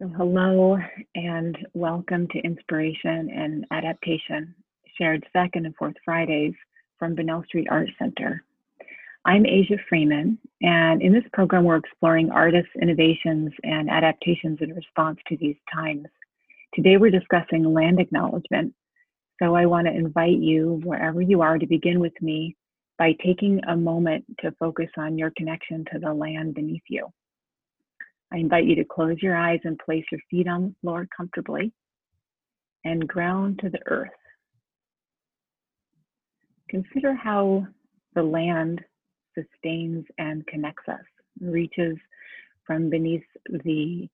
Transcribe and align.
So, 0.00 0.06
hello 0.16 0.78
and 1.16 1.58
welcome 1.74 2.28
to 2.28 2.38
Inspiration 2.38 3.30
and 3.34 3.66
Adaptation, 3.72 4.54
shared 4.96 5.26
second 5.32 5.66
and 5.66 5.74
fourth 5.74 5.96
Fridays 6.04 6.54
from 7.00 7.16
Bunnell 7.16 7.42
Street 7.46 7.66
Art 7.68 7.88
Center. 7.98 8.44
I'm 9.24 9.44
Asia 9.44 9.74
Freeman, 9.88 10.38
and 10.62 11.02
in 11.02 11.12
this 11.12 11.24
program, 11.32 11.64
we're 11.64 11.78
exploring 11.78 12.30
artists' 12.30 12.70
innovations 12.80 13.50
and 13.64 13.90
adaptations 13.90 14.58
in 14.60 14.72
response 14.72 15.18
to 15.26 15.36
these 15.36 15.56
times. 15.74 16.06
Today, 16.74 16.96
we're 16.96 17.10
discussing 17.10 17.64
land 17.64 17.98
acknowledgement. 17.98 18.74
So, 19.42 19.56
I 19.56 19.66
want 19.66 19.88
to 19.88 19.92
invite 19.92 20.38
you, 20.38 20.80
wherever 20.84 21.20
you 21.20 21.42
are, 21.42 21.58
to 21.58 21.66
begin 21.66 21.98
with 21.98 22.14
me 22.22 22.54
by 22.98 23.16
taking 23.24 23.60
a 23.66 23.76
moment 23.76 24.26
to 24.42 24.54
focus 24.60 24.90
on 24.96 25.18
your 25.18 25.32
connection 25.36 25.84
to 25.92 25.98
the 25.98 26.14
land 26.14 26.54
beneath 26.54 26.84
you. 26.88 27.08
I 28.32 28.36
invite 28.38 28.66
you 28.66 28.74
to 28.76 28.84
close 28.84 29.16
your 29.22 29.36
eyes 29.36 29.60
and 29.64 29.78
place 29.78 30.04
your 30.12 30.20
feet 30.30 30.48
on 30.48 30.62
the 30.62 30.74
floor 30.80 31.08
comfortably 31.16 31.72
and 32.84 33.08
ground 33.08 33.60
to 33.60 33.70
the 33.70 33.80
earth. 33.86 34.10
Consider 36.68 37.14
how 37.14 37.66
the 38.14 38.22
land 38.22 38.84
sustains 39.34 40.04
and 40.18 40.46
connects 40.46 40.88
us, 40.88 41.04
reaches 41.40 41.96
from 42.66 42.90
beneath 42.90 43.24
the 43.64 44.08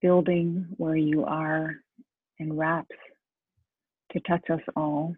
building 0.00 0.66
where 0.76 0.96
you 0.96 1.24
are 1.24 1.74
and 2.38 2.56
wraps 2.56 2.94
to 4.12 4.20
touch 4.20 4.48
us 4.50 4.60
all. 4.76 5.14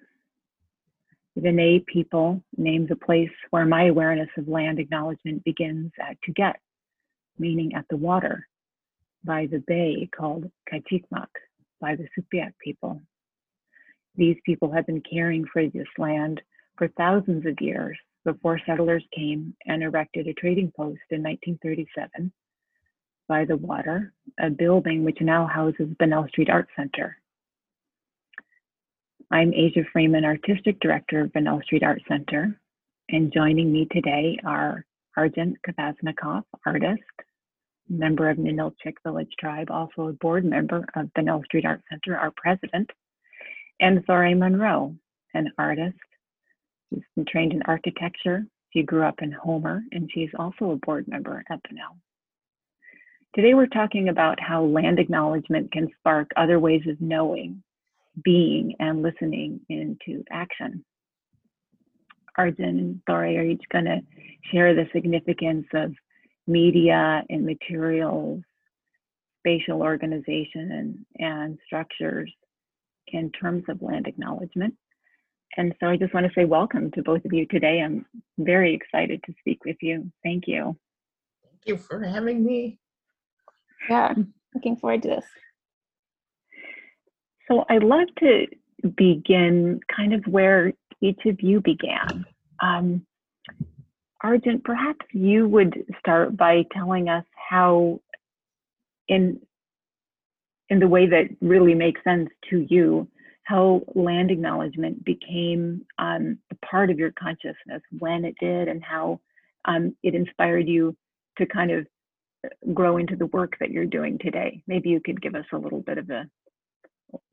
The 1.35 1.43
Dene 1.43 1.85
people 1.87 2.43
names 2.57 2.89
a 2.91 2.97
place 2.97 3.31
where 3.51 3.67
my 3.67 3.87
awareness 3.87 4.31
of 4.39 4.49
land 4.49 4.79
acknowledgement 4.79 5.45
begins 5.45 5.93
at 6.01 6.17
Tuget, 6.27 6.55
meaning 7.39 7.75
at 7.75 7.87
the 7.89 7.97
water, 7.97 8.47
by 9.25 9.47
the 9.47 9.63
bay 9.67 10.09
called 10.17 10.51
Kaichikmak 10.73 11.29
by 11.81 11.97
the 11.97 12.09
Sugpiaq 12.17 12.53
people. 12.63 13.01
These 14.15 14.37
people 14.47 14.73
had 14.73 14.87
been 14.87 15.03
caring 15.03 15.45
for 15.53 15.67
this 15.69 15.89
land 15.99 16.41
for 16.77 16.89
thousands 16.89 17.45
of 17.47 17.61
years 17.61 17.99
before 18.25 18.61
settlers 18.67 19.05
came 19.15 19.55
and 19.67 19.83
erected 19.83 20.27
a 20.27 20.35
trading 20.35 20.73
post 20.77 21.01
in 21.11 21.23
1937 21.23 22.33
by 23.29 23.45
the 23.45 23.57
water, 23.57 24.13
a 24.41 24.51
building 24.51 25.05
which 25.05 25.21
now 25.21 25.47
houses 25.47 25.95
Bunnell 25.99 26.29
Street 26.29 26.49
Art 26.49 26.69
Center. 26.77 27.17
I'm 29.31 29.53
Asia 29.53 29.83
Freeman, 29.93 30.25
Artistic 30.25 30.79
Director 30.81 31.21
of 31.23 31.33
Bunnell 31.33 31.61
Street 31.63 31.83
Art 31.83 32.01
Center, 32.09 32.59
and 33.09 33.33
joining 33.33 33.73
me 33.73 33.87
today 33.91 34.39
are 34.45 34.85
Argent 35.17 35.57
Kvasnikoff, 35.67 36.45
artist, 36.67 37.03
member 37.89 38.29
of 38.29 38.37
Ninilchik 38.37 38.97
Village 39.03 39.33
Tribe, 39.39 39.71
also 39.71 40.09
a 40.09 40.13
board 40.13 40.45
member 40.45 40.85
of 40.95 41.13
Bunnell 41.15 41.43
Street 41.45 41.65
Art 41.65 41.83
Center, 41.91 42.17
our 42.17 42.33
president, 42.37 42.91
and 43.81 44.05
Thore 44.05 44.35
Monroe, 44.35 44.95
an 45.35 45.51
artist 45.59 45.99
who's 46.91 47.03
been 47.15 47.25
trained 47.27 47.53
in 47.53 47.63
architecture. 47.63 48.45
She 48.73 48.83
grew 48.83 49.05
up 49.05 49.23
in 49.23 49.33
Homer, 49.33 49.83
and 49.93 50.11
she's 50.13 50.31
also 50.39 50.73
a 50.73 50.77
board 50.77 51.09
member 51.09 51.43
at 51.49 51.63
Bunnell. 51.63 51.97
Today, 53.35 53.55
we're 53.55 53.67
talking 53.67 54.09
about 54.09 54.41
how 54.41 54.65
land 54.65 54.99
acknowledgement 54.99 55.73
can 55.73 55.89
spark 55.99 56.31
other 56.37 56.59
ways 56.59 56.83
of 56.89 57.01
knowing, 57.01 57.63
being, 58.23 58.75
and 58.81 59.03
listening 59.03 59.61
into 59.69 60.25
action. 60.31 60.85
Argent 62.37 62.81
and 62.81 63.01
Thore 63.07 63.25
are 63.25 63.43
each 63.43 63.63
going 63.71 63.87
to 63.87 64.01
share 64.53 64.75
the 64.75 64.89
significance 64.93 65.67
of 65.75 65.93
media 66.47 67.23
and 67.29 67.45
materials, 67.45 68.43
spatial 69.41 69.83
organization, 69.83 70.73
and, 70.73 71.07
and 71.19 71.59
structures 71.67 72.33
in 73.09 73.31
terms 73.33 73.65
of 73.69 73.83
land 73.83 74.07
acknowledgement. 74.07 74.75
And 75.57 75.75
so 75.81 75.89
I 75.89 75.97
just 75.97 76.13
want 76.13 76.27
to 76.27 76.33
say 76.35 76.45
welcome 76.45 76.91
to 76.93 77.03
both 77.03 77.25
of 77.25 77.33
you 77.33 77.47
today. 77.47 77.81
I'm 77.81 78.05
very 78.39 78.75
excited 78.75 79.23
to 79.25 79.35
speak 79.41 79.65
with 79.65 79.77
you. 79.81 80.11
Thank 80.23 80.45
you. 80.47 80.77
Thank 81.45 81.63
you 81.67 81.77
for 81.79 82.03
having 82.03 82.45
me. 82.45 82.79
Yeah, 83.89 84.15
looking 84.55 84.77
forward 84.77 85.03
to 85.03 85.09
this. 85.09 85.25
So 87.49 87.65
I'd 87.71 87.85
love 87.85 88.09
to 88.19 88.47
begin 88.97 89.81
kind 89.95 90.13
of 90.13 90.25
where 90.27 90.73
each 91.01 91.21
of 91.27 91.41
you 91.41 91.61
began. 91.61 92.25
Um, 92.61 93.07
Argent, 94.23 94.65
perhaps 94.65 95.05
you 95.13 95.47
would 95.49 95.85
start 95.99 96.37
by 96.37 96.65
telling 96.73 97.09
us 97.09 97.25
how, 97.51 98.01
in 99.09 99.41
in 100.69 100.81
the 100.81 100.89
way 100.89 101.07
that 101.07 101.29
really 101.41 101.75
makes 101.75 102.03
sense 102.03 102.29
to 102.51 102.67
you, 102.69 103.07
how 103.45 103.83
land 103.95 104.33
acknowledgement 104.33 105.05
became 105.05 105.85
um, 105.99 106.39
a 106.51 106.67
part 106.67 106.91
of 106.91 106.99
your 106.99 107.13
consciousness, 107.13 107.83
when 107.99 108.25
it 108.25 108.35
did, 108.41 108.67
and 108.67 108.83
how 108.83 109.21
um, 109.67 109.95
it 110.03 110.15
inspired 110.15 110.67
you 110.67 110.97
to 111.39 111.47
kind 111.47 111.71
of 111.71 111.87
grow 112.75 112.97
into 112.97 113.15
the 113.15 113.27
work 113.27 113.57
that 113.61 113.71
you're 113.71 113.87
doing 113.87 114.19
today. 114.19 114.63
Maybe 114.67 114.89
you 114.89 115.01
could 115.01 115.21
give 115.21 115.35
us 115.35 115.47
a 115.53 115.59
little 115.59 115.81
bit 115.81 115.99
of 115.99 116.11
a 116.11 116.29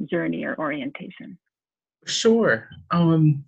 journey 0.05 0.43
or 0.43 0.55
orientation. 0.59 1.37
Sure. 2.05 2.69
Um, 2.91 3.45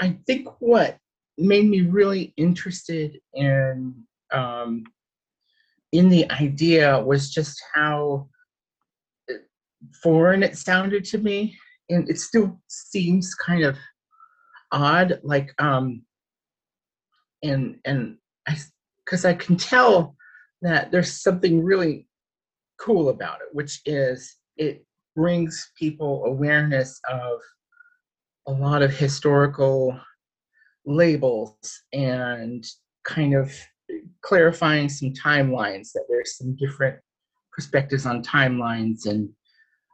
I 0.00 0.18
think 0.26 0.48
what 0.60 0.98
made 1.36 1.68
me 1.68 1.82
really 1.82 2.32
interested 2.36 3.18
in 3.34 3.94
um, 4.32 4.84
in 5.92 6.08
the 6.08 6.30
idea 6.30 7.00
was 7.00 7.30
just 7.30 7.60
how 7.74 8.28
foreign 10.02 10.42
it 10.42 10.56
sounded 10.56 11.04
to 11.04 11.18
me 11.18 11.56
and 11.88 12.08
it 12.08 12.18
still 12.18 12.60
seems 12.68 13.34
kind 13.34 13.64
of 13.64 13.76
odd 14.72 15.18
like 15.22 15.52
um 15.58 16.02
and 17.42 17.76
and 17.84 18.16
i 18.46 18.56
because 19.04 19.24
i 19.24 19.32
can 19.32 19.56
tell 19.56 20.14
that 20.62 20.92
there's 20.92 21.22
something 21.22 21.64
really 21.64 22.06
cool 22.78 23.08
about 23.08 23.40
it 23.40 23.48
which 23.52 23.80
is 23.86 24.36
it 24.56 24.84
brings 25.16 25.72
people 25.78 26.24
awareness 26.26 27.00
of 27.08 27.40
a 28.46 28.52
lot 28.52 28.82
of 28.82 28.90
historical 28.96 29.98
labels 30.86 31.82
and 31.92 32.64
kind 33.04 33.34
of 33.34 33.52
clarifying 34.22 34.88
some 34.88 35.12
timelines 35.12 35.92
that 35.92 36.04
there's 36.08 36.36
some 36.36 36.56
different 36.56 36.98
perspectives 37.52 38.06
on 38.06 38.22
timelines 38.22 39.06
and 39.06 39.28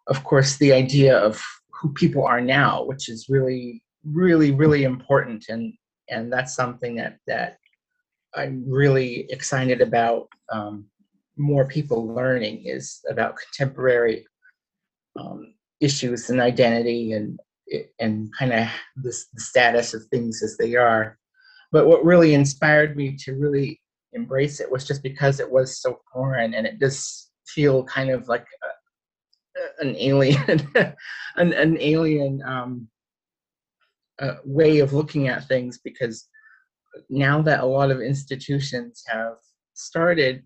of 0.07 0.23
course 0.25 0.57
the 0.57 0.73
idea 0.73 1.17
of 1.17 1.43
who 1.71 1.93
people 1.95 2.25
are 2.25 2.41
now 2.41 2.85
which 2.85 3.09
is 3.09 3.29
really 3.29 3.83
really 4.05 4.53
really 4.53 4.85
important. 4.85 5.47
And 5.49 5.75
and 6.09 6.33
that's 6.33 6.55
something 6.55 6.97
that 6.97 7.19
that 7.27 7.59
i'm 8.35 8.65
really 8.69 9.27
excited 9.31 9.81
about 9.81 10.29
um, 10.53 10.87
more 11.37 11.67
people 11.67 12.07
learning 12.07 12.65
is 12.65 13.01
about 13.09 13.37
contemporary 13.37 14.25
um, 15.19 15.55
issues 15.81 16.31
and 16.31 16.41
identity 16.41 17.13
and 17.13 17.39
and 17.99 18.33
kind 18.39 18.53
of 18.53 18.69
the, 18.97 19.17
the 19.35 19.41
status 19.41 19.95
of 19.95 20.05
things 20.07 20.43
as 20.43 20.57
they 20.57 20.75
are. 20.77 21.19
But 21.73 21.87
what 21.87 22.05
really 22.05 22.35
inspired 22.35 22.97
me 22.97 23.17
to 23.25 23.35
really 23.35 23.81
embrace 24.13 24.61
it 24.61 24.71
was 24.71 24.87
just 24.87 25.03
because 25.03 25.41
it 25.41 25.51
was 25.51 25.81
so 25.81 26.01
foreign 26.13 26.55
and 26.55 26.67
it 26.67 26.79
does 26.79 27.31
feel 27.47 27.85
kind 27.85 28.11
of 28.11 28.29
like 28.29 28.47
a, 28.65 29.85
an 29.85 29.97
alien, 29.97 30.69
an, 31.37 31.53
an 31.53 31.77
alien 31.81 32.43
um, 32.47 32.89
uh, 34.19 34.37
way 34.45 34.79
of 34.79 34.93
looking 34.93 35.29
at 35.29 35.47
things 35.49 35.79
because 35.83 36.29
now 37.11 37.43
that 37.43 37.61
a 37.61 37.67
lot 37.67 37.91
of 37.91 38.01
institutions 38.01 39.03
have 39.07 39.35
started 39.75 40.43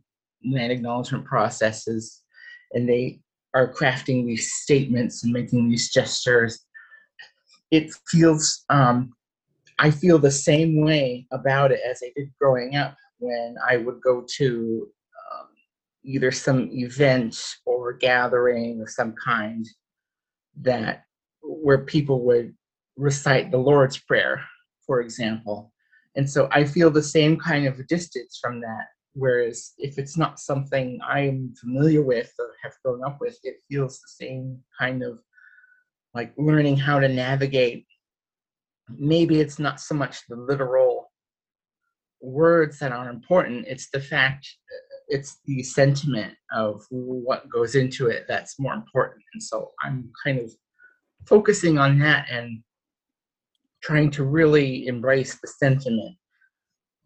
land 0.51 0.73
acknowledgement 0.73 1.25
processes 1.25 2.23
and 2.73 2.89
they 2.89 3.21
are 3.55 3.73
crafting 3.73 4.27
these 4.27 4.53
statements 4.53 5.23
and 5.23 5.33
making 5.33 5.69
these 5.69 5.91
gestures 5.91 6.67
it 7.71 7.93
feels 8.09 8.65
um, 8.69 9.13
I 9.79 9.91
feel 9.91 10.19
the 10.19 10.31
same 10.31 10.85
way 10.85 11.27
about 11.33 11.73
it 11.73 11.81
as 11.89 12.03
I 12.05 12.13
did 12.15 12.31
growing 12.39 12.77
up 12.77 12.97
when 13.19 13.57
I 13.67 13.79
would 13.79 14.01
go 14.03 14.25
to 14.37 14.89
um, 15.33 15.47
either 16.05 16.31
some 16.31 16.69
event 16.73 17.39
or 17.65 17.95
gathering 17.95 18.83
of 18.83 18.91
some 18.91 19.15
kind 19.15 19.67
that 20.61 21.05
where 21.43 21.85
people 21.85 22.25
would 22.27 22.55
recite 22.97 23.51
the 23.51 23.59
Lord's 23.59 23.97
Prayer, 23.97 24.45
for 24.87 25.01
example. 25.01 25.73
And 26.15 26.29
so 26.29 26.49
I 26.53 26.65
feel 26.65 26.91
the 26.91 27.03
same 27.03 27.39
kind 27.39 27.67
of 27.67 27.87
distance 27.87 28.39
from 28.41 28.61
that. 28.61 28.87
Whereas 29.15 29.73
if 29.79 29.99
it's 29.99 30.19
not 30.19 30.39
something 30.39 31.01
I'm 31.07 31.55
familiar 31.59 32.03
with 32.03 32.33
or 32.39 32.51
have 32.63 32.75
grown 32.85 33.03
up 33.03 33.19
with, 33.21 33.39
it 33.45 33.57
feels 33.69 33.99
the 33.99 34.25
same 34.25 34.59
kind 34.79 35.03
of 35.03 35.21
like 36.15 36.33
learning 36.37 36.77
how 36.77 36.99
to 36.99 37.09
navigate 37.09 37.87
maybe 38.89 39.41
it's 39.41 39.59
not 39.59 39.81
so 39.81 39.95
much 39.95 40.23
the 40.29 40.37
literal 40.37 41.11
words 42.21 42.79
that 42.79 42.93
are 42.93 43.09
important 43.09 43.65
it's 43.69 43.89
the 43.91 44.01
fact 44.01 44.47
it's 45.11 45.41
the 45.45 45.63
sentiment 45.63 46.35
of 46.53 46.87
what 46.91 47.51
goes 47.51 47.75
into 47.75 48.07
it 48.07 48.25
that's 48.29 48.59
more 48.59 48.73
important. 48.73 49.23
And 49.35 49.43
so 49.43 49.73
I'm 49.83 50.11
kind 50.25 50.39
of 50.39 50.51
focusing 51.27 51.79
on 51.79 51.99
that 51.99 52.27
and 52.31 52.63
trying 53.83 54.11
to 54.13 54.25
really 54.25 54.87
embrace 54.87 55.39
the 55.41 55.49
sentiment 55.49 56.17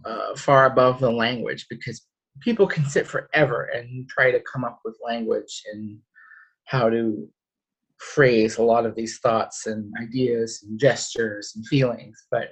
uh, 0.05 0.37
far 0.37 0.67
above 0.67 1.01
the 1.01 1.11
language 1.11 1.67
because 1.71 2.07
people 2.41 2.67
can 2.67 2.85
sit 2.85 3.07
forever 3.07 3.71
and 3.75 4.09
try 4.09 4.31
to 4.31 4.41
come 4.41 4.65
up 4.65 4.81
with 4.85 4.97
language 5.05 5.63
and 5.73 5.99
how 6.67 6.91
to 6.91 7.29
phrase 8.15 8.59
a 8.59 8.63
lot 8.63 8.87
of 8.87 8.95
these 8.95 9.19
thoughts 9.19 9.67
and 9.67 9.93
ideas 10.03 10.65
and 10.67 10.79
gestures 10.79 11.53
and 11.57 11.67
feelings 11.67 12.27
but 12.31 12.51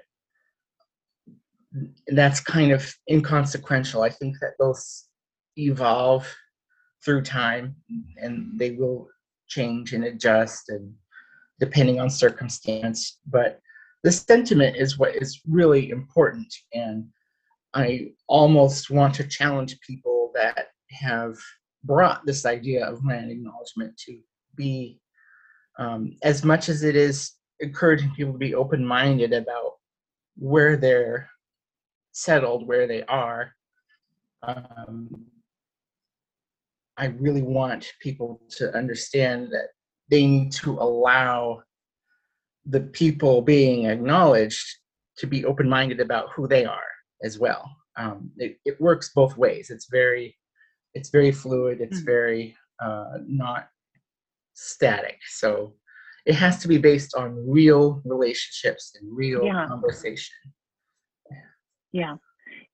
that's 2.09 2.41
kind 2.41 2.73
of 2.73 2.95
inconsequential. 3.11 4.03
I 4.03 4.11
think 4.11 4.37
that 4.41 4.55
those 4.59 5.07
evolve 5.57 6.27
through 7.05 7.23
time 7.23 7.77
and 8.17 8.59
they 8.59 8.73
will 8.73 9.09
change 9.49 9.93
and 9.93 10.05
adjust 10.05 10.69
and 10.69 10.93
depending 11.61 12.01
on 12.01 12.09
circumstance 12.09 13.19
but 13.27 13.61
the 14.03 14.11
sentiment 14.11 14.77
is 14.77 14.99
what 14.99 15.15
is 15.15 15.43
really 15.47 15.91
important 15.91 16.53
and 16.73 17.05
i 17.75 18.09
almost 18.29 18.89
want 18.89 19.15
to 19.15 19.29
challenge 19.29 19.79
people 19.87 20.33
that 20.35 20.69
have 20.91 21.37
brought 21.85 22.25
this 22.25 22.47
idea 22.47 22.87
of 22.87 23.05
land 23.05 23.31
acknowledgement 23.31 23.95
to 23.99 24.19
be 24.57 24.99
um, 25.79 26.17
as 26.23 26.45
much 26.45 26.69
as 26.69 26.83
it 26.83 26.97
is 26.97 27.33
encouraging 27.61 28.11
people 28.11 28.33
to 28.33 28.39
be 28.39 28.55
open-minded 28.55 29.33
about 29.33 29.73
where 30.37 30.77
they're 30.77 31.29
settled 32.13 32.67
where 32.67 32.87
they 32.87 33.03
are 33.05 33.53
um, 34.43 35.09
i 36.97 37.07
really 37.07 37.43
want 37.43 37.93
people 38.01 38.41
to 38.51 38.75
understand 38.77 39.49
that 39.51 39.69
they 40.11 40.27
need 40.27 40.53
to 40.53 40.73
allow 40.73 41.63
the 42.67 42.81
people 42.81 43.43
being 43.43 43.87
acknowledged 43.87 44.79
to 45.17 45.27
be 45.27 45.45
open-minded 45.45 46.01
about 46.01 46.31
who 46.35 46.47
they 46.47 46.65
are 46.65 46.81
as 47.23 47.39
well. 47.39 47.71
Um, 47.97 48.31
it, 48.37 48.59
it 48.65 48.81
works 48.81 49.11
both 49.15 49.37
ways. 49.37 49.71
It's 49.71 49.89
very 49.91 50.37
it's 50.95 51.09
very 51.11 51.33
fluid. 51.33 51.81
It's 51.81 52.01
Mm. 52.01 52.05
very 52.07 52.57
uh, 52.81 53.19
not 53.27 53.69
static 54.55 55.19
so 55.29 55.75
it 56.27 56.35
has 56.35 56.59
to 56.59 56.69
be 56.69 56.79
based 56.79 57.15
on 57.15 57.35
real 57.49 58.01
relationships 58.05 58.97
and 59.01 59.17
real 59.17 59.45
Yeah. 59.45 59.67
conversation 59.67 60.35
Yeah. 61.31 61.37
yeah. 61.93 62.17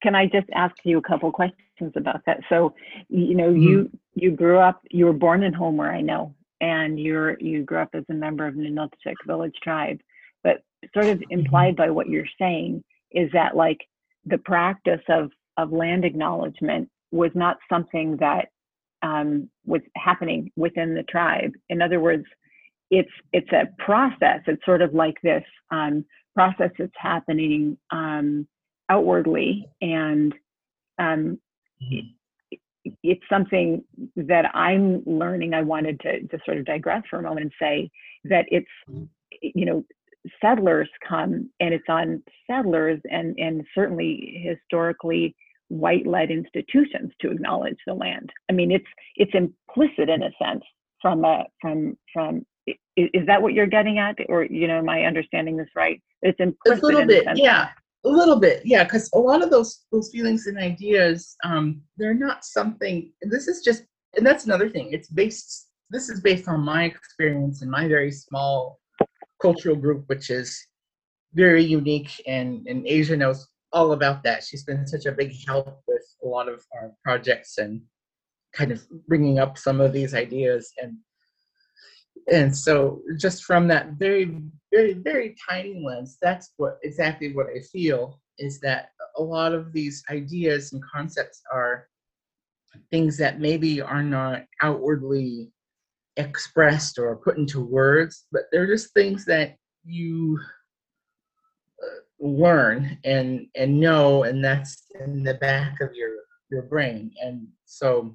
Can 0.03 0.15
I 0.15 0.27
just 0.27 0.49
ask 0.55 0.75
you 0.85 0.99
a 0.99 1.03
couple 1.03 1.31
questions 1.33 1.93
about 1.97 2.21
that? 2.27 2.41
So, 2.49 2.75
you 3.09 3.35
know, 3.35 3.53
Mhm. 3.53 3.63
you 3.63 3.91
you 4.15 4.31
grew 4.33 4.59
up, 4.59 4.81
you 4.91 5.07
were 5.07 5.13
born 5.13 5.43
in 5.45 5.53
Homer, 5.53 5.91
I 5.91 6.01
know, 6.01 6.35
and 6.61 6.99
you're 7.01 7.39
you 7.41 7.63
grew 7.65 7.79
up 7.79 7.91
as 7.95 8.05
a 8.09 8.15
member 8.15 8.47
of 8.47 8.57
the 8.57 8.63
Ninilchik 8.63 9.17
village 9.27 9.57
tribe. 9.63 10.01
But 10.45 10.63
sort 10.95 11.07
of 11.07 11.23
implied 11.31 11.75
by 11.77 11.91
what 11.91 12.09
you're 12.09 12.29
saying 12.39 12.85
is 13.11 13.31
that 13.33 13.57
like 13.57 13.81
the 14.25 14.39
practice 14.39 15.03
of 15.09 15.33
of 15.57 15.73
land 15.73 16.05
acknowledgement 16.05 16.89
was 17.11 17.33
not 17.35 17.59
something 17.69 18.17
that 18.19 18.51
um, 19.03 19.49
was 19.67 19.83
happening 19.97 20.51
within 20.57 20.95
the 20.95 21.03
tribe. 21.05 21.53
In 21.69 21.83
other 21.83 22.01
words, 22.01 22.25
it's 22.91 23.11
it's 23.33 23.51
a 23.53 23.69
process. 23.79 24.41
It's 24.47 24.65
sort 24.65 24.83
of 24.83 24.95
like 24.95 25.17
this 25.23 25.45
um, 25.71 26.05
process 26.35 26.71
that's 26.79 26.93
happening 26.97 27.77
um, 27.91 28.47
outwardly, 28.89 29.69
and 29.81 30.35
um, 30.99 31.39
Mhm. 31.83 32.15
it's 33.03 33.29
something 33.29 33.85
that 34.17 34.55
I'm 34.55 35.03
learning. 35.05 35.55
I 35.55 35.63
wanted 35.63 36.01
to 36.01 36.23
just 36.23 36.45
sort 36.45 36.59
of 36.59 36.65
digress 36.65 37.05
for 37.09 37.19
a 37.19 37.23
moment 37.23 37.43
and 37.43 37.53
say 37.61 37.91
that 38.25 38.47
it's 38.51 38.71
you 39.43 39.65
know 39.65 39.85
settlers 40.41 40.89
come 41.07 41.51
and 41.61 41.73
it's 41.73 41.89
on 41.89 42.23
settlers 42.47 43.01
and 43.11 43.39
and 43.39 43.65
certainly 43.75 44.43
historically 44.45 45.35
white 45.69 46.07
led 46.07 46.31
institutions 46.31 47.13
to 47.21 47.31
acknowledge 47.31 47.79
the 47.87 47.95
land. 47.95 48.31
I 48.51 48.53
mean 48.53 48.71
it's 48.71 48.87
it's 49.17 49.33
implicit 49.35 50.09
in 50.09 50.23
a 50.23 50.31
sense 50.43 50.65
from 51.01 51.25
a 51.25 51.45
from 51.61 51.97
from 52.13 52.45
i- 52.69 52.75
is 52.97 53.27
that 53.27 53.41
what 53.43 53.53
you're 53.55 53.67
getting 53.67 53.99
at 53.99 54.17
or 54.29 54.45
you 54.45 54.67
know 54.67 54.79
am 54.79 54.89
I 54.89 55.03
understanding 55.05 55.57
this 55.57 55.69
right? 55.77 56.03
It's 56.23 56.41
implicit. 56.41 56.83
a 56.83 56.87
little 56.87 57.01
in 57.03 57.07
bit 57.09 57.27
yeah 57.37 57.69
a 58.05 58.09
little 58.09 58.39
bit 58.39 58.63
yeah 58.65 58.85
because 58.85 59.11
a 59.15 59.19
lot 59.19 59.43
of 59.43 59.51
those 59.51 59.85
those 59.93 60.11
feelings 60.11 60.47
and 60.47 60.57
ideas 60.57 61.37
um 61.45 61.83
they're 61.97 62.15
not 62.15 62.45
something 62.45 63.13
this 63.23 63.49
is 63.49 63.61
just 63.63 63.85
and 64.17 64.25
that's 64.27 64.45
another 64.45 64.71
thing 64.71 64.93
it's 64.93 65.09
based 65.09 65.69
this 65.91 66.09
is 66.09 66.21
based 66.21 66.49
on 66.49 66.61
my 66.61 66.85
experience 66.85 67.61
in 67.63 67.69
my 67.69 67.89
very 67.89 68.13
small 68.13 68.79
cultural 69.43 69.75
group 69.77 70.05
which 70.07 70.31
is 70.31 70.65
very 71.35 71.63
unique 71.63 72.13
and 72.27 72.67
and 72.69 72.87
asia 72.87 73.17
knows 73.17 73.49
all 73.73 73.93
about 73.93 74.23
that. 74.25 74.43
She's 74.43 74.65
been 74.65 74.87
such 74.87 75.07
a 75.07 75.13
big 75.13 75.33
help 75.47 75.83
with 75.87 76.03
a 76.25 76.27
lot 76.27 76.49
of 76.49 76.65
our 76.75 76.93
projects 77.05 77.59
and 77.59 77.83
kind 78.53 78.73
of 78.73 78.83
bringing 79.07 79.39
up 79.39 79.59
some 79.59 79.81
of 79.81 79.93
these 79.93 80.15
ideas 80.15 80.73
and 80.83 80.97
and 82.33 82.57
so 82.57 83.01
just 83.19 83.45
from 83.45 83.69
that 83.69 83.93
very 83.93 84.37
very 84.73 84.95
very 84.95 85.37
tiny 85.49 85.83
lens 85.85 86.19
that's 86.21 86.53
what 86.57 86.79
exactly 86.83 87.35
what 87.35 87.47
i 87.55 87.61
feel 87.61 88.21
is 88.39 88.59
that 88.61 88.91
a 89.17 89.23
lot 89.23 89.53
of 89.53 89.73
these 89.73 90.03
ideas 90.11 90.73
and 90.73 90.83
concepts 90.85 91.43
are 91.53 91.89
things 92.91 93.17
that 93.17 93.41
maybe 93.41 93.81
are 93.81 94.03
not 94.03 94.45
outwardly 94.63 95.51
expressed 96.17 96.99
or 96.99 97.17
put 97.17 97.39
into 97.39 97.61
words 97.61 98.27
but 98.33 98.43
they're 98.51 98.67
just 98.67 98.93
things 98.95 99.25
that 99.25 99.57
you 99.85 100.39
learn 102.21 102.99
and 103.05 103.47
and 103.55 103.79
know 103.79 104.25
and 104.25 104.45
that's 104.45 104.85
in 105.05 105.23
the 105.23 105.35
back 105.35 105.81
of 105.81 105.95
your 105.95 106.11
your 106.51 106.63
brain. 106.63 107.13
And 107.23 107.47
so 107.65 108.15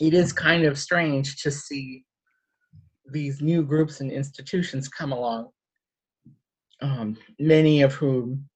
it 0.00 0.14
is 0.14 0.32
kind 0.32 0.64
of 0.64 0.78
strange 0.78 1.42
to 1.42 1.50
see 1.50 2.04
these 3.10 3.40
new 3.40 3.62
groups 3.62 4.00
and 4.00 4.10
institutions 4.10 4.88
come 4.88 5.12
along, 5.12 5.48
um, 6.82 7.16
many 7.38 7.82
of 7.82 7.94
whom 7.94 8.48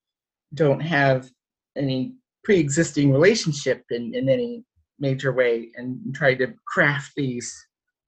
don't 0.55 0.81
have 0.81 1.29
any 1.77 2.15
pre-existing 2.45 3.13
relationship 3.13 3.83
in, 3.91 4.15
in 4.15 4.29
any 4.29 4.65
major 4.99 5.33
way, 5.33 5.71
and 5.77 6.15
try 6.15 6.35
to 6.35 6.53
craft 6.67 7.13
these 7.17 7.53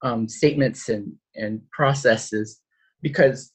um, 0.02 0.28
statements 0.28 0.88
and, 0.88 1.12
and 1.34 1.60
processes 1.70 2.60
because 3.00 3.52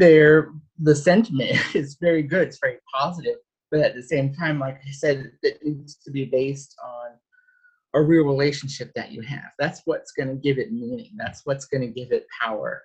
they're 0.00 0.50
the 0.80 0.96
sentiment 0.96 1.58
is 1.74 1.96
very 2.00 2.22
good, 2.22 2.48
it's 2.48 2.58
very 2.60 2.78
positive, 2.92 3.36
but 3.70 3.80
at 3.80 3.94
the 3.94 4.02
same 4.02 4.34
time, 4.34 4.58
like 4.58 4.80
I 4.86 4.90
said, 4.90 5.30
it 5.42 5.60
needs 5.62 5.96
to 6.04 6.10
be 6.10 6.24
based 6.24 6.74
on 6.84 7.10
a 7.94 8.02
real 8.02 8.24
relationship 8.24 8.90
that 8.94 9.12
you 9.12 9.20
have. 9.22 9.50
That's 9.58 9.82
what's 9.84 10.12
going 10.12 10.28
to 10.28 10.36
give 10.36 10.58
it 10.58 10.72
meaning. 10.72 11.12
That's 11.16 11.42
what's 11.44 11.66
going 11.66 11.82
to 11.82 11.88
give 11.88 12.12
it 12.12 12.26
power. 12.40 12.82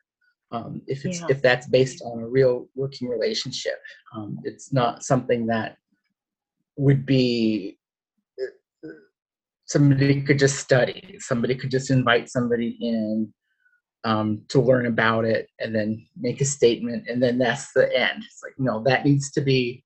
Um, 0.52 0.82
if 0.88 1.06
it's 1.06 1.22
Yeah. 1.22 1.28
if 1.30 1.42
that's 1.42 1.68
based 1.68 2.02
on 2.04 2.20
a 2.20 2.28
real 2.28 2.68
working 2.76 3.08
relationship, 3.08 3.80
um, 4.16 4.38
it's 4.44 4.72
not 4.74 5.04
something 5.04 5.48
that 5.48 5.78
would 6.78 7.06
be 7.06 7.78
uh, 8.42 8.90
somebody 9.66 10.22
could 10.22 10.40
just 10.40 10.58
study. 10.60 11.18
Somebody 11.20 11.56
could 11.56 11.72
just 11.72 11.90
invite 11.90 12.30
somebody 12.30 12.78
in 12.82 13.34
um, 14.06 14.44
to 14.50 14.62
learn 14.62 14.86
about 14.86 15.26
it 15.26 15.50
and 15.60 15.76
then 15.76 16.06
make 16.16 16.40
a 16.40 16.46
statement, 16.46 17.08
and 17.10 17.22
then 17.22 17.38
that's 17.38 17.74
the 17.74 17.94
end. 17.98 18.24
It's 18.24 18.42
like 18.44 18.54
no, 18.58 18.82
that 18.84 19.04
needs 19.04 19.32
to 19.32 19.42
be 19.42 19.84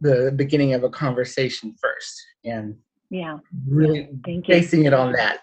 the 0.00 0.32
beginning 0.34 0.72
of 0.74 0.84
a 0.84 0.88
conversation 0.88 1.74
first, 1.80 2.14
and 2.44 2.76
Yeah. 3.10 3.38
really 3.68 4.08
Thank 4.24 4.48
you. 4.48 4.54
basing 4.54 4.84
it 4.84 4.94
on 4.94 5.12
that. 5.12 5.40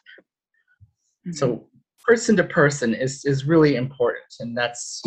Mhm. 1.27 1.35
So 1.35 1.69
person 2.07 2.35
to 2.37 2.43
person 2.43 2.93
is 2.95 3.25
is 3.25 3.45
really 3.45 3.75
important, 3.75 4.33
and 4.39 4.57
that's 4.57 5.03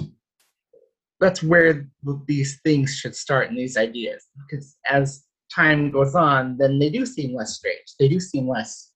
that's 1.18 1.42
where 1.42 1.88
these 2.26 2.60
things 2.62 2.96
should 2.96 3.14
start 3.16 3.48
and 3.48 3.56
these 3.56 3.76
ideas. 3.76 4.26
Because 4.36 4.76
as 4.86 5.24
time 5.54 5.90
goes 5.90 6.14
on, 6.14 6.58
then 6.58 6.78
they 6.78 6.90
do 6.90 7.06
seem 7.06 7.34
less 7.34 7.54
strange. 7.54 7.94
They 7.98 8.08
do 8.08 8.18
seem 8.20 8.48
less 8.48 8.92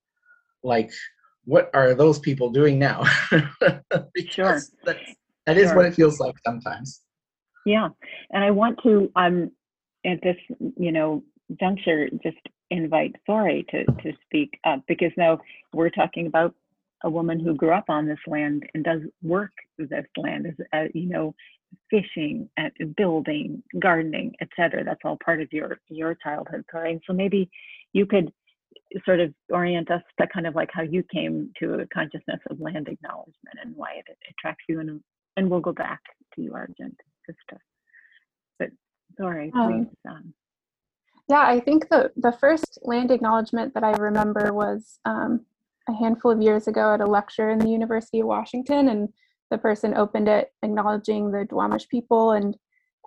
like 0.65 0.91
what 1.47 1.71
are 1.73 1.95
those 1.95 2.19
people 2.19 2.51
doing 2.51 2.79
now? 2.79 3.05
because 4.15 4.73
that's, 4.85 5.01
that 5.47 5.57
is 5.57 5.69
Sure. 5.69 5.77
what 5.77 5.87
it 5.87 5.95
feels 5.95 6.21
like 6.21 6.35
sometimes. 6.45 7.01
Yeah, 7.65 7.89
and 8.31 8.45
I 8.45 8.51
want 8.51 8.79
to 8.83 9.11
um 9.17 9.51
at 10.05 10.21
this 10.23 10.37
you 10.77 10.93
know 10.93 11.23
juncture 11.59 12.09
just 12.23 12.39
invite 12.71 13.17
Thore 13.27 13.63
to 13.71 13.85
to 13.85 14.13
speak 14.25 14.59
up 14.65 14.83
because 14.87 15.13
now 15.17 15.41
we're 15.73 15.91
talking 15.91 16.27
about 16.27 16.55
a 17.05 17.11
woman 17.11 17.39
who 17.39 17.55
grew 17.55 17.73
up 17.73 17.89
on 17.89 18.07
this 18.07 18.19
land 18.27 18.65
and 18.75 18.85
does 18.85 19.03
work 19.23 19.53
this 19.79 20.05
land 20.17 20.47
as 20.47 20.67
uh, 20.73 20.89
you 20.95 21.09
know 21.09 21.35
fishing 21.91 22.49
and 22.57 22.73
building 22.97 23.63
gardening 23.79 24.33
etc 24.41 24.83
that's 24.85 25.01
all 25.05 25.19
part 25.25 25.43
of 25.43 25.53
your 25.53 25.79
your 25.89 26.17
childhood 26.23 26.65
and 26.73 27.01
so 27.07 27.13
maybe 27.13 27.51
you 27.93 28.07
could 28.07 28.33
sort 29.05 29.21
of 29.21 29.33
orient 29.51 29.91
us 29.91 30.03
to 30.21 30.27
kind 30.29 30.47
of 30.47 30.55
like 30.55 30.71
how 30.73 30.83
you 30.83 31.03
came 31.13 31.51
to 31.59 31.75
a 31.75 31.87
consciousness 31.87 32.41
of 32.51 32.61
land 32.61 32.89
acknowledgement 32.89 33.59
and 33.63 33.75
why 33.77 33.95
it 33.97 34.05
attracts 34.31 34.65
you, 34.69 34.81
and 34.81 35.01
and 35.37 35.51
we'll 35.51 35.61
go 35.61 35.73
back 35.73 36.01
to 36.35 36.43
you, 36.43 36.55
Argent, 36.55 36.97
just 37.27 37.39
to. 37.51 37.57
But 38.59 38.69
sorry, 39.19 39.53
Um, 39.55 39.73
please. 39.73 39.97
Um, 40.09 40.35
Yeah, 41.29 41.45
I 41.47 41.61
think 41.61 41.89
the 41.89 42.13
the 42.17 42.33
first 42.33 42.79
land 42.83 43.11
acknowledgement 43.11 43.75
that 43.75 43.85
I 43.85 43.93
remember 43.93 44.53
was 44.53 45.01
um, 45.05 45.45
a 45.89 45.93
handful 45.93 46.31
of 46.31 46.43
years 46.43 46.69
ago 46.69 46.95
at 46.95 47.01
a 47.01 47.07
lecture 47.07 47.51
in 47.51 47.59
the 47.59 47.69
University 47.69 48.21
of 48.21 48.27
Washington, 48.27 48.89
and 48.89 49.09
the 49.51 49.59
person 49.59 49.95
opened 49.97 50.29
it 50.29 50.53
acknowledging 50.63 51.31
the 51.31 51.47
Duwamish 51.47 51.89
people 51.89 52.33
and 52.33 52.57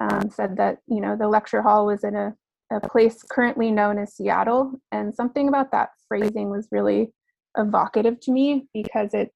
um, 0.02 0.30
said 0.30 0.58
that 0.58 0.80
you 0.88 1.02
know 1.02 1.16
the 1.16 1.28
lecture 1.28 1.62
hall 1.62 1.86
was 1.86 2.04
in 2.04 2.16
a, 2.16 2.34
a 2.72 2.80
place 2.80 3.24
currently 3.24 3.72
known 3.72 3.98
as 3.98 4.16
Seattle, 4.16 4.80
and 4.92 5.14
something 5.14 5.48
about 5.48 5.72
that 5.72 5.90
phrasing 6.08 6.50
was 6.50 6.68
really 6.72 7.12
evocative 7.58 8.20
to 8.22 8.32
me 8.32 8.68
because 8.74 9.14
it, 9.14 9.32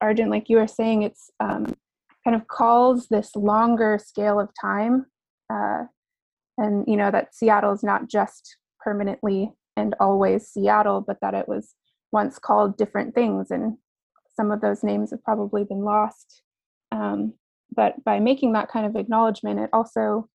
Argent, 0.00 0.30
like 0.30 0.48
you 0.48 0.58
were 0.58 0.68
saying, 0.68 1.02
it's 1.02 1.30
um, 1.40 1.74
kind 2.24 2.34
of 2.34 2.46
calls 2.48 3.08
this 3.08 3.34
longer 3.34 3.98
scale 4.02 4.38
of 4.38 4.50
time. 4.60 5.06
Uh, 5.50 5.84
and 6.58 6.84
you 6.86 6.96
know 6.96 7.10
that 7.10 7.34
Seattle 7.34 7.72
is 7.72 7.82
not 7.82 8.08
just 8.08 8.56
permanently 8.80 9.52
and 9.76 9.94
always 10.00 10.48
Seattle, 10.48 11.02
but 11.06 11.18
that 11.20 11.34
it 11.34 11.48
was 11.48 11.74
once 12.12 12.38
called 12.38 12.78
different 12.78 13.14
things, 13.14 13.50
and 13.50 13.76
some 14.34 14.50
of 14.50 14.60
those 14.60 14.82
names 14.82 15.10
have 15.10 15.22
probably 15.22 15.64
been 15.64 15.84
lost. 15.84 16.42
Um, 16.92 17.34
but 17.74 18.02
by 18.04 18.20
making 18.20 18.52
that 18.52 18.70
kind 18.70 18.86
of 18.86 18.96
acknowledgement, 18.96 19.60
it 19.60 19.70
also 19.72 20.28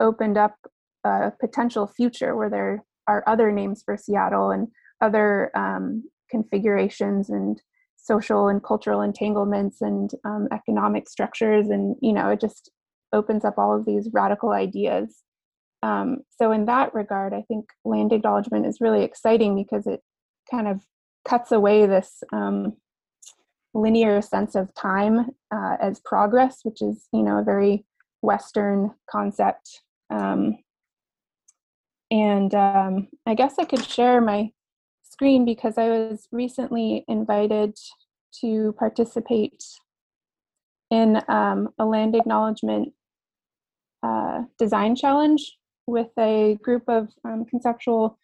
opened 0.00 0.36
up 0.36 0.56
a 1.04 1.32
potential 1.40 1.86
future 1.86 2.36
where 2.36 2.50
there 2.50 2.84
are 3.08 3.24
other 3.26 3.50
names 3.50 3.82
for 3.84 3.96
Seattle 3.96 4.50
and 4.50 4.68
other 5.00 5.50
um, 5.56 6.04
configurations 6.30 7.30
and 7.30 7.60
social 7.96 8.48
and 8.48 8.62
cultural 8.62 9.02
entanglements 9.02 9.80
and 9.80 10.10
um, 10.24 10.48
economic 10.52 11.08
structures, 11.08 11.68
and 11.68 11.96
you 12.00 12.12
know, 12.12 12.30
it 12.30 12.40
just 12.40 12.70
opens 13.12 13.44
up 13.44 13.58
all 13.58 13.76
of 13.76 13.84
these 13.84 14.08
radical 14.12 14.50
ideas 14.50 15.22
um, 15.82 16.18
so 16.30 16.52
in 16.52 16.66
that 16.66 16.94
regard, 16.94 17.34
I 17.34 17.42
think 17.42 17.66
land 17.84 18.12
acknowledgement 18.12 18.66
is 18.66 18.80
really 18.80 19.02
exciting 19.02 19.56
because 19.56 19.86
it 19.86 20.00
kind 20.50 20.68
of 20.68 20.82
cuts 21.26 21.50
away 21.50 21.86
this 21.86 22.22
um, 22.32 22.74
linear 23.74 24.22
sense 24.22 24.54
of 24.54 24.72
time 24.74 25.30
uh, 25.52 25.76
as 25.80 26.00
progress, 26.04 26.60
which 26.62 26.82
is 26.82 27.08
you 27.12 27.22
know 27.22 27.38
a 27.38 27.44
very 27.44 27.84
Western 28.20 28.92
concept. 29.10 29.80
And 32.12 32.54
um, 32.54 33.08
I 33.26 33.34
guess 33.34 33.54
I 33.58 33.64
could 33.64 33.82
share 33.86 34.20
my 34.20 34.50
screen 35.02 35.46
because 35.46 35.78
I 35.78 35.88
was 35.88 36.28
recently 36.30 37.06
invited 37.08 37.78
to 38.42 38.74
participate 38.78 39.64
in 40.90 41.22
um, 41.28 41.70
a 41.78 41.86
land 41.86 42.14
acknowledgement 42.14 42.92
uh, 44.02 44.42
design 44.58 44.94
challenge 44.94 45.56
with 45.86 46.10
a 46.18 46.58
group 46.62 46.82
of 46.86 47.08
um, 47.24 47.46
conceptual 47.46 48.18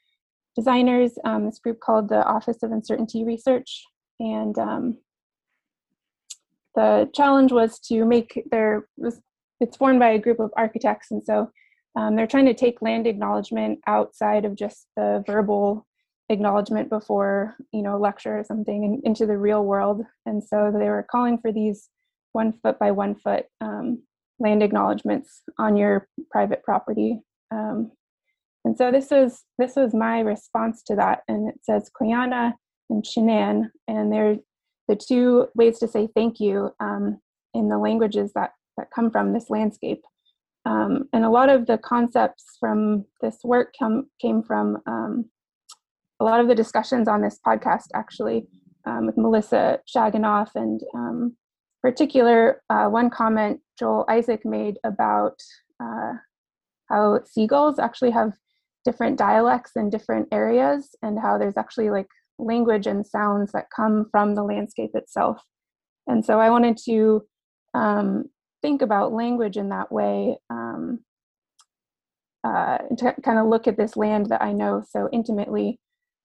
designers, 0.55 1.13
um, 1.25 1.47
this 1.47 1.59
group 1.59 1.81
called 1.81 2.11
the 2.11 2.23
Office 2.25 2.63
of 2.63 2.73
Uncertainty 2.73 3.25
Research. 3.25 3.85
And 4.21 4.59
um, 4.59 4.99
the 6.75 7.09
challenge 7.15 7.53
was 7.53 7.79
to 7.89 8.05
make 8.05 8.43
their, 8.51 8.87
it's 9.61 9.79
formed 9.79 10.01
by 10.01 10.11
a 10.11 10.19
group 10.19 10.41
of 10.41 10.51
architects. 10.59 11.11
And 11.11 11.25
so 11.25 11.51
um, 11.99 12.17
they're 12.17 12.27
trying 12.27 12.47
to 12.47 12.55
take 12.55 12.83
land 12.83 13.07
acknowledgement 13.07 13.81
outside 13.87 14.45
of 14.45 14.55
just 14.55 14.87
the 14.97 15.23
verbal 15.27 15.87
acknowledgement 16.29 16.91
before, 16.91 17.57
you 17.73 17.83
know, 17.83 17.99
lecture 17.99 18.39
or 18.39 18.45
something 18.45 18.85
and 18.85 19.03
into 19.05 19.27
the 19.27 19.37
real 19.37 19.65
world. 19.65 20.03
And 20.27 20.43
so 20.43 20.71
they 20.73 20.89
were 20.89 21.07
calling 21.11 21.39
for 21.39 21.53
these 21.53 21.89
one 22.33 22.53
foot 22.63 22.79
by 22.79 22.91
one 22.91 23.15
foot 23.15 23.47
um, 23.61 24.03
land 24.39 24.63
acknowledgements 24.63 25.43
on 25.59 25.77
your 25.77 26.07
private 26.31 26.63
property 26.63 27.21
um, 27.51 27.91
and 28.65 28.77
so 28.77 28.91
this 28.91 29.11
was 29.11 29.45
this 29.59 29.77
was 29.77 29.95
my 29.95 30.21
response 30.21 30.83
to 30.85 30.97
that, 30.97 31.21
and 31.29 31.49
it 31.49 31.61
says 31.63 31.91
Quyana 31.99 32.53
and 32.91 33.03
Chin'an, 33.03 33.71
and 33.87 34.13
they're 34.13 34.37
the 34.89 34.97
two 34.97 35.49
ways 35.55 35.79
to 35.79 35.89
say 35.89 36.09
thank 36.15 36.41
you 36.41 36.71
um, 36.81 37.21
in 37.55 37.69
the 37.69 37.79
languages 37.79 38.33
that 38.35 38.53
that 38.77 38.91
come 38.95 39.11
from 39.11 39.33
this 39.33 39.49
landscape. 39.49 40.03
Um, 40.69 41.09
and 41.15 41.25
a 41.25 41.31
lot 41.31 41.49
of 41.49 41.67
the 41.67 41.79
concepts 41.79 42.59
from 42.61 43.07
this 43.23 43.39
work 43.43 43.73
came 44.21 44.43
from 44.43 44.79
um, 44.87 45.25
a 46.21 46.25
lot 46.25 46.41
of 46.41 46.49
the 46.49 46.55
discussions 46.55 47.09
on 47.09 47.23
this 47.23 47.39
podcast, 47.47 47.87
actually, 47.95 48.47
um, 48.85 49.07
with 49.07 49.17
Melissa 49.17 49.79
Shaginoff, 49.89 50.51
and 50.55 50.81
um, 50.95 51.37
particular 51.81 52.63
uh, 52.69 52.87
one 52.89 53.09
comment 53.09 53.61
Joel 53.79 54.05
Isaak 54.11 54.45
made 54.45 54.79
about 54.85 55.41
uh, 55.83 56.13
how 56.91 57.21
seagulls 57.25 57.79
actually 57.79 58.11
have 58.11 58.33
different 58.85 59.17
dialects 59.17 59.73
in 59.75 59.89
different 59.89 60.29
areas 60.33 60.95
and 61.03 61.19
how 61.19 61.39
there's 61.39 61.57
actually 61.57 61.89
like 61.91 62.09
language 62.39 62.87
and 62.87 63.07
sounds 63.07 63.53
that 63.53 63.67
come 63.75 64.07
from 64.11 64.35
the 64.35 64.43
landscape 64.43 64.91
itself. 64.95 65.41
And 66.07 66.25
so 66.25 66.41
I 66.41 66.51
wanted 66.51 66.79
to 66.87 67.23
um, 67.75 68.25
think 68.63 68.83
about 68.83 69.13
language 69.13 69.57
in 69.57 69.69
that 69.71 69.91
way 69.93 70.39
um, 70.51 71.01
uh, 72.45 72.79
to 72.97 73.15
kind 73.23 73.39
of 73.39 73.47
look 73.47 73.67
at 73.67 73.77
this 73.77 73.97
land 73.97 74.27
that 74.27 74.43
I 74.43 74.53
know 74.53 74.83
so 74.89 75.09
intimately 75.13 75.79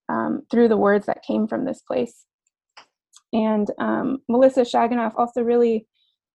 um, 0.10 0.44
through 0.52 0.68
the 0.68 0.78
words 0.78 1.06
that 1.06 1.24
came 1.24 1.48
from 1.48 1.66
this 1.66 1.82
place. 1.82 2.26
And 3.32 3.70
um, 3.80 4.20
Melissa 4.30 4.62
Shaginoff 4.62 5.14
also 5.18 5.42
really 5.42 5.88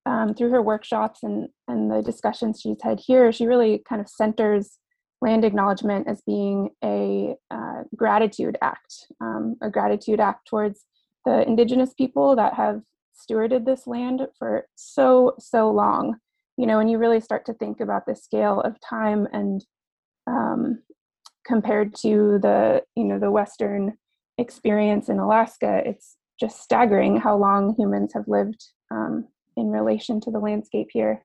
um, 0.04 0.34
through 0.34 0.50
her 0.50 0.62
workshops 0.62 1.20
and, 1.22 1.48
and 1.68 1.90
the 1.90 2.02
discussions 2.02 2.60
she's 2.60 2.82
had 2.82 3.00
here, 3.00 3.30
she 3.30 3.46
really 3.46 3.82
kind 3.88 4.00
of 4.00 4.08
centers 4.08 4.78
land 5.20 5.44
acknowledgement 5.44 6.08
as 6.08 6.22
being 6.26 6.70
a 6.84 7.34
uh, 7.50 7.82
gratitude 7.96 8.56
act, 8.62 9.06
um, 9.20 9.56
a 9.62 9.70
gratitude 9.70 10.20
act 10.20 10.46
towards 10.48 10.84
the 11.24 11.46
indigenous 11.46 11.92
people 11.94 12.36
that 12.36 12.54
have 12.54 12.80
stewarded 13.18 13.64
this 13.64 13.86
land 13.86 14.22
for 14.38 14.66
so, 14.74 15.34
so 15.38 15.70
long. 15.70 16.16
You 16.56 16.66
know, 16.66 16.78
when 16.78 16.88
you 16.88 16.98
really 16.98 17.20
start 17.20 17.46
to 17.46 17.54
think 17.54 17.80
about 17.80 18.06
the 18.06 18.16
scale 18.16 18.60
of 18.60 18.80
time 18.80 19.28
and 19.32 19.64
um, 20.26 20.82
compared 21.46 21.94
to 21.96 22.38
the, 22.40 22.82
you 22.96 23.04
know, 23.04 23.18
the 23.18 23.30
Western 23.30 23.96
experience 24.38 25.08
in 25.08 25.18
Alaska, 25.18 25.82
it's 25.84 26.16
just 26.38 26.60
staggering 26.60 27.16
how 27.16 27.36
long 27.36 27.74
humans 27.76 28.12
have 28.14 28.28
lived 28.28 28.64
um, 28.90 29.26
in 29.56 29.70
relation 29.70 30.20
to 30.20 30.30
the 30.30 30.38
landscape 30.38 30.88
here. 30.92 31.24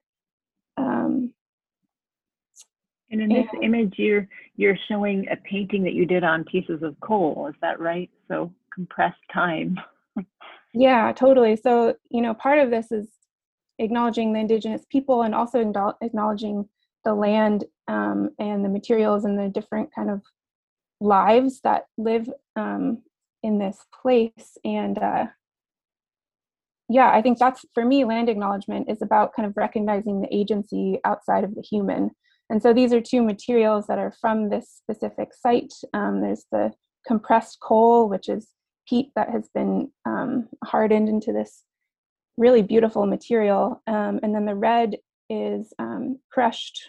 Um, 0.77 1.33
and 3.11 3.21
in 3.21 3.29
this 3.29 3.47
image, 3.61 3.93
you're 3.97 4.27
you're 4.55 4.77
showing 4.87 5.27
a 5.31 5.35
painting 5.35 5.83
that 5.83 5.93
you 5.93 6.05
did 6.07 6.23
on 6.23 6.43
pieces 6.45 6.81
of 6.81 6.99
coal. 6.99 7.47
Is 7.47 7.55
that 7.61 7.79
right? 7.79 8.09
So 8.27 8.51
compressed 8.73 9.21
time. 9.31 9.79
yeah, 10.73 11.11
totally. 11.13 11.55
So 11.55 11.95
you 12.09 12.21
know, 12.21 12.33
part 12.33 12.59
of 12.59 12.69
this 12.69 12.91
is 12.91 13.07
acknowledging 13.79 14.33
the 14.33 14.39
indigenous 14.39 14.85
people 14.91 15.23
and 15.23 15.33
also 15.33 15.59
acknowledging 16.01 16.69
the 17.03 17.13
land 17.13 17.65
um, 17.87 18.29
and 18.39 18.63
the 18.63 18.69
materials 18.69 19.25
and 19.25 19.37
the 19.37 19.49
different 19.49 19.93
kind 19.93 20.09
of 20.09 20.21
lives 21.01 21.59
that 21.63 21.85
live 21.97 22.29
um, 22.55 23.01
in 23.41 23.59
this 23.59 23.77
place 24.01 24.57
and 24.63 24.97
uh, 24.97 25.25
yeah, 26.89 27.09
I 27.11 27.21
think 27.21 27.39
that's 27.39 27.65
for 27.73 27.85
me, 27.85 28.05
land 28.05 28.29
acknowledgement 28.29 28.89
is 28.89 29.01
about 29.01 29.33
kind 29.33 29.47
of 29.47 29.57
recognizing 29.57 30.21
the 30.21 30.33
agency 30.35 30.99
outside 31.05 31.43
of 31.43 31.55
the 31.55 31.61
human. 31.61 32.11
And 32.49 32.61
so 32.61 32.73
these 32.73 32.93
are 32.93 33.01
two 33.01 33.23
materials 33.23 33.87
that 33.87 33.99
are 33.99 34.13
from 34.21 34.49
this 34.49 34.69
specific 34.69 35.29
site. 35.33 35.73
Um, 35.93 36.21
there's 36.21 36.45
the 36.51 36.71
compressed 37.07 37.59
coal, 37.61 38.09
which 38.09 38.29
is 38.29 38.49
peat 38.87 39.11
that 39.15 39.29
has 39.29 39.49
been 39.53 39.91
um, 40.05 40.47
hardened 40.63 41.09
into 41.09 41.31
this 41.31 41.63
really 42.37 42.61
beautiful 42.61 43.05
material. 43.05 43.81
Um, 43.87 44.19
and 44.23 44.33
then 44.33 44.45
the 44.45 44.55
red 44.55 44.97
is 45.29 45.73
um, 45.79 46.19
crushed 46.31 46.81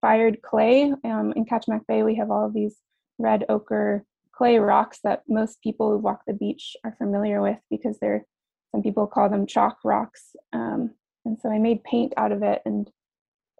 fired 0.00 0.42
clay. 0.42 0.92
Um, 1.04 1.32
in 1.36 1.44
Kachemak 1.44 1.86
Bay, 1.86 2.02
we 2.02 2.16
have 2.16 2.30
all 2.30 2.46
of 2.46 2.54
these 2.54 2.76
red 3.18 3.44
ochre 3.48 4.04
clay 4.32 4.58
rocks 4.58 4.98
that 5.02 5.22
most 5.28 5.62
people 5.62 5.90
who 5.90 5.98
walk 5.98 6.22
the 6.26 6.34
beach 6.34 6.76
are 6.84 6.94
familiar 6.98 7.40
with 7.40 7.58
because 7.70 7.98
they're 7.98 8.26
some 8.72 8.82
people 8.82 9.06
call 9.06 9.30
them 9.30 9.46
chalk 9.46 9.78
rocks. 9.84 10.36
Um, 10.52 10.90
and 11.24 11.38
so 11.40 11.50
I 11.50 11.58
made 11.58 11.82
paint 11.84 12.12
out 12.16 12.30
of 12.32 12.42
it. 12.42 12.60
And 12.66 12.90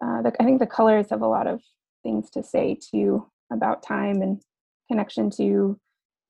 uh, 0.03 0.21
the, 0.21 0.33
I 0.39 0.45
think 0.45 0.59
the 0.59 0.67
colors 0.67 1.09
have 1.09 1.21
a 1.21 1.27
lot 1.27 1.47
of 1.47 1.61
things 2.03 2.29
to 2.31 2.43
say 2.43 2.77
too 2.79 3.25
about 3.51 3.81
time 3.81 4.21
and 4.21 4.41
connection 4.89 5.31
to 5.31 5.79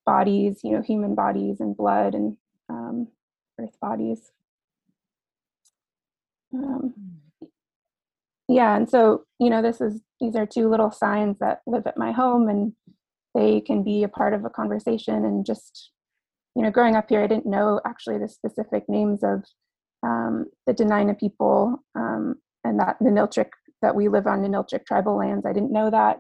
bodies, 0.08 0.62
you 0.64 0.72
know, 0.72 0.82
human 0.82 1.14
bodies 1.14 1.60
and 1.60 1.78
blood 1.78 2.16
and 2.16 2.38
um, 2.70 3.08
earth 3.60 3.78
bodies. 3.80 4.32
Um, 6.54 6.96
yeah, 8.48 8.76
and 8.76 8.90
so 8.90 9.26
you 9.40 9.52
know, 9.52 9.62
this 9.62 9.82
is 9.82 10.02
these 10.20 10.36
are 10.36 10.48
two 10.48 10.70
little 10.70 10.90
signs 10.90 11.38
that 11.40 11.62
live 11.68 11.86
at 11.86 11.98
my 11.98 12.12
home, 12.12 12.48
and 12.48 12.74
they 13.38 13.62
can 13.62 13.84
be 13.84 14.04
a 14.04 14.08
part 14.08 14.34
of 14.34 14.46
a 14.46 14.50
conversation 14.50 15.24
and 15.26 15.46
just 15.46 15.92
you 16.56 16.64
know 16.64 16.72
growing 16.72 16.96
up 16.96 17.08
here 17.08 17.22
i 17.22 17.28
didn't 17.28 17.46
know 17.46 17.80
actually 17.86 18.18
the 18.18 18.28
specific 18.28 18.84
names 18.90 19.24
of 19.24 19.44
um, 20.04 20.46
the 20.66 20.74
Dena'ina 20.74 21.20
people 21.20 21.84
um, 21.96 22.36
and 22.64 22.80
that 22.80 22.98
the 23.00 23.10
Ninilchik 23.10 23.50
that 23.82 23.96
we 23.96 24.10
live 24.10 24.28
on 24.28 24.42
Ninilchik 24.42 24.86
tribal 24.86 25.18
lands 25.18 25.46
i 25.46 25.54
didn't 25.54 25.72
know 25.72 25.90
that 25.92 26.20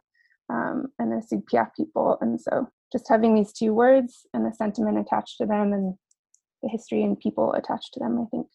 um, 0.49 0.87
and 0.99 1.11
the 1.11 1.23
Sugpiaq 1.25 1.69
people 1.75 2.17
and 2.21 2.39
so 2.39 2.69
just 2.91 3.07
having 3.09 3.35
these 3.35 3.51
two 3.51 3.73
words 3.73 4.25
and 4.33 4.45
the 4.45 4.53
sentiment 4.53 4.97
attached 4.97 5.37
to 5.37 5.45
them 5.45 5.73
and 5.73 5.95
the 6.63 6.69
history 6.69 7.03
and 7.03 7.19
people 7.19 7.53
attached 7.53 7.93
to 7.93 7.99
them 7.99 8.19
i 8.21 8.25
think 8.29 8.47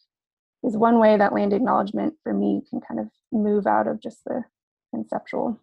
is 0.64 0.76
one 0.76 0.98
way 0.98 1.16
that 1.16 1.32
land 1.32 1.52
acknowledgement 1.52 2.14
for 2.22 2.32
me 2.32 2.62
can 2.70 2.80
kind 2.80 3.00
of 3.00 3.08
move 3.32 3.66
out 3.66 3.86
of 3.86 4.00
just 4.00 4.22
the 4.24 4.42
conceptual 4.92 5.58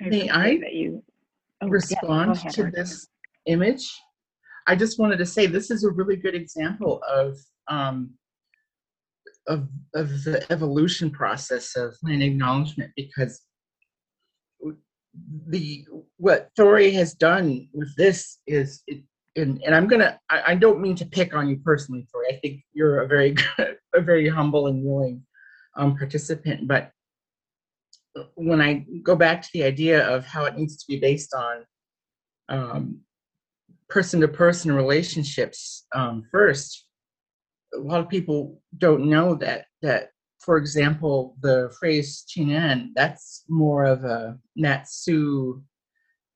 May 0.00 0.06
appreciate 0.06 0.30
I 0.30 0.58
that 0.58 0.74
you 0.74 1.02
oh, 1.60 1.66
yes, 1.66 1.68
go 1.68 1.68
respond 1.68 2.30
ahead, 2.32 2.52
to 2.52 2.70
this 2.70 3.08
image. 3.46 3.90
I 4.66 4.76
just 4.76 4.98
wanted 4.98 5.16
to 5.18 5.26
say 5.26 5.46
this 5.46 5.70
is 5.70 5.84
a 5.84 5.90
really 5.90 6.16
good 6.16 6.34
example 6.34 7.02
of 7.08 7.36
um, 7.68 8.10
of 9.46 9.68
of 9.94 10.24
the 10.24 10.44
evolution 10.52 11.10
process 11.10 11.74
of 11.76 11.96
land 12.02 12.22
acknowledgement 12.22 12.92
because 12.96 13.40
the 15.46 15.86
what 16.16 16.50
Thore 16.56 16.80
has 16.80 17.14
done 17.14 17.68
with 17.72 17.94
this 17.96 18.38
is 18.46 18.82
it, 18.86 19.02
and, 19.36 19.62
and 19.64 19.74
I'm 19.74 19.86
gonna 19.86 20.18
I, 20.30 20.42
I 20.48 20.54
don't 20.54 20.80
mean 20.80 20.96
to 20.96 21.06
pick 21.06 21.34
on 21.34 21.48
you 21.48 21.56
personally, 21.56 22.06
Thore. 22.12 22.24
I 22.28 22.36
think 22.36 22.62
you're 22.72 23.02
a 23.02 23.08
very 23.08 23.30
good, 23.56 23.78
a 23.94 24.00
very 24.00 24.28
humble 24.28 24.66
and 24.66 24.84
willing 24.84 25.24
um, 25.76 25.96
participant, 25.96 26.66
but 26.66 26.92
when 28.34 28.60
I 28.60 28.84
go 29.02 29.16
back 29.16 29.42
to 29.42 29.48
the 29.52 29.64
idea 29.64 30.06
of 30.06 30.26
how 30.26 30.44
it 30.44 30.56
needs 30.56 30.76
to 30.78 30.84
be 30.88 30.98
based 30.98 31.34
on 31.34 31.64
um, 32.48 33.00
person-to-person 33.88 34.72
relationships 34.72 35.86
um, 35.94 36.24
first, 36.30 36.86
a 37.74 37.78
lot 37.78 38.00
of 38.00 38.08
people 38.08 38.60
don't 38.76 39.08
know 39.08 39.34
that 39.36 39.66
that, 39.82 40.10
for 40.38 40.56
example, 40.56 41.36
the 41.40 41.74
phrase 41.78 42.24
"chin'an" 42.28 42.92
that's 42.94 43.44
more 43.48 43.84
of 43.84 44.04
a 44.04 44.38
Natsu 44.56 45.62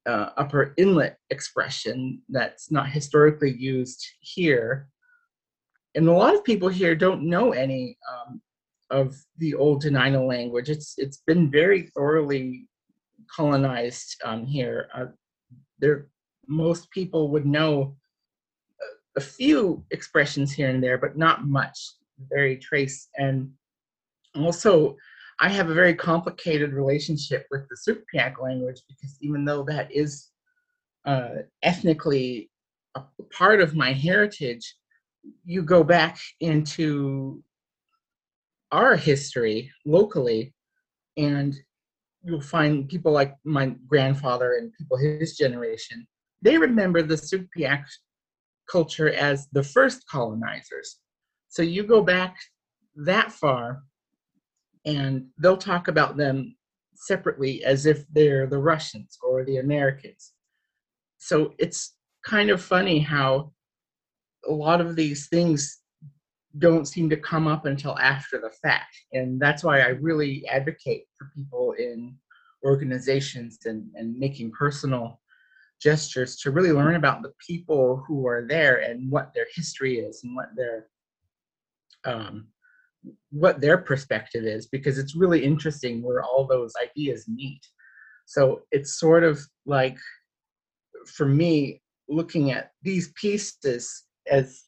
uh, 0.07 0.31
upper 0.37 0.75
inlet 0.77 1.17
expression 1.31 2.21
that's 2.29 2.71
not 2.71 2.89
historically 2.89 3.55
used 3.57 4.05
here, 4.21 4.89
and 5.95 6.09
a 6.09 6.13
lot 6.13 6.35
of 6.35 6.45
people 6.45 6.69
here 6.69 6.95
don't 6.95 7.23
know 7.23 7.53
any 7.53 7.97
um, 8.11 8.41
of 8.91 9.17
the 9.39 9.55
old 9.55 9.83
Dena'ina 9.83 10.27
language. 10.27 10.69
It's 10.69 10.95
it's 10.99 11.23
been 11.27 11.51
very 11.51 11.83
thoroughly 11.95 12.69
colonized 13.35 14.21
um, 14.25 14.45
here. 14.45 14.89
Uh, 14.95 15.07
there, 15.79 16.09
most 16.49 16.91
people 16.91 17.29
would 17.31 17.47
know 17.47 17.97
a, 19.17 19.21
a 19.21 19.23
few 19.23 19.85
expressions 19.91 20.53
here 20.53 20.69
and 20.69 20.83
there, 20.83 20.99
but 20.99 21.17
not 21.17 21.47
much. 21.47 21.79
Very 22.31 22.57
trace, 22.57 23.09
and 23.17 23.51
also 24.37 24.97
I 25.41 25.49
have 25.49 25.71
a 25.71 25.75
very 25.75 25.95
complicated 25.95 26.73
relationship 26.73 27.47
with 27.51 27.63
the 27.69 27.77
Sugpiaq 27.77 28.41
language 28.41 28.81
because 28.89 29.17
even 29.21 29.45
though 29.45 29.65
that 29.65 29.91
is 29.91 30.29
uh, 31.05 31.43
ethnically 31.63 32.51
a 32.95 33.03
part 33.33 33.61
of 33.61 33.75
my 33.75 33.93
heritage, 33.93 34.77
you 35.45 35.63
go 35.63 35.83
back 35.83 36.19
into 36.41 37.43
our 38.71 38.97
history 38.97 39.71
locally 39.85 40.55
and 41.17 41.57
you'll 42.23 42.41
find 42.41 42.89
people 42.89 43.13
like 43.13 43.35
my 43.45 43.75
grandfather 43.87 44.55
and 44.55 44.73
people 44.75 44.97
his 44.97 45.37
generation 45.37 46.07
they 46.43 46.59
remember 46.59 47.03
the 47.03 47.15
Sugpiaq 47.15 47.85
culture 48.71 49.11
as 49.11 49.47
the 49.53 49.63
first 49.63 50.07
colonizers. 50.09 50.99
So 51.49 51.63
you 51.63 51.85
go 51.85 52.03
back 52.03 52.37
that 52.97 53.33
far 53.33 53.83
and 54.85 55.27
they'll 55.39 55.57
talk 55.57 55.89
about 55.89 56.17
them 56.17 56.55
separately 56.95 57.65
as 57.65 57.87
if 57.87 58.05
they're 58.13 58.47
the 58.47 58.59
russians 58.59 59.19
or 59.23 59.45
the 59.45 59.57
americans 59.59 60.33
so 61.19 61.55
it's 61.59 61.95
kind 62.25 62.51
of 62.51 62.61
funny 62.61 62.99
how 62.99 63.53
a 64.49 64.53
lot 64.53 64.81
of 64.81 64.97
these 64.97 65.29
things 65.29 65.83
don't 66.59 66.87
seem 66.87 67.09
to 67.09 67.17
come 67.17 67.47
up 67.47 67.67
until 67.67 67.99
after 67.99 68.39
the 68.39 68.51
fact. 68.63 68.95
And 69.13 69.41
that's 69.41 69.65
why 69.65 69.81
I 69.81 69.89
really 69.89 70.47
advocate 70.49 71.05
for 71.17 71.31
people 71.35 71.73
in 71.79 72.17
organizations 72.65 73.59
and, 73.65 73.89
and 73.95 74.19
making 74.19 74.53
personal 74.53 75.21
gestures 75.81 76.37
to 76.37 76.51
really 76.51 76.73
learn 76.73 76.95
about 76.95 77.23
the 77.23 77.33
people 77.45 78.05
who 78.07 78.27
are 78.27 78.47
there 78.47 78.79
and 78.79 79.11
what 79.11 79.33
their 79.35 79.47
history 79.55 79.99
is 79.99 80.23
and 80.23 80.37
what 80.37 80.49
their 80.55 80.87
um, 82.05 82.49
what 83.31 83.61
their 83.61 83.79
perspective 83.79 84.45
is 84.45 84.67
because 84.67 84.99
it's 84.99 85.17
really 85.17 85.45
interesting 85.45 86.03
where 86.03 86.23
all 86.23 86.47
those 86.47 86.73
ideas 86.83 87.27
meet. 87.29 87.61
So 88.27 88.63
it's 88.71 88.99
sort 88.99 89.25
of 89.25 89.41
like 89.67 89.99
for 91.07 91.27
me 91.27 91.83
looking 92.09 92.53
at 92.53 92.71
these 92.83 93.13
pieces 93.15 94.05
as 94.31 94.65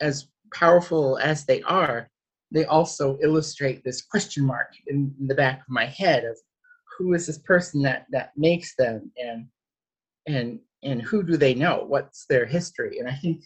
as 0.00 0.28
powerful 0.54 1.18
as 1.18 1.44
they 1.44 1.60
are, 1.62 2.08
they 2.52 2.64
also 2.64 3.18
illustrate 3.20 3.82
this 3.82 4.02
question 4.02 4.44
mark 4.44 4.68
in, 4.86 5.14
in 5.20 5.26
the 5.26 5.34
back 5.34 5.58
of 5.58 5.68
my 5.68 5.86
head 5.86 6.24
of 6.24 6.36
who 6.96 7.14
is 7.14 7.26
this 7.26 7.38
person 7.38 7.82
that 7.82 8.06
that 8.10 8.32
makes 8.36 8.74
them 8.76 9.10
and 9.16 9.46
and 10.26 10.60
and 10.82 11.02
who 11.02 11.22
do 11.24 11.36
they 11.36 11.54
know? 11.54 11.84
What's 11.86 12.26
their 12.26 12.46
history? 12.46 12.98
And 12.98 13.08
I 13.08 13.14
think 13.14 13.42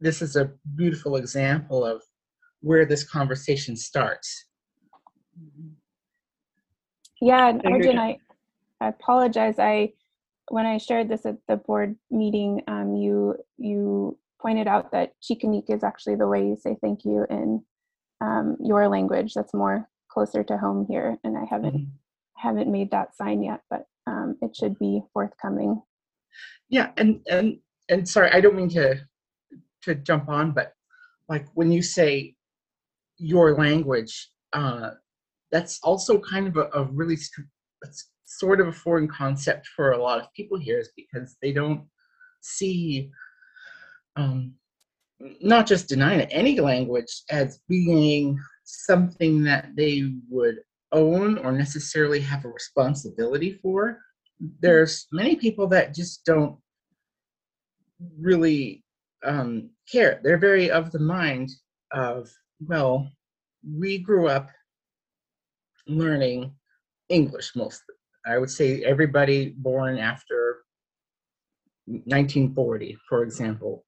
this 0.00 0.20
is 0.20 0.36
a 0.36 0.50
beautiful 0.74 1.16
example 1.16 1.84
of 1.84 2.02
where 2.60 2.84
this 2.86 3.04
conversation 3.04 3.76
starts. 3.76 4.46
Yeah, 7.20 7.48
and 7.48 7.62
Argent, 7.64 7.98
I, 7.98 8.18
I 8.80 8.88
apologize. 8.88 9.58
I 9.58 9.92
when 10.50 10.66
I 10.66 10.78
shared 10.78 11.08
this 11.08 11.26
at 11.26 11.36
the 11.48 11.56
board 11.56 11.96
meeting, 12.10 12.62
um, 12.68 12.94
you 12.94 13.36
you 13.58 14.18
pointed 14.40 14.68
out 14.68 14.92
that 14.92 15.12
chikanik 15.22 15.64
is 15.68 15.82
actually 15.82 16.16
the 16.16 16.28
way 16.28 16.46
you 16.46 16.56
say 16.56 16.76
thank 16.82 17.04
you 17.04 17.26
in 17.30 17.64
um, 18.20 18.56
your 18.62 18.88
language. 18.88 19.32
That's 19.34 19.54
more 19.54 19.88
closer 20.08 20.44
to 20.44 20.58
home 20.58 20.86
here, 20.88 21.18
and 21.24 21.36
I 21.36 21.44
haven't 21.50 21.74
Mhm. 21.74 21.90
haven't 22.36 22.70
made 22.70 22.90
that 22.90 23.16
sign 23.16 23.42
yet, 23.42 23.62
but 23.70 23.86
um, 24.06 24.36
it 24.42 24.54
should 24.54 24.78
be 24.78 25.02
forthcoming. 25.12 25.82
Yeah, 26.68 26.92
and 26.96 27.22
and 27.28 27.58
and 27.88 28.08
sorry, 28.08 28.30
I 28.30 28.40
don't 28.40 28.56
mean 28.56 28.68
to 28.70 29.00
to 29.82 29.94
jump 29.94 30.28
on, 30.28 30.52
but 30.52 30.74
like 31.28 31.46
when 31.54 31.72
you 31.72 31.82
say 31.82 32.35
your 33.18 33.56
language, 33.56 34.30
uh, 34.52 34.90
that's 35.52 35.78
also 35.82 36.18
kind 36.18 36.46
of 36.48 36.56
a, 36.56 36.68
a 36.74 36.84
really 36.84 37.16
it's 37.82 38.10
sort 38.24 38.60
of 38.60 38.68
a 38.68 38.72
foreign 38.72 39.08
concept 39.08 39.68
for 39.68 39.92
a 39.92 40.02
lot 40.02 40.20
of 40.20 40.32
people 40.34 40.58
here, 40.58 40.78
is 40.78 40.90
because 40.96 41.36
they 41.40 41.52
don't 41.52 41.82
see 42.40 43.10
um, 44.16 44.54
not 45.40 45.66
just 45.66 45.88
denying 45.88 46.20
any 46.32 46.60
language 46.60 47.22
as 47.30 47.60
being 47.68 48.38
something 48.64 49.42
that 49.44 49.68
they 49.76 50.12
would 50.28 50.56
own 50.92 51.38
or 51.38 51.52
necessarily 51.52 52.20
have 52.20 52.44
a 52.44 52.48
responsibility 52.48 53.58
for. 53.62 53.98
There's 54.60 55.06
many 55.12 55.36
people 55.36 55.66
that 55.68 55.94
just 55.94 56.24
don't 56.24 56.56
really 58.18 58.84
um, 59.24 59.70
care. 59.90 60.20
They're 60.22 60.38
very 60.38 60.70
of 60.70 60.92
the 60.92 60.98
mind 60.98 61.50
of, 61.92 62.30
well, 62.60 63.10
we 63.66 63.98
grew 63.98 64.28
up 64.28 64.48
learning 65.86 66.52
English 67.08 67.52
mostly. 67.54 67.94
I 68.26 68.38
would 68.38 68.50
say 68.50 68.82
everybody 68.82 69.54
born 69.56 69.98
after 69.98 70.64
1940, 71.86 72.96
for 73.08 73.22
example. 73.22 73.84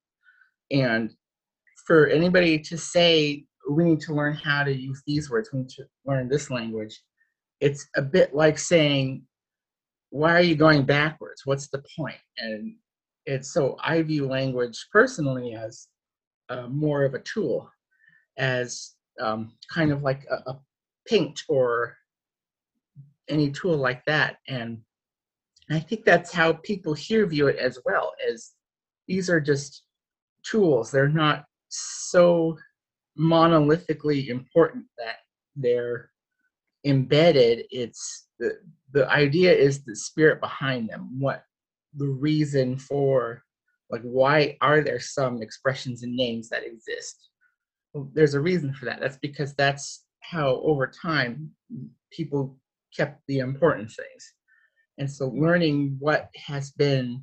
And 0.70 1.10
for 1.86 2.06
anybody 2.06 2.58
to 2.60 2.78
say 2.78 3.44
we 3.70 3.84
need 3.84 4.00
to 4.00 4.14
learn 4.14 4.34
how 4.34 4.64
to 4.64 4.72
use 4.72 5.02
these 5.06 5.30
words, 5.30 5.50
we 5.52 5.60
need 5.60 5.68
to 5.70 5.84
learn 6.04 6.28
this 6.28 6.50
language, 6.50 7.00
it's 7.60 7.86
a 7.96 8.02
bit 8.02 8.34
like 8.34 8.58
saying, 8.58 9.24
why 10.10 10.32
are 10.32 10.42
you 10.42 10.56
going 10.56 10.84
backwards? 10.84 11.42
What's 11.44 11.68
the 11.68 11.82
point? 11.96 12.16
And 12.38 12.76
it's 13.26 13.52
so 13.52 13.76
I 13.82 14.00
view 14.02 14.26
language 14.26 14.86
personally 14.90 15.54
as 15.54 15.88
uh, 16.48 16.66
more 16.68 17.04
of 17.04 17.14
a 17.14 17.20
tool, 17.20 17.70
as 18.38 18.94
um, 19.20 19.52
kind 19.72 19.92
of 19.92 20.02
like 20.02 20.24
a, 20.30 20.50
a 20.50 20.60
paint 21.06 21.42
or 21.48 21.96
any 23.28 23.50
tool 23.50 23.76
like 23.76 24.04
that. 24.06 24.36
And 24.48 24.80
I 25.70 25.80
think 25.80 26.04
that's 26.04 26.32
how 26.32 26.54
people 26.54 26.94
here 26.94 27.26
view 27.26 27.48
it 27.48 27.56
as 27.56 27.78
well, 27.84 28.12
as 28.30 28.52
these 29.06 29.28
are 29.28 29.40
just 29.40 29.82
tools. 30.42 30.90
They're 30.90 31.08
not 31.08 31.44
so 31.68 32.56
monolithically 33.18 34.28
important 34.28 34.86
that 34.96 35.16
they're 35.56 36.10
embedded. 36.84 37.66
It's 37.70 38.28
the 38.38 38.58
the 38.92 39.08
idea 39.10 39.52
is 39.52 39.84
the 39.84 39.94
spirit 39.94 40.40
behind 40.40 40.88
them 40.88 41.18
what 41.18 41.44
the 41.94 42.06
reason 42.06 42.78
for 42.78 43.42
like 43.90 44.02
why 44.02 44.56
are 44.60 44.80
there 44.80 45.00
some 45.00 45.42
expressions 45.42 46.02
and 46.02 46.14
names 46.14 46.48
that 46.48 46.64
exist 46.64 47.30
there's 48.12 48.34
a 48.34 48.40
reason 48.40 48.72
for 48.74 48.84
that. 48.86 49.00
That's 49.00 49.18
because 49.18 49.54
that's 49.54 50.04
how 50.20 50.60
over 50.62 50.86
time 50.86 51.50
people 52.10 52.58
kept 52.96 53.22
the 53.26 53.38
important 53.38 53.90
things. 53.90 54.34
And 54.98 55.10
so 55.10 55.28
learning 55.28 55.96
what 55.98 56.28
has 56.36 56.72
been 56.72 57.22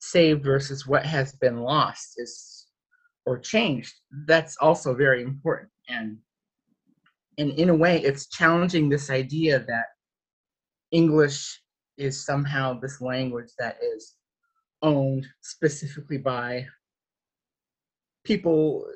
saved 0.00 0.44
versus 0.44 0.86
what 0.86 1.06
has 1.06 1.32
been 1.34 1.60
lost 1.60 2.14
is 2.18 2.66
or 3.26 3.38
changed 3.38 3.94
that's 4.26 4.56
also 4.58 4.94
very 4.94 5.22
important. 5.22 5.70
And 5.88 6.18
and 7.38 7.50
in 7.52 7.68
a 7.68 7.74
way 7.74 8.00
it's 8.02 8.28
challenging 8.28 8.88
this 8.88 9.10
idea 9.10 9.58
that 9.58 9.86
english 10.92 11.60
is 11.96 12.24
somehow 12.24 12.78
this 12.78 13.00
language 13.00 13.50
that 13.58 13.76
is 13.82 14.14
owned 14.82 15.26
specifically 15.40 16.18
by 16.18 16.66
people 18.24 18.86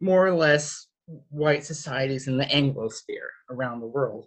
more 0.00 0.26
or 0.26 0.34
less 0.34 0.86
white 1.30 1.64
societies 1.64 2.28
in 2.28 2.36
the 2.36 2.44
anglosphere 2.44 3.28
around 3.50 3.80
the 3.80 3.86
world 3.86 4.26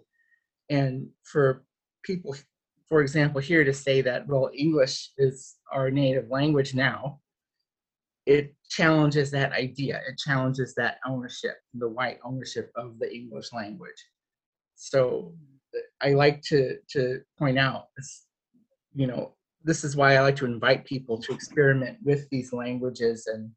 and 0.70 1.06
for 1.24 1.64
people 2.02 2.34
for 2.88 3.02
example 3.02 3.40
here 3.40 3.64
to 3.64 3.72
say 3.72 4.00
that 4.00 4.26
well 4.26 4.50
english 4.56 5.10
is 5.18 5.56
our 5.70 5.90
native 5.90 6.30
language 6.30 6.74
now 6.74 7.20
it 8.26 8.54
challenges 8.68 9.30
that 9.32 9.52
idea. 9.52 10.00
It 10.08 10.18
challenges 10.18 10.74
that 10.76 10.98
ownership, 11.06 11.56
the 11.74 11.88
white 11.88 12.18
ownership 12.24 12.70
of 12.76 12.98
the 12.98 13.12
English 13.12 13.52
language. 13.52 14.04
So 14.76 15.34
I 16.00 16.10
like 16.10 16.42
to 16.42 16.76
to 16.92 17.20
point 17.38 17.58
out 17.58 17.86
this, 17.96 18.26
you 18.94 19.06
know, 19.06 19.34
this 19.64 19.84
is 19.84 19.96
why 19.96 20.16
I 20.16 20.20
like 20.20 20.36
to 20.36 20.44
invite 20.46 20.84
people 20.84 21.20
to 21.22 21.32
experiment 21.32 21.98
with 22.04 22.28
these 22.30 22.52
languages 22.52 23.26
and 23.26 23.50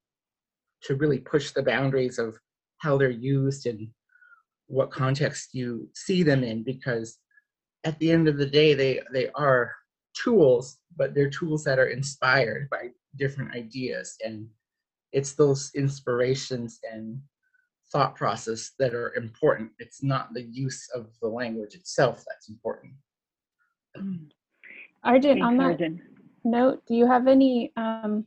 to 0.83 0.95
really 0.95 1.19
push 1.19 1.51
the 1.51 1.63
boundaries 1.63 2.19
of 2.19 2.37
how 2.79 2.97
they're 2.97 3.09
used 3.09 3.65
and 3.65 3.87
what 4.67 4.91
context 4.91 5.49
you 5.53 5.89
see 5.93 6.23
them 6.23 6.43
in 6.43 6.63
because 6.63 7.19
at 7.83 7.97
the 7.99 8.11
end 8.11 8.27
of 8.27 8.37
the 8.37 8.45
day 8.45 8.73
they 8.73 9.01
they 9.11 9.29
are 9.35 9.71
tools 10.13 10.79
but 10.95 11.13
they're 11.13 11.29
tools 11.29 11.63
that 11.63 11.79
are 11.79 11.87
inspired 11.87 12.69
by 12.69 12.89
different 13.17 13.53
ideas 13.53 14.15
and 14.23 14.47
it's 15.11 15.33
those 15.33 15.71
inspirations 15.75 16.79
and 16.91 17.19
thought 17.91 18.15
process 18.15 18.71
that 18.79 18.93
are 18.93 19.13
important 19.15 19.69
it's 19.79 20.01
not 20.03 20.33
the 20.33 20.43
use 20.43 20.89
of 20.95 21.07
the 21.21 21.27
language 21.27 21.75
itself 21.75 22.23
that's 22.27 22.49
important 22.49 22.93
mm. 23.97 24.29
Argent 25.03 25.41
on 25.41 25.57
that 25.57 25.63
Argent. 25.63 26.01
note 26.43 26.81
do 26.87 26.95
you 26.95 27.05
have 27.05 27.27
any 27.27 27.71
um, 27.75 28.25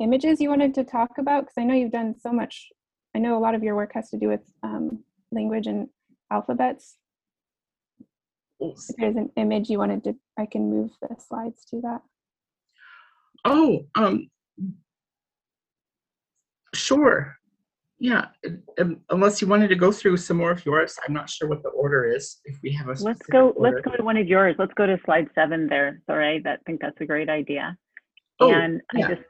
images 0.00 0.40
you 0.40 0.48
wanted 0.48 0.74
to 0.74 0.84
talk 0.84 1.10
about 1.18 1.42
because 1.42 1.54
i 1.58 1.64
know 1.64 1.74
you've 1.74 1.92
done 1.92 2.14
so 2.18 2.32
much 2.32 2.68
i 3.14 3.18
know 3.18 3.36
a 3.36 3.40
lot 3.40 3.54
of 3.54 3.62
your 3.62 3.74
work 3.74 3.92
has 3.94 4.10
to 4.10 4.18
do 4.18 4.28
with 4.28 4.42
um, 4.62 5.02
language 5.32 5.66
and 5.66 5.88
alphabets 6.30 6.96
if 8.60 8.96
there's 8.98 9.16
an 9.16 9.30
image 9.36 9.68
you 9.68 9.78
wanted 9.78 10.02
to 10.02 10.14
i 10.38 10.46
can 10.46 10.70
move 10.70 10.90
the 11.02 11.16
slides 11.18 11.64
to 11.64 11.80
that 11.80 12.00
oh 13.44 13.86
um 13.96 14.28
Sure. 16.76 17.36
Yeah, 17.98 18.26
um, 18.78 19.00
unless 19.08 19.40
you 19.40 19.48
wanted 19.48 19.68
to 19.68 19.74
go 19.74 19.90
through 19.90 20.18
some 20.18 20.36
more 20.36 20.50
of 20.50 20.66
yours, 20.66 20.98
I'm 21.06 21.14
not 21.14 21.30
sure 21.30 21.48
what 21.48 21.62
the 21.62 21.70
order 21.70 22.04
is. 22.04 22.40
If 22.44 22.58
we 22.62 22.70
have 22.74 22.88
a 22.88 23.02
let's 23.02 23.22
go. 23.22 23.48
Order. 23.48 23.76
Let's 23.76 23.80
go 23.86 23.96
to 23.96 24.02
one 24.02 24.18
of 24.18 24.26
yours. 24.26 24.54
Let's 24.58 24.74
go 24.74 24.84
to 24.84 24.98
slide 25.06 25.30
seven 25.34 25.66
there. 25.66 26.02
Sorry, 26.04 26.40
that 26.40 26.60
think 26.66 26.82
that's 26.82 27.00
a 27.00 27.06
great 27.06 27.30
idea. 27.30 27.74
Oh, 28.38 28.52
and 28.52 28.82
yeah. 28.94 29.06
I 29.06 29.14
just 29.14 29.26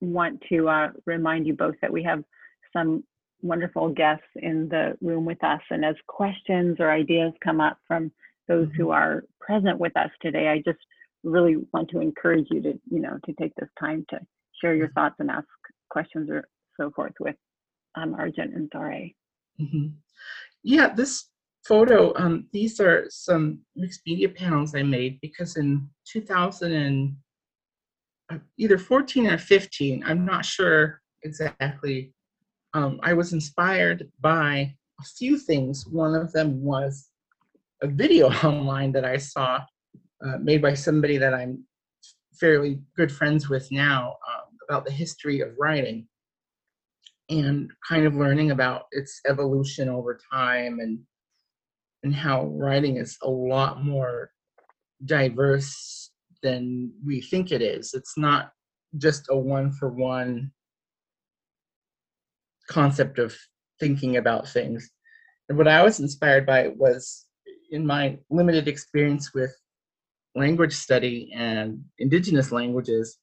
want 0.00 0.42
to 0.48 0.68
uh, 0.68 0.88
remind 1.06 1.46
you 1.46 1.54
both 1.54 1.74
that 1.82 1.92
we 1.92 2.02
have 2.04 2.24
some 2.72 3.04
wonderful 3.42 3.88
guests 3.88 4.26
in 4.36 4.68
the 4.68 4.96
room 5.00 5.24
with 5.24 5.42
us, 5.42 5.60
and 5.70 5.84
as 5.84 5.96
questions 6.06 6.76
or 6.78 6.90
ideas 6.90 7.32
come 7.42 7.60
up 7.60 7.78
from 7.86 8.12
those 8.48 8.68
mm-hmm. 8.68 8.76
who 8.76 8.90
are 8.90 9.24
present 9.40 9.78
with 9.78 9.96
us 9.96 10.10
today, 10.20 10.48
I 10.48 10.58
just 10.58 10.80
really 11.22 11.56
want 11.72 11.90
to 11.90 12.00
encourage 12.00 12.46
you 12.50 12.62
to 12.62 12.72
you 12.90 13.00
know 13.00 13.18
to 13.26 13.32
take 13.34 13.54
this 13.56 13.68
time 13.78 14.04
to 14.10 14.20
share 14.60 14.74
your 14.74 14.88
mm-hmm. 14.88 14.94
thoughts 14.94 15.16
and 15.18 15.30
ask 15.30 15.46
questions 15.90 16.30
or 16.30 16.48
so 16.78 16.90
forth 16.90 17.14
with 17.20 17.36
um, 17.96 18.14
Argent 18.14 18.54
and 18.54 18.70
Thore. 18.70 19.10
Mm-hmm. 19.60 19.88
Yeah, 20.62 20.92
this 20.94 21.26
photo, 21.66 22.12
um, 22.16 22.46
these 22.52 22.80
are 22.80 23.06
some 23.08 23.60
mixed 23.76 24.00
media 24.06 24.28
panels 24.28 24.74
I 24.74 24.82
made 24.82 25.20
because 25.20 25.56
in 25.56 25.88
2000 26.06 26.72
and 26.72 27.16
either 28.58 28.78
14 28.78 29.26
or 29.26 29.38
15, 29.38 30.04
I'm 30.04 30.24
not 30.24 30.44
sure 30.44 31.00
exactly, 31.22 32.12
um, 32.74 33.00
I 33.02 33.12
was 33.12 33.32
inspired 33.32 34.10
by 34.20 34.74
a 35.00 35.04
few 35.18 35.38
things. 35.38 35.86
One 35.86 36.14
of 36.14 36.32
them 36.32 36.62
was 36.62 37.08
a 37.82 37.88
video 37.88 38.30
online 38.44 38.92
that 38.92 39.04
I 39.04 39.16
saw 39.16 39.60
uh, 40.24 40.38
made 40.38 40.62
by 40.62 40.74
somebody 40.74 41.18
that 41.18 41.34
I'm 41.34 41.64
fairly 42.38 42.80
good 42.96 43.12
friends 43.12 43.48
with 43.48 43.70
now 43.70 44.16
um, 44.28 44.56
about 44.68 44.84
the 44.84 44.92
history 44.92 45.40
of 45.40 45.50
writing 45.58 46.06
and 47.28 47.70
kind 47.86 48.06
of 48.06 48.14
learning 48.14 48.50
about 48.50 48.86
its 48.90 49.20
evolution 49.26 49.88
over 49.88 50.18
time 50.32 50.80
and 50.80 50.98
and 52.02 52.14
how 52.14 52.46
writing 52.46 52.96
is 52.96 53.18
a 53.22 53.28
lot 53.28 53.84
more 53.84 54.30
diverse 55.04 55.99
than 56.42 56.92
we 57.04 57.20
think 57.20 57.52
it 57.52 57.62
is. 57.62 57.94
It's 57.94 58.16
not 58.16 58.52
just 58.98 59.26
a 59.30 59.36
one 59.36 59.72
for 59.72 59.88
one 59.88 60.52
concept 62.68 63.18
of 63.18 63.36
thinking 63.78 64.16
about 64.16 64.48
things. 64.48 64.90
And 65.48 65.58
what 65.58 65.68
I 65.68 65.82
was 65.82 66.00
inspired 66.00 66.46
by 66.46 66.68
was 66.68 67.26
in 67.70 67.86
my 67.86 68.18
limited 68.30 68.68
experience 68.68 69.32
with 69.34 69.54
language 70.34 70.74
study 70.74 71.32
and 71.34 71.82
indigenous 71.98 72.52
languages, 72.52 73.18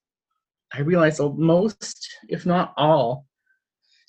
I 0.73 0.82
realized 0.82 1.21
most, 1.38 2.08
if 2.27 2.45
not 2.45 2.73
all, 2.77 3.25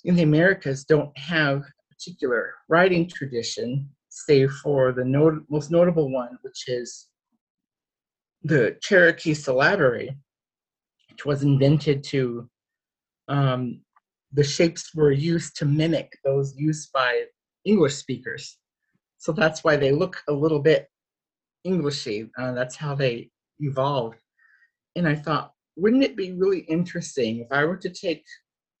in 0.03 0.15
the 0.15 0.23
Americas 0.23 0.83
don't 0.83 1.17
have 1.17 1.59
a 1.59 1.93
particular 1.93 2.53
writing 2.67 3.07
tradition, 3.07 3.89
save 4.09 4.51
for 4.51 4.91
the 4.91 5.05
not- 5.05 5.49
most 5.49 5.71
notable 5.71 6.11
one, 6.11 6.37
which 6.41 6.67
is 6.67 7.08
the 8.43 8.77
Cherokee 8.81 9.33
syllabary, 9.33 10.15
which 11.09 11.25
was 11.25 11.43
invented 11.43 12.03
to, 12.05 12.49
um, 13.27 13.81
the 14.31 14.43
shapes 14.43 14.93
were 14.95 15.11
used 15.11 15.55
to 15.57 15.65
mimic 15.65 16.17
those 16.23 16.55
used 16.55 16.91
by 16.93 17.25
English 17.65 17.95
speakers. 17.95 18.57
So 19.17 19.31
that's 19.31 19.63
why 19.63 19.75
they 19.75 19.91
look 19.91 20.21
a 20.27 20.33
little 20.33 20.59
bit 20.59 20.87
Englishy. 21.65 22.29
Uh, 22.37 22.53
that's 22.53 22.75
how 22.75 22.95
they 22.95 23.29
evolved. 23.59 24.19
And 24.95 25.07
I 25.07 25.15
thought, 25.15 25.53
wouldn't 25.75 26.03
it 26.03 26.15
be 26.15 26.31
really 26.33 26.59
interesting 26.61 27.39
if 27.39 27.47
I 27.51 27.65
were 27.65 27.77
to 27.77 27.89
take 27.89 28.23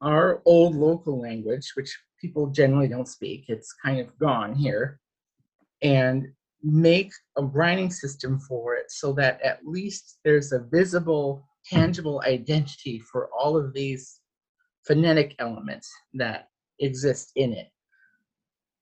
our 0.01 0.41
old 0.45 0.75
local 0.75 1.19
language, 1.21 1.71
which 1.75 1.97
people 2.19 2.47
generally 2.47 2.87
don't 2.87 3.07
speak, 3.07 3.45
it's 3.47 3.73
kind 3.73 3.99
of 3.99 4.17
gone 4.17 4.55
here, 4.55 4.99
and 5.81 6.27
make 6.63 7.11
a 7.37 7.43
writing 7.43 7.89
system 7.89 8.39
for 8.39 8.75
it 8.75 8.91
so 8.91 9.13
that 9.13 9.41
at 9.41 9.65
least 9.65 10.19
there's 10.23 10.51
a 10.51 10.65
visible, 10.71 11.47
tangible 11.65 12.21
identity 12.25 12.99
for 12.99 13.29
all 13.37 13.57
of 13.57 13.73
these 13.73 14.19
phonetic 14.85 15.35
elements 15.39 15.89
that 16.13 16.49
exist 16.79 17.31
in 17.35 17.53
it. 17.53 17.67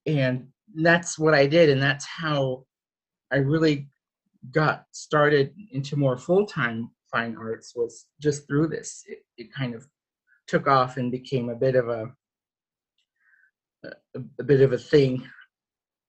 And 0.05 0.47
that's 0.75 1.19
what 1.19 1.33
I 1.33 1.47
did, 1.47 1.69
and 1.69 1.81
that's 1.81 2.05
how 2.05 2.65
I 3.31 3.37
really 3.37 3.89
got 4.51 4.85
started 4.91 5.53
into 5.71 5.97
more 5.97 6.17
full-time 6.17 6.89
fine 7.11 7.35
arts 7.37 7.73
was 7.75 8.05
just 8.21 8.47
through 8.47 8.67
this. 8.67 9.03
It, 9.07 9.19
it 9.37 9.53
kind 9.53 9.75
of 9.75 9.87
took 10.47 10.67
off 10.67 10.97
and 10.97 11.11
became 11.11 11.49
a 11.49 11.55
bit 11.55 11.75
of 11.75 11.89
a, 11.89 12.11
a, 13.83 14.19
a 14.39 14.43
bit 14.43 14.61
of 14.61 14.73
a 14.73 14.77
thing 14.77 15.27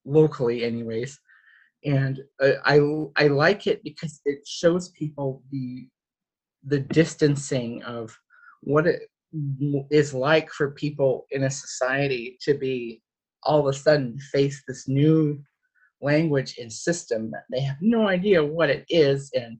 locally 0.04 0.64
anyways 0.64 1.18
and 1.84 2.20
i 2.66 2.80
i 3.16 3.26
like 3.26 3.66
it 3.66 3.82
because 3.84 4.20
it 4.24 4.40
shows 4.46 4.90
people 4.90 5.42
the 5.50 5.86
the 6.64 6.80
distancing 6.80 7.82
of 7.84 8.16
what 8.62 8.86
it 8.86 9.02
is 9.90 10.14
like 10.14 10.50
for 10.50 10.70
people 10.72 11.26
in 11.30 11.44
a 11.44 11.50
society 11.50 12.36
to 12.40 12.54
be 12.54 13.00
all 13.44 13.60
of 13.60 13.66
a 13.66 13.72
sudden 13.72 14.18
face 14.32 14.62
this 14.66 14.88
new 14.88 15.38
language 16.00 16.56
and 16.58 16.72
system 16.72 17.30
that 17.30 17.44
they 17.50 17.60
have 17.60 17.76
no 17.80 18.08
idea 18.08 18.44
what 18.44 18.70
it 18.70 18.84
is 18.88 19.30
and 19.34 19.58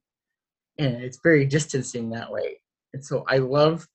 and 0.79 1.03
it's 1.03 1.19
very 1.23 1.45
distancing 1.45 2.11
that 2.11 2.31
way. 2.31 2.61
And 2.95 3.05
so 3.05 3.25
i 3.29 3.39
love 3.39 3.87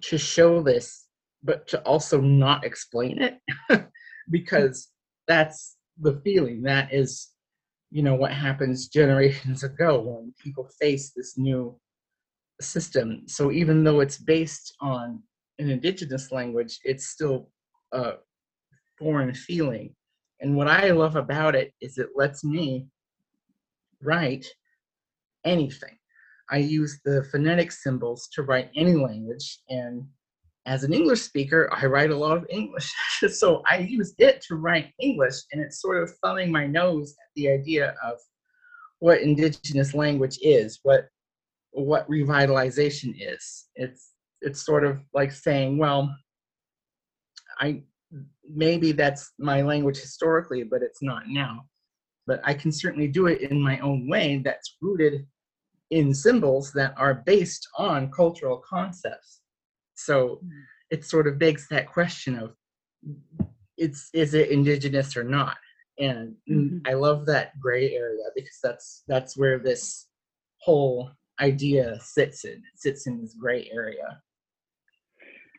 to 0.00 0.18
show 0.18 0.62
this, 0.62 1.06
but 1.42 1.66
to 1.68 1.80
also 1.82 2.20
not 2.20 2.64
explain 2.64 3.22
it 3.22 3.38
because 4.30 4.88
that's 5.28 5.76
the 6.00 6.20
feeling. 6.24 6.62
That 6.62 6.92
is 6.92 7.34
you 7.94 8.02
know 8.02 8.16
what 8.16 8.32
happens 8.32 8.88
generations 9.00 9.62
ago 9.62 10.00
when 10.00 10.34
people 10.42 10.68
face 10.80 11.12
this 11.16 11.38
new 11.38 11.78
system 12.60 13.22
so 13.26 13.50
even 13.50 13.82
though 13.82 14.00
it's 14.00 14.18
based 14.18 14.74
on 14.80 15.20
an 15.58 15.70
indigenous 15.70 16.30
language 16.30 16.78
it's 16.84 17.08
still 17.08 17.48
a 17.92 18.12
foreign 18.98 19.34
feeling 19.34 19.94
and 20.40 20.56
what 20.56 20.68
i 20.68 20.90
love 20.90 21.16
about 21.16 21.54
it 21.54 21.72
is 21.80 21.98
it 21.98 22.10
lets 22.14 22.44
me 22.44 22.86
write 24.02 24.46
anything 25.44 25.96
i 26.50 26.56
use 26.56 27.00
the 27.04 27.24
phonetic 27.32 27.72
symbols 27.72 28.28
to 28.32 28.42
write 28.42 28.70
any 28.76 28.94
language 28.94 29.58
and 29.68 30.04
as 30.66 30.82
an 30.82 30.94
English 30.94 31.22
speaker, 31.22 31.68
I 31.72 31.86
write 31.86 32.10
a 32.10 32.16
lot 32.16 32.36
of 32.36 32.46
English. 32.48 32.90
so 33.30 33.62
I 33.70 33.78
use 33.78 34.14
it 34.18 34.40
to 34.48 34.56
write 34.56 34.92
English, 34.98 35.34
and 35.52 35.60
it's 35.60 35.80
sort 35.80 36.02
of 36.02 36.12
thumbing 36.22 36.50
my 36.50 36.66
nose 36.66 37.12
at 37.12 37.30
the 37.36 37.50
idea 37.50 37.94
of 38.02 38.18
what 39.00 39.20
indigenous 39.20 39.94
language 39.94 40.38
is, 40.40 40.80
what 40.82 41.08
what 41.72 42.08
revitalization 42.08 43.14
is. 43.18 43.66
It's 43.74 44.12
it's 44.40 44.64
sort 44.64 44.84
of 44.84 45.00
like 45.12 45.32
saying, 45.32 45.78
well, 45.78 46.14
I 47.60 47.82
maybe 48.48 48.92
that's 48.92 49.32
my 49.38 49.62
language 49.62 49.98
historically, 49.98 50.62
but 50.64 50.82
it's 50.82 51.02
not 51.02 51.24
now. 51.28 51.66
But 52.26 52.40
I 52.44 52.54
can 52.54 52.72
certainly 52.72 53.08
do 53.08 53.26
it 53.26 53.42
in 53.42 53.60
my 53.60 53.78
own 53.80 54.08
way 54.08 54.40
that's 54.42 54.76
rooted 54.80 55.26
in 55.90 56.14
symbols 56.14 56.72
that 56.72 56.94
are 56.96 57.22
based 57.26 57.68
on 57.78 58.10
cultural 58.10 58.62
concepts. 58.66 59.40
So 59.94 60.40
mm. 60.44 60.50
it 60.90 61.04
sort 61.04 61.26
of 61.26 61.38
begs 61.38 61.68
that 61.68 61.86
question 61.86 62.38
of 62.38 62.54
it's 63.76 64.10
is 64.12 64.34
it 64.34 64.50
indigenous 64.50 65.16
or 65.16 65.24
not? 65.24 65.56
And 65.98 66.34
mm-hmm. 66.50 66.78
I 66.86 66.94
love 66.94 67.26
that 67.26 67.58
gray 67.60 67.92
area 67.94 68.24
because 68.34 68.58
that's 68.62 69.04
that's 69.06 69.36
where 69.36 69.58
this 69.58 70.06
whole 70.58 71.10
idea 71.40 71.98
sits 72.00 72.44
in. 72.44 72.52
It 72.52 72.76
sits 72.76 73.06
in 73.06 73.20
this 73.20 73.34
gray 73.34 73.70
area. 73.72 74.20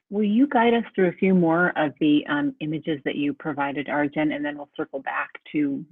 Will 0.09 0.23
you 0.23 0.47
guide 0.47 0.73
us 0.73 0.83
through 0.93 1.09
a 1.09 1.13
few 1.13 1.33
more 1.33 1.73
of 1.75 1.93
the 1.99 2.25
um, 2.29 2.55
images 2.59 2.99
that 3.05 3.15
you 3.15 3.33
provided, 3.33 3.89
Argent, 3.89 4.31
and 4.31 4.45
then 4.45 4.57
we'll 4.57 4.69
circle 4.75 4.99
back 5.01 5.29
to 5.51 5.85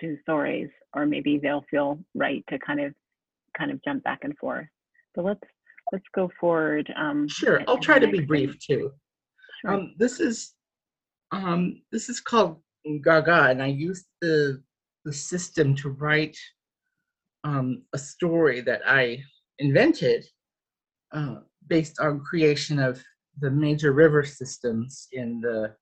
to 0.00 0.18
Thore's, 0.26 0.70
or 0.94 1.06
maybe 1.06 1.38
they'll 1.38 1.64
feel 1.70 1.98
right 2.14 2.44
to 2.48 2.58
kind 2.58 2.80
of 2.80 2.94
kind 3.56 3.70
of 3.70 3.82
jump 3.84 4.04
back 4.04 4.20
and 4.22 4.36
forth. 4.38 4.66
So 5.14 5.22
let's 5.22 5.40
let's 5.92 6.04
go 6.14 6.30
forward. 6.40 6.92
Um, 6.96 7.28
sure, 7.28 7.62
I'll 7.68 7.78
try 7.78 7.98
to 7.98 8.08
be 8.08 8.20
brief 8.20 8.58
too. 8.58 8.92
Sure. 9.60 9.74
Um, 9.74 9.94
this 9.98 10.20
is 10.20 10.54
um, 11.32 11.82
this 11.92 12.08
is 12.08 12.20
called 12.20 12.60
Gaga, 13.02 13.50
and 13.50 13.62
I 13.62 13.66
used 13.66 14.06
the 14.20 14.62
the 15.04 15.12
system 15.12 15.74
to 15.76 15.90
write 15.90 16.36
um, 17.44 17.82
a 17.92 17.98
story 17.98 18.60
that 18.62 18.82
I 18.86 19.22
invented 19.58 20.24
uh, 21.12 21.36
based 21.66 22.00
on 22.00 22.20
creation 22.20 22.78
of 22.78 23.02
the 23.40 23.50
major 23.50 23.92
river 23.92 24.24
systems 24.24 25.08
in 25.12 25.40
the 25.40 25.74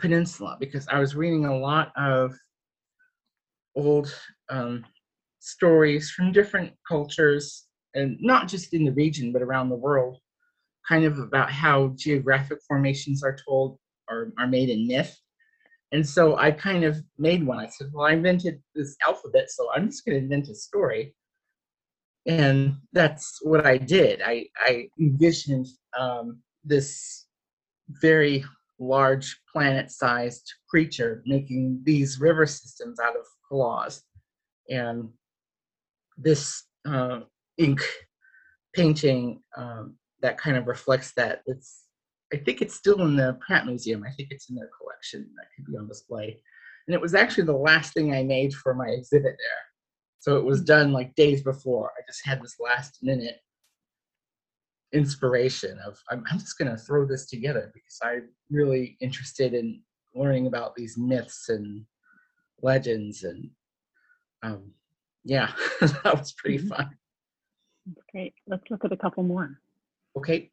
peninsula 0.00 0.56
because 0.58 0.86
I 0.88 0.98
was 0.98 1.14
reading 1.14 1.46
a 1.46 1.56
lot 1.56 1.92
of 1.96 2.34
old 3.76 4.14
um, 4.48 4.84
stories 5.40 6.10
from 6.10 6.32
different 6.32 6.72
cultures 6.88 7.66
and 7.94 8.18
not 8.20 8.48
just 8.48 8.74
in 8.74 8.84
the 8.84 8.92
region 8.92 9.32
but 9.32 9.42
around 9.42 9.68
the 9.68 9.76
world, 9.76 10.18
kind 10.88 11.04
of 11.04 11.18
about 11.18 11.50
how 11.50 11.88
geographic 11.96 12.58
formations 12.66 13.22
are 13.22 13.36
told 13.46 13.78
or 14.08 14.32
are 14.38 14.46
made 14.46 14.68
in 14.68 14.86
myth. 14.86 15.16
And 15.92 16.06
so 16.06 16.36
I 16.36 16.50
kind 16.50 16.84
of 16.84 16.96
made 17.18 17.46
one. 17.46 17.58
I 17.58 17.68
said, 17.68 17.90
well, 17.92 18.06
I 18.06 18.12
invented 18.12 18.60
this 18.74 18.96
alphabet, 19.06 19.50
so 19.50 19.68
I'm 19.72 19.88
just 19.88 20.04
going 20.04 20.18
to 20.18 20.24
invent 20.24 20.48
a 20.48 20.54
story. 20.54 21.14
And 22.26 22.76
that's 22.92 23.38
what 23.42 23.66
I 23.66 23.76
did. 23.76 24.20
I, 24.22 24.46
I 24.58 24.88
envisioned 24.98 25.66
um, 25.98 26.40
this 26.64 27.26
very 28.02 28.44
large 28.78 29.38
planet 29.52 29.90
sized 29.90 30.52
creature 30.68 31.22
making 31.26 31.80
these 31.84 32.18
river 32.18 32.46
systems 32.46 32.98
out 32.98 33.14
of 33.14 33.26
claws. 33.48 34.02
And 34.68 35.10
this 36.16 36.64
uh, 36.88 37.20
ink 37.58 37.80
painting 38.74 39.40
um, 39.56 39.96
that 40.20 40.38
kind 40.38 40.56
of 40.56 40.66
reflects 40.66 41.12
that. 41.16 41.42
It's 41.46 41.82
I 42.32 42.36
think 42.38 42.62
it's 42.62 42.74
still 42.74 43.02
in 43.02 43.16
the 43.16 43.38
Pratt 43.46 43.66
Museum. 43.66 44.04
I 44.06 44.10
think 44.10 44.28
it's 44.30 44.48
in 44.50 44.56
their 44.56 44.70
collection 44.80 45.30
that 45.36 45.46
could 45.54 45.70
be 45.70 45.78
on 45.78 45.86
display. 45.86 46.40
And 46.86 46.94
it 46.94 47.00
was 47.00 47.14
actually 47.14 47.44
the 47.44 47.52
last 47.52 47.94
thing 47.94 48.12
I 48.12 48.22
made 48.22 48.52
for 48.54 48.74
my 48.74 48.88
exhibit 48.88 49.36
there. 49.38 49.64
So 50.18 50.36
it 50.36 50.44
was 50.44 50.62
done 50.62 50.92
like 50.92 51.14
days 51.14 51.42
before. 51.42 51.90
I 51.96 52.02
just 52.06 52.26
had 52.26 52.42
this 52.42 52.56
last 52.58 52.98
minute 53.02 53.36
inspiration 54.92 55.78
of 55.86 55.98
I'm, 56.10 56.24
I'm 56.30 56.38
just 56.38 56.56
going 56.56 56.70
to 56.70 56.76
throw 56.76 57.04
this 57.04 57.26
together 57.26 57.70
because 57.74 57.98
I'm 58.02 58.30
really 58.50 58.96
interested 59.00 59.52
in 59.52 59.82
learning 60.14 60.46
about 60.46 60.74
these 60.76 60.96
myths 60.96 61.48
and 61.48 61.84
legends 62.62 63.24
and 63.24 63.50
um, 64.42 64.72
yeah, 65.24 65.52
that 65.80 66.18
was 66.18 66.32
pretty 66.32 66.58
mm-hmm. 66.58 66.68
fun. 66.68 66.90
That's 67.86 68.06
great. 68.10 68.34
Let's 68.46 68.70
look 68.70 68.84
at 68.84 68.92
a 68.92 68.96
couple 68.96 69.22
more. 69.22 69.58
Okay. 70.16 70.50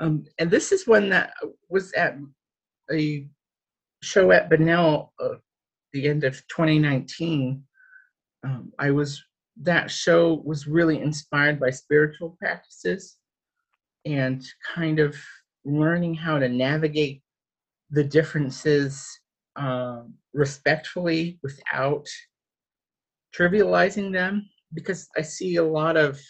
Um, 0.00 0.24
and 0.38 0.50
this 0.50 0.72
is 0.72 0.86
one 0.86 1.08
that 1.10 1.32
was 1.68 1.92
at 1.92 2.16
a 2.92 3.26
show 4.02 4.30
at 4.30 4.48
Bunnell 4.48 5.12
uh, 5.20 5.36
the 5.92 6.08
end 6.08 6.24
of 6.24 6.36
2019. 6.48 7.62
Um, 8.44 8.72
I 8.78 8.90
was 8.90 9.22
that 9.60 9.90
show 9.90 10.40
was 10.44 10.68
really 10.68 11.00
inspired 11.00 11.58
by 11.58 11.70
spiritual 11.70 12.36
practices 12.38 13.16
and 14.04 14.44
kind 14.74 15.00
of 15.00 15.16
learning 15.64 16.14
how 16.14 16.38
to 16.38 16.48
navigate 16.48 17.22
the 17.90 18.04
differences 18.04 19.04
um, 19.56 20.14
respectfully 20.32 21.40
without 21.42 22.06
trivializing 23.34 24.12
them 24.12 24.48
because 24.74 25.08
I 25.16 25.22
see 25.22 25.56
a 25.56 25.64
lot 25.64 25.96
of. 25.96 26.20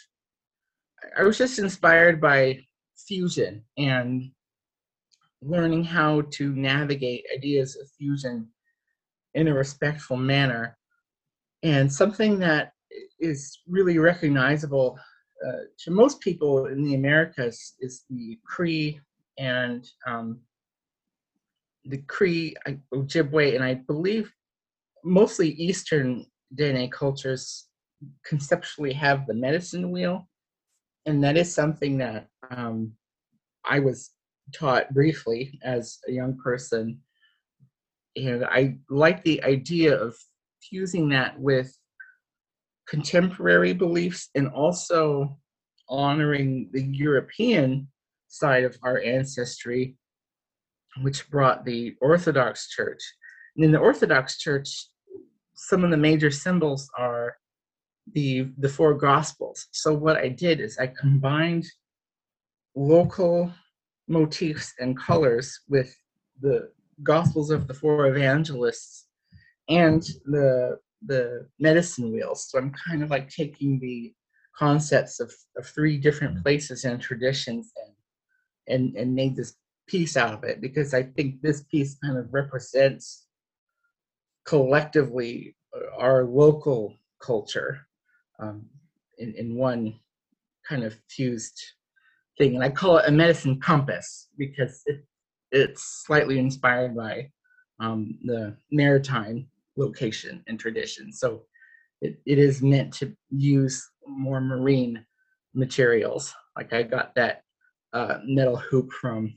I 1.17 1.23
was 1.23 1.39
just 1.39 1.59
inspired 1.59 2.21
by 2.21 2.61
fusion 3.07 3.65
and 3.77 4.31
learning 5.43 5.85
how 5.85 6.23
to 6.33 6.53
navigate 6.55 7.25
ideas 7.35 7.77
of 7.77 7.89
fusion 7.97 8.49
in 9.35 9.49
a 9.49 9.55
respectful 9.55 10.17
manner. 10.17 10.77
And 11.63 11.93
something 11.93 12.39
that 12.41 12.73
is 13.21 13.61
really 13.69 13.99
recognizable 13.99 14.99
uh, 15.47 15.63
to 15.79 15.91
most 15.93 16.21
people 16.21 16.67
in 16.67 16.83
the 16.83 16.95
Americas 16.95 17.75
is 17.81 18.05
the 18.11 18.39
Cree 18.45 19.01
and 19.39 19.89
um, 20.07 20.41
the 21.85 21.99
Cree 21.99 22.55
Ojibwe, 22.93 23.55
and 23.55 23.65
I 23.65 23.75
believe 23.75 24.33
mostly 25.05 25.51
Eastern 25.51 26.27
Dene 26.55 26.91
cultures 26.91 27.68
conceptually 28.25 28.93
have 28.93 29.27
the 29.27 29.35
medicine 29.35 29.91
wheel, 29.91 30.29
and 31.07 31.23
that 31.25 31.37
is 31.37 31.53
something 31.53 31.99
that 31.99 32.29
um, 32.51 32.93
I 33.65 33.81
was 33.81 34.11
taught 34.55 34.93
briefly 34.95 35.59
as 35.63 35.99
a 36.09 36.13
young 36.13 36.39
person, 36.39 37.01
and 38.17 38.45
I 38.45 38.77
like 38.91 39.23
the 39.25 39.43
idea 39.45 39.97
of 39.97 40.17
fusing 40.63 41.09
that 41.11 41.39
with 41.39 41.77
contemporary 42.89 43.75
beliefs 43.75 44.31
and 44.35 44.49
also 44.49 45.39
honoring 45.89 46.71
the 46.73 46.83
European 46.83 47.89
side 48.29 48.65
of 48.65 48.77
our 48.83 49.01
ancestry, 49.01 49.97
which 51.03 51.31
brought 51.31 51.65
the 51.65 51.95
Orthodox 52.01 52.69
Church. 52.69 53.01
And 53.57 53.65
in 53.65 53.73
the 53.73 53.79
Orthodox 53.79 54.39
Church, 54.39 54.87
some 55.55 55.85
of 55.85 55.91
the 55.91 55.97
major 55.97 56.31
symbols 56.31 56.91
are 56.97 57.37
the 58.15 58.51
the 58.59 58.69
four 58.69 58.95
gospels. 58.95 59.67
So 59.73 59.93
what 59.93 60.17
i 60.17 60.29
did 60.29 60.61
is 60.61 60.79
i 60.79 60.87
combined 60.87 61.67
local 62.75 63.53
motifs 64.09 64.73
and 64.79 64.99
colors 64.99 65.61
with 65.69 65.95
the 66.41 66.71
gospels 67.03 67.51
of 67.51 67.67
the 67.67 67.75
four 67.75 68.07
evangelists 68.07 69.07
and 69.69 70.03
the 70.25 70.79
the 71.07 71.47
medicine 71.59 72.13
wheels. 72.13 72.49
So 72.49 72.59
i'm 72.59 72.73
kind 72.73 73.03
of 73.03 73.11
like 73.11 73.29
taking 73.29 73.79
the 73.79 74.13
concepts 74.57 75.21
of, 75.21 75.33
of 75.57 75.67
three 75.67 75.97
different 75.99 76.43
places 76.43 76.85
and 76.85 77.01
traditions 77.01 77.73
and 77.77 77.95
and 78.69 78.97
and 78.97 79.15
made 79.15 79.37
this 79.37 79.55
piece 79.87 80.17
out 80.17 80.35
of 80.35 80.45
it 80.45 80.61
because 80.61 80.93
i 80.93 81.03
think 81.03 81.41
this 81.41 81.63
piece 81.71 81.97
kind 82.05 82.19
of 82.19 82.33
represents 82.33 83.27
collectively 84.45 85.57
our 85.99 86.25
local 86.25 86.95
culture 87.21 87.88
um, 88.39 88.67
in, 89.19 89.35
in 89.35 89.57
one 89.57 89.95
kind 90.69 90.85
of 90.85 90.97
fused 91.09 91.61
thing. 92.37 92.55
And 92.55 92.65
I 92.65 92.71
call 92.71 92.99
it 92.99 93.09
a 93.09 93.13
medicine 93.13 93.61
compass 93.61 94.29
because 94.37 94.83
it, 94.87 95.05
it's 95.51 96.05
slightly 96.07 96.39
inspired 96.39 96.97
by 96.97 97.31
um, 97.81 98.19
the 98.25 98.57
maritime 98.71 99.47
location 99.77 100.43
and 100.47 100.59
tradition. 100.59 101.13
So 101.13 101.45
it, 102.01 102.21
it 102.27 102.39
is 102.39 102.63
meant 102.63 102.93
to 102.95 103.15
use 103.31 103.89
more 104.07 104.41
marine 104.41 105.05
materials. 105.55 106.35
Like 106.57 106.73
I 106.73 106.83
got 106.83 107.15
that 107.15 107.43
uh, 107.93 108.19
metal 108.25 108.57
hoop 108.57 108.91
from, 108.93 109.35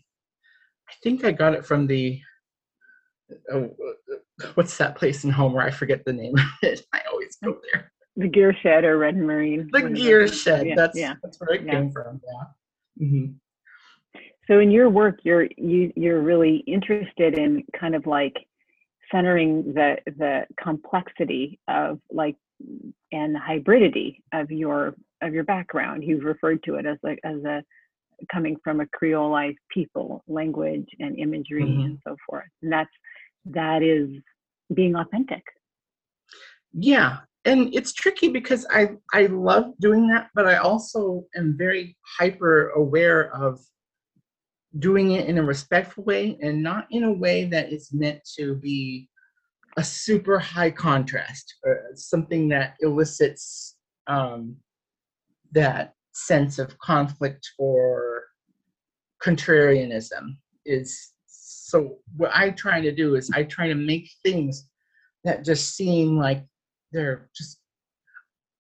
I 0.89 0.93
think 1.03 1.23
I 1.23 1.31
got 1.31 1.53
it 1.53 1.65
from 1.65 1.87
the, 1.87 2.19
uh, 3.51 3.61
what's 4.55 4.77
that 4.77 4.95
place 4.95 5.23
in 5.23 5.29
Homer? 5.29 5.61
I 5.61 5.71
forget 5.71 6.03
the 6.05 6.13
name 6.13 6.37
of 6.37 6.45
it. 6.61 6.85
I 6.93 7.01
always 7.11 7.37
go 7.43 7.57
there. 7.71 7.90
The 8.17 8.28
gear 8.28 8.54
shed 8.62 8.84
or 8.84 8.97
Red 8.97 9.15
Marine. 9.17 9.69
The 9.71 9.89
gear 9.89 10.28
shed. 10.28 10.67
Yeah, 10.67 10.76
that's 10.76 10.97
yeah. 10.97 11.15
that's 11.24 11.39
where 11.39 11.56
it 11.56 11.65
Yeah. 11.65 11.71
came 11.71 11.91
from. 11.91 12.21
Yeah. 12.26 13.08
hmm 13.08 13.26
So 14.47 14.60
in 14.60 14.69
your 14.71 14.89
work, 14.89 15.19
you're 15.24 15.47
you 15.58 15.93
you're 15.95 16.21
really 16.21 16.58
interested 16.67 17.38
in 17.38 17.63
kind 17.80 17.95
of 17.95 18.06
like 18.06 18.36
centering 19.12 19.74
the 19.74 19.97
the 20.17 20.45
complexity 20.62 21.60
of 21.67 22.00
like 22.12 22.36
and 23.12 23.34
the 23.36 23.39
hybridity 23.39 24.17
of 24.34 24.52
your 24.52 24.95
of 25.21 25.34
your 25.34 25.43
background. 25.43 26.04
You've 26.04 26.24
referred 26.24 26.63
to 26.63 26.76
it 26.76 26.86
as 26.86 26.97
like 27.04 27.19
as 27.24 27.43
a 27.45 27.63
coming 28.32 28.56
from 28.63 28.82
a 28.82 28.86
creolized 28.88 29.56
people, 29.74 30.24
language 30.28 30.88
and 31.00 31.17
imagery 31.17 31.65
Mhm. 31.65 31.86
and 31.86 32.00
so 32.06 32.15
forth. 32.28 32.50
And 32.62 32.71
that's 32.71 32.91
that 33.45 33.82
is 33.82 34.10
being 34.74 34.95
authentic. 34.95 35.43
Yeah, 36.74 37.19
and 37.45 37.73
it's 37.73 37.93
tricky 37.93 38.30
because 38.30 38.65
I 38.69 38.91
I 39.13 39.25
love 39.27 39.73
doing 39.80 40.08
that, 40.10 40.30
but 40.36 40.47
I 40.47 40.58
also 40.58 41.25
am 41.36 41.56
very 41.58 41.97
hyper 42.19 42.69
aware 42.69 43.34
of 43.36 43.60
doing 44.80 45.12
it 45.12 45.27
in 45.27 45.38
a 45.38 45.43
respectful 45.43 46.04
way 46.04 46.38
and 46.41 46.63
not 46.63 46.88
in 46.91 47.04
a 47.04 47.12
way 47.12 47.45
that 47.45 47.73
is 47.73 47.91
meant 47.91 48.21
to 48.38 48.56
be 48.56 49.10
a 49.77 49.84
super 49.84 50.39
high 50.39 50.71
contrast 50.71 51.56
or 51.65 51.82
something 51.95 52.49
that 52.49 52.75
elicits 52.82 53.77
um, 54.08 54.56
that 55.51 55.93
sense 56.13 56.60
of 56.60 56.77
conflict 56.80 57.49
or 57.58 58.23
contrarianism 59.23 60.36
is 60.65 61.13
so 61.25 61.97
what 62.17 62.32
i 62.34 62.49
try 62.49 62.82
to 62.82 62.91
do 62.91 63.15
is 63.15 63.32
i 63.34 63.43
try 63.43 63.67
to 63.67 63.75
make 63.75 64.10
things 64.23 64.67
that 65.23 65.45
just 65.45 65.75
seem 65.75 66.17
like 66.17 66.43
they're 66.91 67.30
just 67.36 67.60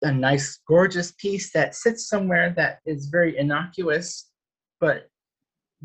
a 0.03 0.11
nice 0.11 0.59
gorgeous 0.67 1.11
piece 1.13 1.51
that 1.51 1.75
sits 1.75 2.07
somewhere 2.07 2.53
that 2.55 2.79
is 2.85 3.07
very 3.07 3.37
innocuous 3.37 4.29
but 4.79 5.07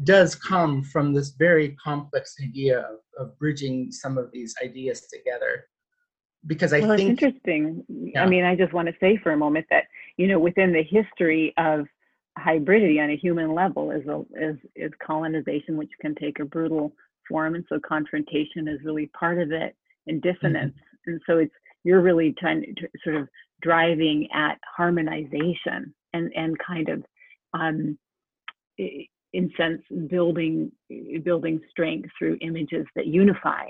does 0.04 0.34
come 0.34 0.82
from 0.82 1.12
this 1.12 1.30
very 1.30 1.76
complex 1.82 2.34
idea 2.42 2.80
of, 2.80 2.98
of 3.18 3.38
bridging 3.38 3.90
some 3.90 4.18
of 4.18 4.30
these 4.32 4.54
ideas 4.62 5.06
together 5.12 5.64
because 6.46 6.72
i 6.72 6.80
well, 6.80 6.92
it's 6.92 7.02
think 7.02 7.22
interesting. 7.22 7.84
Yeah. 7.88 8.22
I 8.22 8.26
mean, 8.26 8.44
I 8.44 8.54
just 8.54 8.72
want 8.72 8.88
to 8.88 8.94
say 9.00 9.18
for 9.22 9.32
a 9.32 9.36
moment 9.36 9.66
that 9.70 9.84
you 10.16 10.28
know, 10.28 10.38
within 10.38 10.72
the 10.72 10.82
history 10.82 11.52
of 11.56 11.86
hybridity 12.38 13.02
on 13.02 13.10
a 13.10 13.16
human 13.16 13.54
level 13.54 13.90
is 13.90 14.06
a, 14.06 14.22
is 14.40 14.56
is 14.74 14.92
colonization, 15.04 15.76
which 15.76 15.90
can 16.00 16.14
take 16.14 16.38
a 16.38 16.44
brutal 16.44 16.92
form, 17.28 17.54
and 17.54 17.64
so 17.68 17.78
confrontation 17.86 18.68
is 18.68 18.80
really 18.84 19.06
part 19.18 19.40
of 19.40 19.52
it, 19.52 19.74
and 20.06 20.22
mm-hmm. 20.22 20.32
dissonance, 20.32 20.74
and 21.06 21.20
so 21.26 21.38
it's 21.38 21.54
you're 21.86 22.02
really 22.02 22.34
trying 22.36 22.62
to 22.62 22.88
sort 23.04 23.14
of 23.14 23.28
driving 23.62 24.28
at 24.34 24.58
harmonization 24.76 25.94
and 26.12 26.32
and 26.34 26.56
kind 26.58 26.88
of 26.88 27.04
um, 27.54 27.98
in 28.76 29.50
sense 29.56 29.82
building 30.08 30.72
building 31.24 31.60
strength 31.70 32.10
through 32.18 32.36
images 32.40 32.84
that 32.96 33.06
unify 33.06 33.66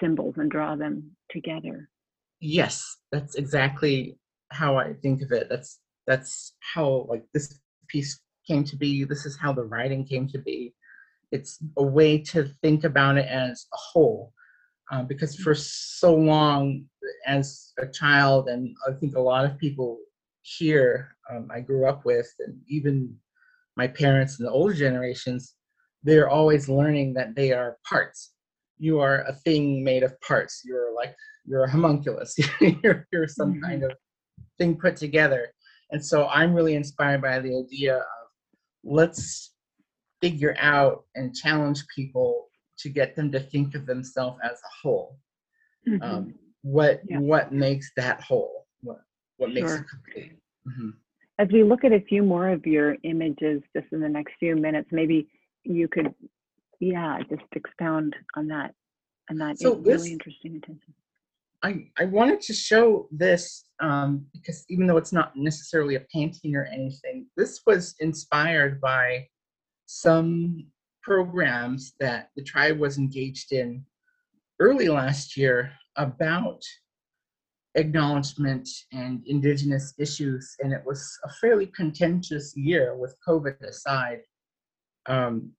symbols 0.00 0.34
and 0.36 0.50
draw 0.50 0.76
them 0.76 1.10
together. 1.30 1.88
yes 2.40 2.96
that's 3.10 3.34
exactly 3.34 4.16
how 4.52 4.76
i 4.76 4.92
think 5.02 5.22
of 5.22 5.32
it. 5.32 5.48
That's 5.48 5.80
that's 6.06 6.54
how 6.74 7.06
like 7.08 7.24
this 7.32 7.58
piece 7.88 8.20
came 8.46 8.64
to 8.64 8.76
be. 8.76 9.04
This 9.04 9.24
is 9.24 9.38
how 9.38 9.52
the 9.54 9.64
writing 9.64 10.04
came 10.04 10.28
to 10.28 10.38
be. 10.38 10.74
It's 11.32 11.58
a 11.78 11.82
way 11.82 12.18
to 12.32 12.50
think 12.62 12.84
about 12.84 13.16
it 13.16 13.26
as 13.26 13.66
a 13.72 13.76
whole 13.76 14.32
uh, 14.92 15.02
because 15.02 15.36
for 15.36 15.54
so 15.54 16.14
long 16.14 16.84
as 17.26 17.72
a 17.78 17.86
child 17.86 18.48
and 18.48 18.74
i 18.88 18.92
think 18.92 19.16
a 19.16 19.20
lot 19.20 19.44
of 19.44 19.58
people 19.58 19.98
here 20.42 21.16
um, 21.30 21.48
i 21.52 21.60
grew 21.60 21.86
up 21.88 22.04
with 22.04 22.28
and 22.40 22.58
even 22.68 23.14
my 23.76 23.86
parents 23.88 24.38
and 24.38 24.46
the 24.46 24.52
older 24.52 24.74
generations 24.74 25.54
they're 26.04 26.28
always 26.28 26.68
learning 26.68 27.14
that 27.14 27.34
they 27.34 27.50
are 27.52 27.78
parts. 27.88 28.34
You 28.78 29.00
are 29.00 29.22
a 29.22 29.32
thing 29.32 29.82
made 29.82 30.02
of 30.02 30.20
parts. 30.20 30.60
You're 30.64 30.94
like 30.94 31.16
you're 31.46 31.64
a 31.64 31.70
homunculus. 31.70 32.36
You're, 32.60 33.06
you're 33.12 33.28
some 33.28 33.54
Mhm. 33.54 33.62
kind 33.62 33.82
of 33.84 33.92
thing 34.58 34.76
put 34.76 34.96
together. 34.96 35.48
And 35.90 36.04
so 36.04 36.26
i'm 36.28 36.54
really 36.54 36.74
inspired 36.74 37.22
by 37.22 37.38
the 37.40 37.56
idea 37.64 37.96
of 37.96 38.04
let's 38.84 39.54
figure 40.20 40.56
out 40.58 41.04
and 41.14 41.34
challenge 41.34 41.84
people 41.94 42.48
to 42.78 42.88
get 42.88 43.14
them 43.16 43.30
to 43.32 43.40
think 43.40 43.74
of 43.74 43.86
themselves 43.86 44.38
as 44.42 44.52
a 44.62 44.72
whole 44.82 45.18
Mhm. 45.86 46.02
um, 46.02 46.34
what 46.62 47.02
Yeah. 47.08 47.18
what 47.18 47.52
makes 47.52 47.92
that 47.94 48.20
whole 48.20 48.66
what 48.82 49.02
what 49.36 49.52
makes 49.52 49.68
Sure. 49.70 49.80
it 49.82 49.88
complete 49.88 50.38
Mhm. 50.66 50.94
As 51.38 51.48
we 51.50 51.62
look 51.64 51.84
at 51.84 51.92
a 51.92 52.00
few 52.00 52.22
more 52.22 52.48
of 52.48 52.64
your 52.64 52.96
images 53.02 53.62
just 53.76 53.92
in 53.92 54.00
the 54.00 54.08
next 54.08 54.34
few 54.38 54.54
minutes, 54.56 54.88
maybe 54.92 55.28
you 55.64 55.88
could, 55.88 56.14
yeah, 56.80 57.20
just 57.28 57.42
expound 57.56 58.14
on 58.36 58.46
that, 58.48 58.72
on 59.28 59.36
that 59.38 59.58
So 59.58 59.74
in- 59.76 59.82
this- 59.82 60.02
really 60.02 60.12
interesting 60.12 60.56
attention. 60.56 60.94
I, 61.62 61.90
I 61.98 62.04
wanted 62.04 62.40
to 62.42 62.52
show 62.52 63.08
this 63.10 63.64
um, 63.80 64.26
because 64.32 64.64
even 64.68 64.86
though 64.86 64.96
it's 64.98 65.12
not 65.12 65.34
necessarily 65.36 65.94
a 65.96 66.00
painting 66.12 66.54
or 66.54 66.64
anything, 66.66 67.26
this 67.36 67.62
was 67.66 67.94
inspired 68.00 68.80
by 68.80 69.28
some 69.86 70.70
programs 71.04 71.92
that 72.00 72.30
the 72.34 72.42
tribe 72.42 72.78
was 72.78 72.98
engaged 72.98 73.52
in 73.52 73.84
early 74.60 74.88
last 74.88 75.36
year 75.36 75.70
about 75.96 76.62
acknowledgement 77.74 78.68
and 78.92 79.22
indigenous 79.26 79.92
issues. 79.98 80.56
And 80.60 80.72
it 80.72 80.82
was 80.84 81.18
a 81.24 81.30
fairly 81.40 81.66
contentious 81.66 82.56
year 82.56 82.96
with 82.96 83.16
COVID 83.26 83.60
aside 83.62 84.20
um, 85.06 85.50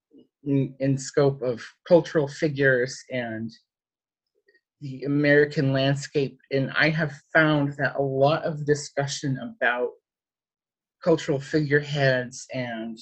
in, 0.43 0.73
in 0.79 0.97
scope 0.97 1.41
of 1.41 1.63
cultural 1.87 2.27
figures 2.27 2.97
and 3.11 3.51
the 4.81 5.03
American 5.03 5.73
landscape, 5.73 6.37
and 6.51 6.71
I 6.77 6.89
have 6.89 7.13
found 7.33 7.73
that 7.77 7.95
a 7.95 8.01
lot 8.01 8.43
of 8.43 8.65
discussion 8.65 9.39
about 9.39 9.91
cultural 11.03 11.39
figureheads 11.39 12.45
and 12.53 12.97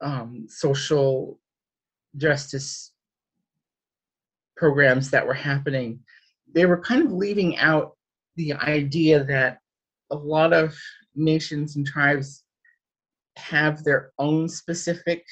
um, 0.00 0.46
social 0.48 1.38
justice 2.16 2.92
programs 4.56 5.10
that 5.10 5.26
were 5.26 5.34
happening, 5.34 6.00
they 6.52 6.66
were 6.66 6.80
kind 6.80 7.04
of 7.04 7.12
leaving 7.12 7.56
out 7.58 7.96
the 8.36 8.52
idea 8.54 9.24
that 9.24 9.58
a 10.10 10.16
lot 10.16 10.52
of 10.52 10.76
nations 11.14 11.76
and 11.76 11.86
tribes 11.86 12.44
have 13.36 13.84
their 13.84 14.12
own 14.18 14.48
specific 14.48 15.24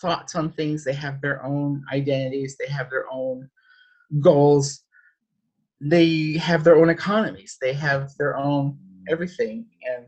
thoughts 0.00 0.34
on 0.34 0.50
things, 0.52 0.84
they 0.84 0.92
have 0.92 1.20
their 1.20 1.42
own 1.44 1.84
identities, 1.92 2.56
they 2.58 2.70
have 2.70 2.90
their 2.90 3.06
own 3.10 3.48
goals. 4.20 4.80
They 5.80 6.34
have 6.34 6.62
their 6.62 6.76
own 6.76 6.90
economies. 6.90 7.56
They 7.60 7.72
have 7.72 8.10
their 8.16 8.36
own 8.36 8.78
everything. 9.08 9.66
And 9.82 10.06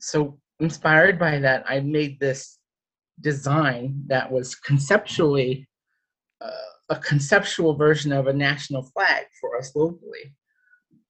so 0.00 0.38
inspired 0.60 1.18
by 1.18 1.38
that 1.38 1.64
i 1.68 1.80
made 1.80 2.18
this 2.18 2.57
design 3.20 4.02
that 4.06 4.30
was 4.30 4.54
conceptually 4.54 5.68
uh, 6.40 6.50
a 6.90 6.96
conceptual 6.96 7.74
version 7.74 8.12
of 8.12 8.26
a 8.26 8.32
national 8.32 8.82
flag 8.82 9.24
for 9.40 9.56
us 9.56 9.74
locally 9.74 10.34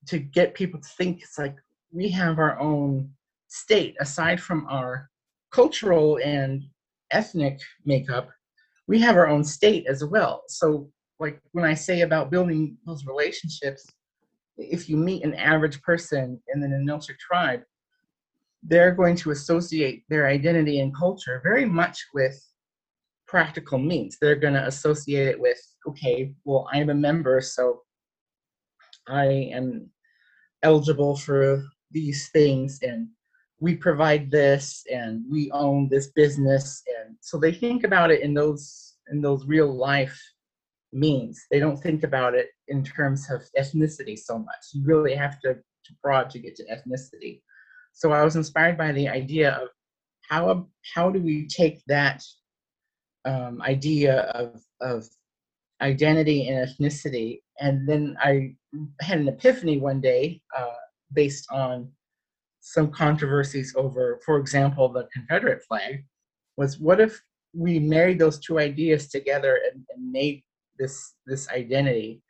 to 0.06 0.18
get 0.18 0.54
people 0.54 0.80
to 0.80 0.88
think 0.96 1.20
it's 1.22 1.38
like 1.38 1.56
we 1.92 2.08
have 2.08 2.38
our 2.38 2.58
own 2.58 3.10
state 3.48 3.94
aside 4.00 4.40
from 4.40 4.66
our 4.68 5.08
cultural 5.50 6.18
and 6.22 6.64
ethnic 7.10 7.58
makeup 7.84 8.28
we 8.88 8.98
have 8.98 9.16
our 9.16 9.28
own 9.28 9.44
state 9.44 9.86
as 9.86 10.02
well. 10.02 10.42
So 10.48 10.90
like 11.20 11.40
when 11.52 11.64
I 11.64 11.74
say 11.74 12.00
about 12.00 12.30
building 12.30 12.76
those 12.86 13.06
relationships, 13.06 13.86
if 14.56 14.88
you 14.88 14.96
meet 14.96 15.22
an 15.22 15.34
average 15.34 15.80
person 15.82 16.40
in 16.52 16.60
the 16.60 16.66
Ninilchik 16.66 17.18
tribe, 17.18 17.60
they're 18.62 18.94
going 18.94 19.16
to 19.16 19.30
associate 19.30 20.04
their 20.08 20.26
identity 20.26 20.80
and 20.80 20.94
culture 20.94 21.40
very 21.42 21.64
much 21.64 22.04
with 22.14 22.38
practical 23.26 23.78
means. 23.78 24.16
They're 24.20 24.36
going 24.36 24.54
to 24.54 24.66
associate 24.66 25.28
it 25.28 25.40
with, 25.40 25.60
okay, 25.86 26.34
well, 26.44 26.68
I'm 26.72 26.90
a 26.90 26.94
member, 26.94 27.40
so 27.40 27.82
I 29.06 29.50
am 29.52 29.90
eligible 30.62 31.16
for 31.16 31.64
these 31.90 32.30
things, 32.30 32.80
and 32.82 33.08
we 33.60 33.76
provide 33.76 34.30
this, 34.30 34.84
and 34.92 35.24
we 35.30 35.50
own 35.52 35.88
this 35.88 36.08
business, 36.08 36.82
and 36.98 37.16
so 37.20 37.38
they 37.38 37.52
think 37.52 37.84
about 37.84 38.10
it 38.10 38.22
in 38.22 38.34
those 38.34 38.94
in 39.10 39.22
those 39.22 39.46
real 39.46 39.74
life 39.74 40.18
means. 40.92 41.40
They 41.50 41.58
don't 41.58 41.78
think 41.78 42.02
about 42.02 42.34
it 42.34 42.48
in 42.68 42.84
terms 42.84 43.30
of 43.30 43.42
ethnicity 43.58 44.18
so 44.18 44.38
much. 44.38 44.64
You 44.72 44.84
really 44.84 45.14
have 45.14 45.40
to, 45.40 45.54
to 45.54 45.92
broad 46.02 46.30
to 46.30 46.38
get 46.38 46.56
to 46.56 46.64
ethnicity. 46.64 47.40
So 47.98 48.12
I 48.12 48.22
was 48.22 48.36
inspired 48.36 48.78
by 48.78 48.92
the 48.92 49.08
idea 49.08 49.50
of 49.60 49.70
how 50.30 50.68
how 50.94 51.10
do 51.10 51.20
we 51.20 51.48
take 51.48 51.82
that 51.88 52.22
um, 53.24 53.60
idea 53.60 54.20
of 54.42 54.62
of 54.80 55.08
identity 55.80 56.46
and 56.46 56.68
ethnicity, 56.68 57.40
and 57.58 57.88
then 57.88 58.16
I 58.22 58.54
had 59.00 59.18
an 59.18 59.26
epiphany 59.26 59.78
one 59.78 60.00
day 60.00 60.40
uh, 60.56 60.78
based 61.12 61.48
on 61.50 61.90
some 62.60 62.92
controversies 62.92 63.74
over, 63.76 64.20
for 64.24 64.38
example, 64.38 64.88
the 64.88 65.08
Confederate 65.12 65.64
flag. 65.64 66.04
Was 66.56 66.78
what 66.78 67.00
if 67.00 67.20
we 67.52 67.80
married 67.80 68.20
those 68.20 68.38
two 68.38 68.60
ideas 68.60 69.08
together 69.08 69.58
and, 69.72 69.84
and 69.92 70.12
made 70.12 70.44
this 70.78 71.14
this 71.26 71.48
identity? 71.48 72.22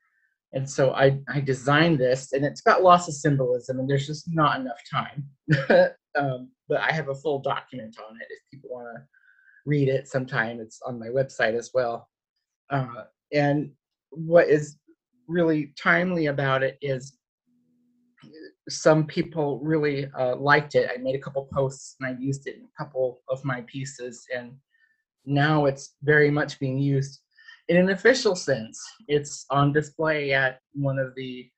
And 0.52 0.68
so 0.68 0.92
I 0.92 1.18
I 1.28 1.40
designed 1.40 1.98
this, 1.98 2.32
and 2.32 2.44
it's 2.44 2.62
got 2.62 2.82
lots 2.82 3.08
of 3.08 3.14
symbolism, 3.14 3.78
and 3.78 3.88
there's 3.88 4.06
just 4.06 4.24
not 4.28 4.58
enough 4.60 4.80
time. 4.90 5.24
um, 6.18 6.50
but 6.68 6.80
I 6.80 6.92
have 6.92 7.08
a 7.08 7.14
full 7.14 7.40
document 7.40 7.96
on 7.98 8.16
it 8.16 8.26
if 8.30 8.38
people 8.50 8.70
want 8.70 8.96
to 8.96 9.02
read 9.66 9.88
it 9.88 10.08
sometime. 10.08 10.60
It's 10.60 10.80
on 10.86 10.98
my 10.98 11.08
website 11.08 11.54
as 11.54 11.70
well. 11.74 12.08
Uh, 12.70 13.04
and 13.32 13.70
what 14.10 14.48
is 14.48 14.76
really 15.26 15.74
timely 15.80 16.26
about 16.26 16.62
it 16.62 16.78
is 16.80 17.18
some 18.68 19.06
people 19.06 19.60
really 19.62 20.10
uh, 20.18 20.36
liked 20.36 20.74
it. 20.74 20.90
I 20.92 20.98
made 20.98 21.14
a 21.14 21.20
couple 21.20 21.48
posts 21.52 21.96
and 22.00 22.08
I 22.08 22.20
used 22.20 22.46
it 22.46 22.56
in 22.56 22.62
a 22.62 22.82
couple 22.84 23.20
of 23.28 23.44
my 23.44 23.62
pieces, 23.66 24.24
and 24.34 24.52
now 25.26 25.66
it's 25.66 25.94
very 26.02 26.30
much 26.30 26.58
being 26.58 26.78
used 26.78 27.20
in 27.68 27.76
an 27.76 27.90
official 27.90 28.34
sense. 28.34 28.80
It's 29.08 29.44
on 29.50 29.72
display 29.72 30.32
at 30.32 30.60
one 30.72 30.98
of 30.98 31.14
the 31.14 31.48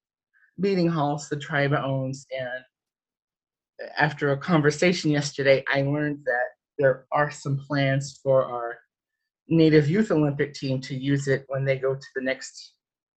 meeting 0.59 0.89
halls 0.89 1.29
the 1.29 1.37
tribe 1.37 1.73
owns, 1.73 2.27
and 2.37 2.65
after 3.97 4.33
a 4.33 4.37
conversation 4.37 5.11
yesterday, 5.11 5.65
I 5.73 5.83
learned 5.83 6.21
that 6.25 6.49
there 6.79 7.07
are 7.13 7.31
some 7.31 7.59
plans 7.59 8.21
for 8.23 8.45
our 8.45 8.79
Native 9.49 9.89
Youth 9.89 10.11
Olympic 10.11 10.55
team 10.55 10.81
to 10.83 10.95
use 10.95 11.29
it 11.29 11.45
when 11.49 11.65
they 11.65 11.77
go 11.77 11.95
to 11.95 12.07
the 12.15 12.23
next 12.23 12.75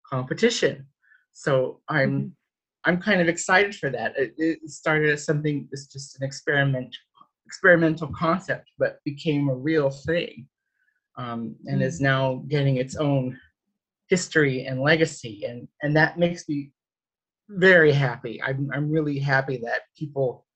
competition. 0.09 0.87
So 1.33 1.81
I'm 1.89 2.11
mm-hmm. 2.11 2.29
I'm 2.85 3.01
kind 3.01 3.21
of 3.21 3.29
excited 3.29 3.77
for 3.77 3.91
that. 3.91 4.15
It, 4.19 4.35
it 4.39 4.59
started 4.69 5.11
as 5.11 5.25
something 5.25 5.69
it's 5.71 5.87
just 5.87 6.17
an 6.21 6.25
experiment 6.25 6.95
experimental 7.47 8.09
concept, 8.09 8.71
but 8.79 8.99
became 9.05 9.49
a 9.49 9.55
real 9.55 9.91
thing, 9.91 10.47
um, 11.17 11.57
and 11.67 11.77
mm-hmm. 11.77 11.83
is 11.83 12.01
now 12.01 12.43
getting 12.49 12.77
its 12.77 12.97
own 12.97 13.39
history 14.09 14.67
and 14.67 14.81
legacy, 14.81 15.45
and 15.47 15.69
and 15.83 15.97
that 15.97 16.19
makes 16.19 16.49
me 16.49 16.71
very 17.49 17.93
happy. 17.93 18.43
I'm 18.43 18.71
I'm 18.75 18.91
really 18.91 19.19
happy 19.19 19.59
that 19.59 19.83
people 19.97 20.47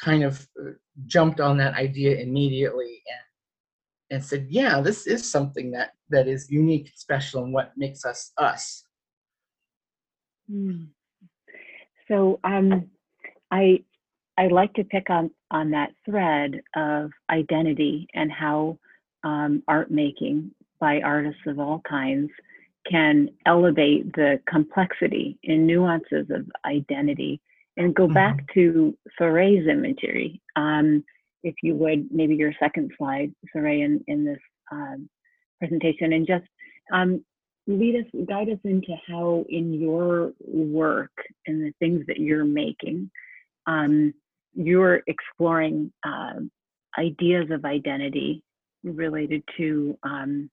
kind 0.00 0.24
of 0.24 0.46
uh, 0.60 0.72
jumped 1.06 1.40
on 1.40 1.56
that 1.58 1.74
idea 1.74 2.18
immediately 2.18 3.02
and 3.08 3.20
and 4.12 4.24
said, 4.24 4.46
yeah, 4.50 4.80
this 4.80 5.06
is 5.06 5.30
something 5.30 5.70
that 5.70 5.92
that 6.10 6.28
is 6.28 6.50
unique, 6.50 6.86
and 6.86 6.96
special, 6.96 7.44
and 7.44 7.52
what 7.52 7.72
makes 7.76 8.04
us 8.04 8.32
us. 8.36 8.84
Mm. 10.50 10.88
So 12.08 12.38
um, 12.44 12.90
I 13.50 13.84
I 14.36 14.48
like 14.48 14.74
to 14.74 14.84
pick 14.84 15.08
on 15.08 15.30
on 15.50 15.70
that 15.70 15.92
thread 16.04 16.60
of 16.76 17.10
identity 17.30 18.06
and 18.14 18.30
how 18.30 18.78
um, 19.24 19.62
art 19.68 19.90
making 19.90 20.50
by 20.80 21.00
artists 21.00 21.42
of 21.46 21.58
all 21.58 21.80
kinds 21.88 22.30
can 22.90 23.28
elevate 23.46 24.12
the 24.14 24.40
complexity 24.48 25.38
and 25.44 25.66
nuances 25.66 26.26
of 26.30 26.44
identity 26.64 27.40
and 27.76 27.94
go 27.94 28.04
mm-hmm. 28.04 28.14
back 28.14 28.52
to 28.54 28.96
Soray's 29.18 29.66
imagery. 29.68 30.40
Um, 30.56 31.04
if 31.42 31.54
you 31.62 31.74
would, 31.76 32.08
maybe 32.12 32.34
your 32.34 32.52
second 32.60 32.92
slide, 32.98 33.32
Soray, 33.52 33.82
in, 33.82 34.02
in 34.06 34.24
this 34.24 34.38
um, 34.70 35.08
presentation, 35.58 36.12
and 36.12 36.26
just 36.26 36.44
um, 36.92 37.24
lead 37.66 37.96
us, 37.96 38.26
guide 38.28 38.48
us 38.48 38.58
into 38.64 38.94
how 39.08 39.44
in 39.48 39.72
your 39.72 40.32
work 40.40 41.12
and 41.46 41.62
the 41.62 41.72
things 41.78 42.04
that 42.06 42.18
you're 42.18 42.44
making, 42.44 43.10
um, 43.66 44.12
you're 44.54 45.02
exploring 45.06 45.92
uh, 46.04 46.34
ideas 46.98 47.50
of 47.50 47.64
identity 47.64 48.42
related 48.84 49.42
to 49.56 49.98
um, 50.02 50.50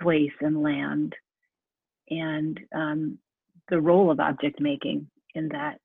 place 0.00 0.32
and 0.40 0.62
land 0.62 1.14
and 2.10 2.60
um, 2.74 3.18
the 3.68 3.80
role 3.80 4.10
of 4.10 4.20
object 4.20 4.60
making 4.60 5.08
in 5.34 5.48
that 5.48 5.78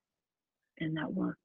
in 0.78 0.94
that 0.96 1.14
work. 1.14 1.38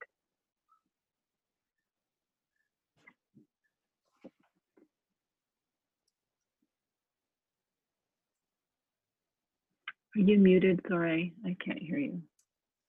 Are 10.16 10.20
you 10.20 10.38
muted? 10.38 10.80
Sorry, 10.88 11.34
I 11.44 11.56
can't 11.62 11.82
hear 11.82 11.98
you. 11.98 12.22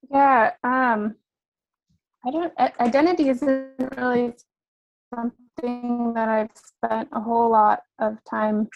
Yeah, 0.10 0.52
um, 0.64 1.16
I 2.26 2.32
don't, 2.32 2.54
identity 2.80 3.30
isn't 3.30 3.72
really 3.98 4.34
something 5.14 6.14
that 6.14 6.30
I've 6.30 6.52
spent 6.54 7.10
a 7.12 7.20
whole 7.20 7.52
lot 7.52 7.82
of 8.00 8.18
time. 8.30 8.68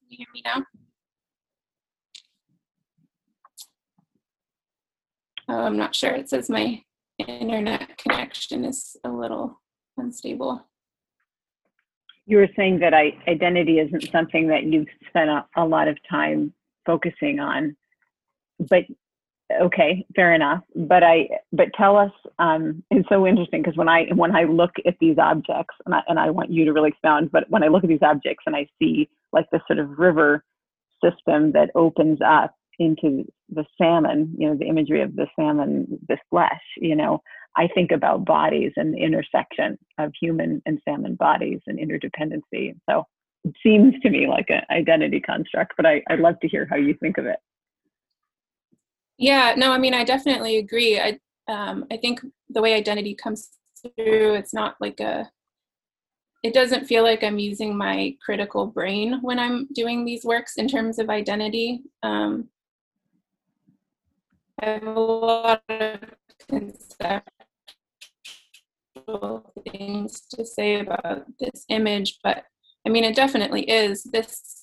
Can 0.00 0.08
you 0.08 0.16
hear 0.18 0.26
me 0.34 0.42
now? 0.44 0.64
Oh, 5.48 5.62
I'm 5.62 5.76
not 5.76 5.94
sure. 5.94 6.10
It 6.10 6.28
says 6.28 6.50
my 6.50 6.82
internet 7.18 7.96
connection 7.98 8.64
is 8.64 8.96
a 9.04 9.10
little 9.10 9.60
unstable. 9.96 10.66
You 12.26 12.36
were 12.38 12.48
saying 12.54 12.80
that 12.80 12.92
I, 12.92 13.16
identity 13.26 13.78
isn't 13.78 14.10
something 14.12 14.48
that 14.48 14.64
you've 14.64 14.88
spent 15.08 15.30
a, 15.30 15.46
a 15.56 15.64
lot 15.64 15.88
of 15.88 15.96
time 16.08 16.52
focusing 16.84 17.40
on, 17.40 17.76
but 18.58 18.84
okay, 19.50 20.06
fair 20.14 20.34
enough. 20.34 20.62
But 20.74 21.02
I, 21.02 21.28
but 21.52 21.68
tell 21.76 21.96
us. 21.96 22.12
Um, 22.38 22.82
it's 22.90 23.08
so 23.08 23.26
interesting 23.26 23.62
because 23.62 23.76
when 23.76 23.88
I 23.88 24.06
when 24.14 24.34
I 24.34 24.44
look 24.44 24.72
at 24.86 24.96
these 25.00 25.18
objects, 25.18 25.74
and 25.86 25.94
I, 25.94 26.02
and 26.08 26.18
I 26.18 26.30
want 26.30 26.50
you 26.50 26.64
to 26.64 26.72
really 26.72 26.90
expound. 26.90 27.30
But 27.32 27.44
when 27.48 27.62
I 27.62 27.68
look 27.68 27.84
at 27.84 27.88
these 27.88 28.02
objects 28.02 28.44
and 28.46 28.54
I 28.54 28.68
see 28.78 29.08
like 29.32 29.50
this 29.50 29.62
sort 29.66 29.78
of 29.78 29.98
river 29.98 30.44
system 31.02 31.52
that 31.52 31.70
opens 31.74 32.18
up 32.24 32.54
into 32.78 33.24
the 33.50 33.64
salmon, 33.76 34.34
you 34.38 34.48
know, 34.48 34.56
the 34.56 34.66
imagery 34.66 35.02
of 35.02 35.16
the 35.16 35.26
salmon, 35.36 35.98
this 36.08 36.18
flesh, 36.30 36.62
you 36.76 36.94
know, 36.94 37.20
I 37.56 37.68
think 37.74 37.90
about 37.90 38.24
bodies 38.24 38.72
and 38.76 38.94
the 38.94 38.98
intersection 38.98 39.78
of 39.98 40.12
human 40.20 40.62
and 40.64 40.80
salmon 40.84 41.16
bodies 41.16 41.60
and 41.66 41.78
interdependency. 41.78 42.76
So 42.88 43.04
it 43.44 43.54
seems 43.62 43.94
to 44.02 44.10
me 44.10 44.28
like 44.28 44.46
an 44.48 44.62
identity 44.70 45.20
construct, 45.20 45.72
but 45.76 45.86
I, 45.86 46.02
I'd 46.08 46.20
love 46.20 46.38
to 46.40 46.48
hear 46.48 46.66
how 46.70 46.76
you 46.76 46.94
think 46.94 47.18
of 47.18 47.26
it. 47.26 47.38
Yeah, 49.18 49.54
no, 49.56 49.72
I 49.72 49.78
mean, 49.78 49.94
I 49.94 50.04
definitely 50.04 50.58
agree. 50.58 50.98
I, 51.00 51.18
um, 51.48 51.86
I 51.90 51.96
think 51.96 52.20
the 52.50 52.62
way 52.62 52.74
identity 52.74 53.14
comes 53.14 53.50
through, 53.96 54.34
it's 54.34 54.54
not 54.54 54.76
like 54.80 55.00
a, 55.00 55.30
it 56.44 56.54
doesn't 56.54 56.86
feel 56.86 57.02
like 57.02 57.24
I'm 57.24 57.38
using 57.38 57.76
my 57.76 58.16
critical 58.24 58.66
brain 58.66 59.18
when 59.22 59.38
I'm 59.40 59.66
doing 59.74 60.04
these 60.04 60.24
works 60.24 60.56
in 60.56 60.68
terms 60.68 60.98
of 61.00 61.10
identity. 61.10 61.82
Um, 62.04 62.48
I 64.60 64.66
have 64.70 64.82
a 64.86 65.00
lot 65.00 65.62
of 65.68 66.00
conceptual 66.48 67.22
things 69.68 70.20
to 70.30 70.44
say 70.44 70.80
about 70.80 71.24
this 71.40 71.64
image, 71.68 72.18
but 72.22 72.44
I 72.86 72.90
mean, 72.90 73.04
it 73.04 73.16
definitely 73.16 73.68
is. 73.68 74.04
This 74.04 74.57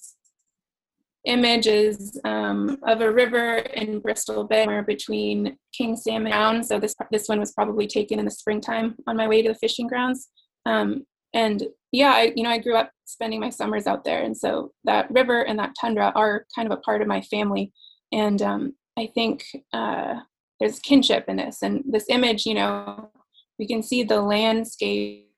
image 1.26 1.68
is 1.68 2.20
um, 2.24 2.78
of 2.88 3.02
a 3.02 3.12
river 3.12 3.58
in 3.58 4.00
Bristol 4.00 4.44
Bay, 4.44 4.82
between 4.86 5.58
King 5.74 5.96
Salmon 5.96 6.32
Ground. 6.32 6.66
So 6.66 6.80
this 6.80 6.96
this 7.12 7.28
one 7.28 7.40
was 7.40 7.52
probably 7.52 7.88
taken 7.88 8.20
in 8.20 8.26
the 8.26 8.32
springtime 8.32 8.96
on 9.08 9.18
my 9.18 9.28
way 9.28 9.42
to 9.42 9.50
the 9.50 9.56
fishing 9.56 9.88
grounds. 9.88 10.30
Um, 10.66 11.06
and 11.34 11.64
yeah, 11.92 12.12
I, 12.12 12.34
you 12.36 12.44
know, 12.44 12.50
I 12.50 12.60
grew 12.60 12.76
up 12.76 12.92
spending 13.06 13.40
my 13.40 13.50
summers 13.50 13.88
out 13.88 14.04
there, 14.04 14.24
and 14.24 14.36
so 14.36 14.72
that 14.86 15.12
river 15.12 15.44
and 15.44 15.60
that 15.60 15.76
tundra 15.80 16.12
are 16.16 16.46
kind 16.56 16.72
of 16.72 16.78
a 16.78 16.82
part 16.82 17.02
of 17.02 17.08
my 17.08 17.22
family. 17.22 17.72
And 18.12 18.42
um, 18.42 18.76
I 18.98 19.08
think 19.14 19.44
uh, 19.74 20.16
there's 20.60 20.80
kinship 20.80 21.26
in 21.28 21.38
this. 21.38 21.62
And 21.62 21.84
this 21.88 22.06
image, 22.10 22.46
you 22.46 22.54
know, 22.54 23.12
we 23.60 23.68
can 23.68 23.84
see 23.84 24.04
the 24.04 24.22
landscape, 24.22 25.30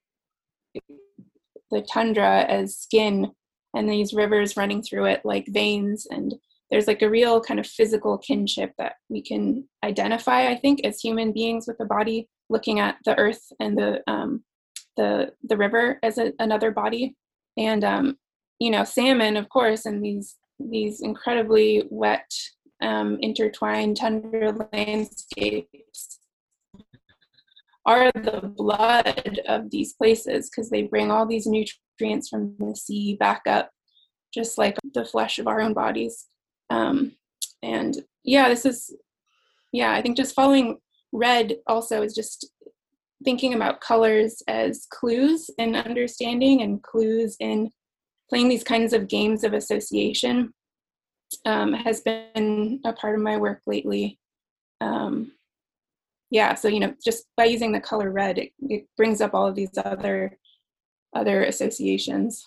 the 1.72 1.82
tundra 1.82 2.44
as 2.44 2.78
skin, 2.78 3.32
and 3.78 3.88
these 3.88 4.14
rivers 4.14 4.58
running 4.58 4.82
through 4.82 5.06
it 5.06 5.22
like 5.24 5.46
veins. 5.50 6.08
And 6.10 6.34
there's 6.72 6.88
like 6.88 7.04
a 7.04 7.10
real 7.10 7.40
kind 7.40 7.60
of 7.60 7.68
physical 7.68 8.18
kinship 8.18 8.74
that 8.78 8.94
we 9.08 9.22
can 9.22 9.68
identify, 9.84 10.48
I 10.48 10.58
think, 10.58 10.82
as 10.84 11.00
human 11.00 11.32
beings 11.32 11.68
with 11.68 11.78
the 11.78 11.86
body, 11.86 12.28
looking 12.50 12.80
at 12.80 12.98
the 13.06 13.18
earth 13.18 13.42
and 13.60 13.78
the 13.78 14.02
um, 14.08 14.44
the 14.98 15.32
the 15.48 15.58
river 15.58 16.00
as 16.02 16.18
a, 16.18 16.34
another 16.40 16.72
body. 16.72 17.16
And 17.58 17.84
um, 17.84 18.18
you 18.60 18.72
know, 18.72 18.84
salmon, 18.84 19.38
of 19.38 19.48
course, 19.50 19.86
and 19.86 20.04
these 20.04 20.36
these 20.60 21.02
incredibly 21.02 21.84
wet, 21.92 22.30
um, 22.82 23.20
intertwined 23.22 23.98
tundra 23.98 24.52
landscapes 24.74 26.17
are 27.88 28.12
the 28.12 28.54
blood 28.56 29.40
of 29.48 29.72
these 29.72 29.94
places 29.94 30.50
because 30.50 30.70
they 30.70 30.84
bring 30.84 31.10
all 31.10 31.26
these 31.26 31.48
nutrients 31.48 32.28
from 32.28 32.54
the 32.60 32.76
sea 32.76 33.16
back 33.16 33.42
up, 33.48 33.72
just 34.34 34.58
like 34.58 34.78
the 34.94 35.06
flesh 35.06 35.40
of 35.40 35.48
our 35.48 35.62
own 35.62 35.74
bodies. 35.74 36.28
Um, 36.70 37.14
and 37.64 37.98
yeah, 38.26 38.50
this 38.50 38.66
is, 38.66 38.94
yeah, 39.72 39.94
I 39.94 40.02
think 40.02 40.18
just 40.18 40.36
following 40.36 40.78
red 41.14 41.56
also 41.66 42.02
is 42.02 42.14
just 42.14 42.52
thinking 43.24 43.54
about 43.54 43.82
colors 43.82 44.44
as 44.50 44.86
clues 44.92 45.50
in 45.58 45.76
understanding 45.76 46.62
and 46.62 46.84
clues 46.84 47.38
in 47.40 47.72
playing 48.30 48.50
these 48.50 48.66
kinds 48.66 48.92
of 48.92 49.08
games 49.08 49.46
of 49.46 49.54
association 49.54 50.54
um, 51.46 51.74
has 51.74 52.02
been 52.02 52.82
a 52.86 52.92
part 52.94 53.16
of 53.16 53.22
my 53.22 53.38
work 53.38 53.62
lately. 53.66 54.20
Um, 54.82 55.32
yeah, 56.30 56.54
so 56.56 56.68
you 56.68 56.80
know, 56.80 56.94
just 57.04 57.26
by 57.36 57.46
using 57.46 57.72
the 57.72 57.80
color 57.80 58.12
red, 58.12 58.38
it, 58.38 58.52
it 58.62 58.86
brings 58.98 59.22
up 59.22 59.34
all 59.34 59.48
of 59.48 59.56
these 59.56 59.70
other 59.78 60.38
other 61.16 61.44
associations. 61.44 62.46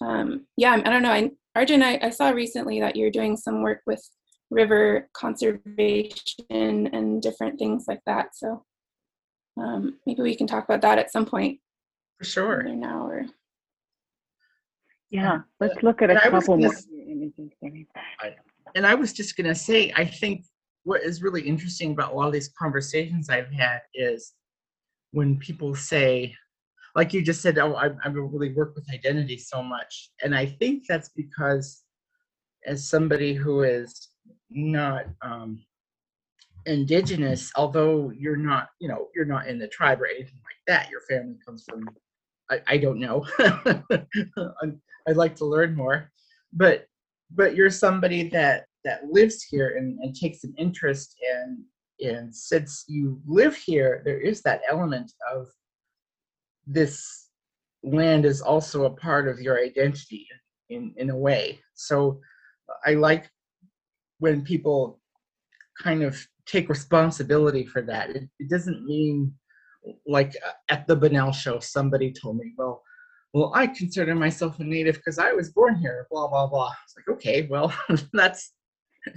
Um, 0.00 0.46
yeah, 0.56 0.72
I 0.84 0.90
don't 0.90 1.02
know. 1.02 1.12
I, 1.12 1.30
Argent, 1.54 1.82
I, 1.82 1.98
I 2.02 2.10
saw 2.10 2.30
recently 2.30 2.80
that 2.80 2.96
you're 2.96 3.10
doing 3.10 3.36
some 3.36 3.62
work 3.62 3.82
with 3.86 4.02
river 4.50 5.08
conservation 5.12 6.44
and 6.48 7.20
different 7.22 7.58
things 7.58 7.84
like 7.88 8.00
that. 8.06 8.34
So 8.34 8.64
um, 9.56 9.98
maybe 10.06 10.22
we 10.22 10.36
can 10.36 10.46
talk 10.46 10.64
about 10.64 10.82
that 10.82 10.98
at 10.98 11.12
some 11.12 11.26
point. 11.26 11.60
For 12.18 12.24
sure. 12.24 12.60
Either 12.62 12.74
now 12.76 13.06
or 13.06 13.26
Yeah, 15.10 15.40
let's 15.60 15.82
look 15.82 16.02
at 16.02 16.10
a 16.10 16.12
And 16.14 16.20
I 16.20 16.30
couple 16.30 16.56
gonna 16.56 16.62
more 16.68 16.72
s- 16.72 16.86
images. 17.08 17.50
And 18.74 18.86
I 18.86 18.94
was 18.94 19.12
just 19.12 19.36
gonna 19.36 19.54
say, 19.54 19.92
I 19.96 20.04
think 20.04 20.44
what 20.84 21.02
is 21.02 21.22
really 21.22 21.42
interesting 21.42 21.92
about 21.92 22.12
a 22.12 22.14
lot 22.14 22.26
of 22.26 22.32
these 22.32 22.50
conversations 22.58 23.28
I've 23.28 23.52
had 23.52 23.80
is 23.94 24.32
when 25.12 25.38
people 25.38 25.74
say, 25.74 26.34
like 26.94 27.12
you 27.12 27.22
just 27.22 27.42
said, 27.42 27.58
oh, 27.58 27.74
I, 27.74 27.90
I 28.04 28.08
really 28.08 28.52
work 28.52 28.74
with 28.74 28.92
identity 28.92 29.38
so 29.38 29.62
much, 29.62 30.10
and 30.22 30.34
I 30.34 30.46
think 30.46 30.84
that's 30.88 31.10
because, 31.10 31.82
as 32.66 32.88
somebody 32.88 33.34
who 33.34 33.62
is 33.62 34.08
not 34.50 35.04
um, 35.22 35.62
indigenous, 36.66 37.52
although 37.56 38.10
you're 38.10 38.36
not, 38.36 38.68
you 38.80 38.88
know, 38.88 39.08
you're 39.14 39.24
not 39.24 39.46
in 39.46 39.58
the 39.58 39.68
tribe 39.68 40.00
or 40.00 40.06
anything 40.06 40.40
like 40.44 40.56
that, 40.66 40.90
your 40.90 41.02
family 41.02 41.36
comes 41.44 41.64
from, 41.68 41.88
I, 42.50 42.60
I 42.66 42.78
don't 42.78 42.98
know, 42.98 43.26
I'd 45.06 45.16
like 45.16 45.36
to 45.36 45.44
learn 45.44 45.74
more, 45.74 46.10
but 46.52 46.86
but 47.30 47.54
you're 47.54 47.70
somebody 47.70 48.28
that 48.30 48.64
that 48.84 49.04
lives 49.10 49.42
here 49.42 49.76
and, 49.76 49.98
and 50.00 50.14
takes 50.14 50.44
an 50.44 50.54
interest 50.58 51.16
in 51.34 51.64
and 52.00 52.34
since 52.34 52.84
you 52.86 53.20
live 53.26 53.56
here 53.56 54.02
there 54.04 54.20
is 54.20 54.40
that 54.42 54.60
element 54.70 55.12
of 55.32 55.48
this 56.66 57.28
land 57.82 58.24
is 58.24 58.40
also 58.40 58.84
a 58.84 58.90
part 58.90 59.28
of 59.28 59.40
your 59.40 59.58
identity 59.58 60.26
in 60.70 60.92
in 60.96 61.10
a 61.10 61.16
way 61.16 61.58
so 61.74 62.20
i 62.86 62.94
like 62.94 63.30
when 64.18 64.42
people 64.42 65.00
kind 65.82 66.02
of 66.02 66.24
take 66.46 66.68
responsibility 66.68 67.64
for 67.64 67.82
that 67.82 68.10
it, 68.10 68.28
it 68.38 68.48
doesn't 68.48 68.84
mean 68.84 69.32
like 70.06 70.34
uh, 70.46 70.52
at 70.68 70.86
the 70.86 70.94
Bunnell 70.94 71.32
show 71.32 71.58
somebody 71.60 72.12
told 72.12 72.36
me 72.36 72.52
well 72.56 72.82
well, 73.34 73.52
I 73.54 73.66
consider 73.66 74.14
myself 74.14 74.58
a 74.58 74.64
native 74.64 74.96
because 74.96 75.18
I 75.18 75.32
was 75.32 75.50
born 75.50 75.76
here, 75.76 76.06
blah, 76.10 76.28
blah, 76.28 76.46
blah. 76.46 76.72
It's 76.84 76.94
like, 76.96 77.16
okay, 77.16 77.46
well, 77.50 77.72
that's, 78.12 78.52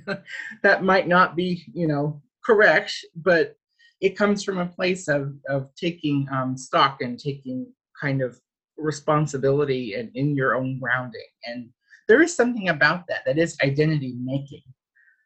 that 0.63 0.83
might 0.83 1.07
not 1.07 1.35
be, 1.35 1.63
you 1.73 1.87
know, 1.87 2.21
correct, 2.43 2.93
but 3.15 3.55
it 4.01 4.17
comes 4.17 4.43
from 4.43 4.57
a 4.57 4.65
place 4.65 5.07
of, 5.07 5.33
of 5.47 5.69
taking 5.75 6.27
um, 6.31 6.57
stock 6.57 7.01
and 7.01 7.19
taking 7.19 7.67
kind 7.99 8.21
of 8.21 8.39
responsibility 8.77 9.93
and 9.93 10.09
in 10.15 10.35
your 10.35 10.55
own 10.55 10.79
grounding. 10.79 11.21
And 11.45 11.69
there 12.07 12.21
is 12.21 12.35
something 12.35 12.69
about 12.69 13.05
that 13.07 13.23
that 13.25 13.37
is 13.37 13.57
identity 13.63 14.15
making. 14.19 14.63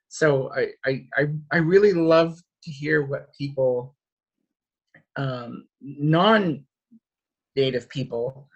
So 0.09 0.51
I, 0.53 0.69
I, 1.17 1.27
I, 1.51 1.57
really 1.57 1.93
love 1.93 2.39
to 2.63 2.71
hear 2.71 3.05
what 3.05 3.33
people, 3.37 3.95
um, 5.15 5.67
non 5.81 6.63
native 7.55 7.89
people, 7.89 8.47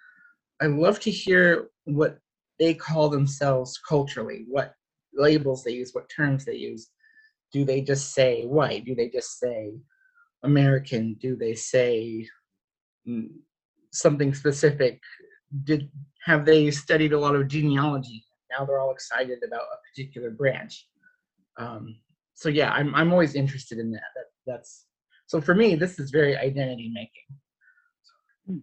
I 0.60 0.66
love 0.66 1.00
to 1.00 1.10
hear 1.10 1.70
what 1.84 2.18
they 2.58 2.74
call 2.74 3.08
themselves 3.08 3.78
culturally, 3.78 4.44
what 4.48 4.74
labels 5.14 5.64
they 5.64 5.72
use, 5.72 5.90
what 5.92 6.08
terms 6.14 6.44
they 6.44 6.56
use. 6.56 6.88
Do 7.52 7.64
they 7.64 7.80
just 7.80 8.12
say 8.14 8.44
white? 8.44 8.84
Do 8.84 8.94
they 8.94 9.08
just 9.08 9.38
say 9.38 9.72
American? 10.44 11.16
Do 11.20 11.36
they 11.36 11.54
say 11.54 12.26
mm, 13.08 13.28
something 13.92 14.34
specific? 14.34 15.00
Did 15.64 15.90
have 16.24 16.44
they 16.44 16.70
studied 16.70 17.12
a 17.12 17.18
lot 17.18 17.34
of 17.34 17.48
genealogy? 17.48 18.24
Now 18.50 18.64
they're 18.64 18.80
all 18.80 18.92
excited 18.92 19.38
about 19.46 19.62
a 19.62 19.78
particular 19.90 20.30
branch. 20.30 20.86
Um, 21.58 21.96
so 22.34 22.48
yeah, 22.48 22.70
I'm 22.72 22.94
I'm 22.94 23.12
always 23.12 23.34
interested 23.34 23.78
in 23.78 23.90
that. 23.92 24.02
That 24.14 24.24
that's 24.46 24.86
so 25.26 25.40
for 25.40 25.54
me, 25.54 25.74
this 25.74 25.98
is 25.98 26.10
very 26.10 26.36
identity 26.36 26.90
making. 26.92 28.62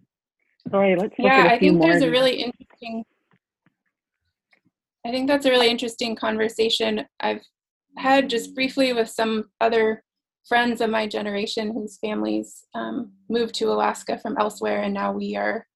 Sorry, 0.70 0.96
let's 0.96 1.18
look 1.18 1.32
yeah 1.32 1.44
at 1.44 1.46
a 1.46 1.52
i 1.52 1.58
few 1.58 1.70
think 1.70 1.78
more. 1.80 1.90
there's 1.90 2.02
a 2.02 2.10
really 2.10 2.42
interesting 2.42 3.04
i 5.08 5.10
think 5.10 5.26
that's 5.26 5.46
a 5.46 5.50
really 5.50 5.70
interesting 5.70 6.14
conversation 6.14 7.04
i've 7.20 7.42
had 7.96 8.28
just 8.30 8.54
briefly 8.54 8.92
with 8.92 9.08
some 9.08 9.44
other 9.60 10.02
friends 10.46 10.80
of 10.80 10.90
my 10.90 11.06
generation 11.06 11.72
whose 11.72 11.98
families 11.98 12.64
um, 12.74 13.12
moved 13.28 13.54
to 13.54 13.70
alaska 13.72 14.18
from 14.18 14.36
elsewhere 14.38 14.82
and 14.82 14.94
now 14.94 15.10
we 15.12 15.34
are 15.36 15.66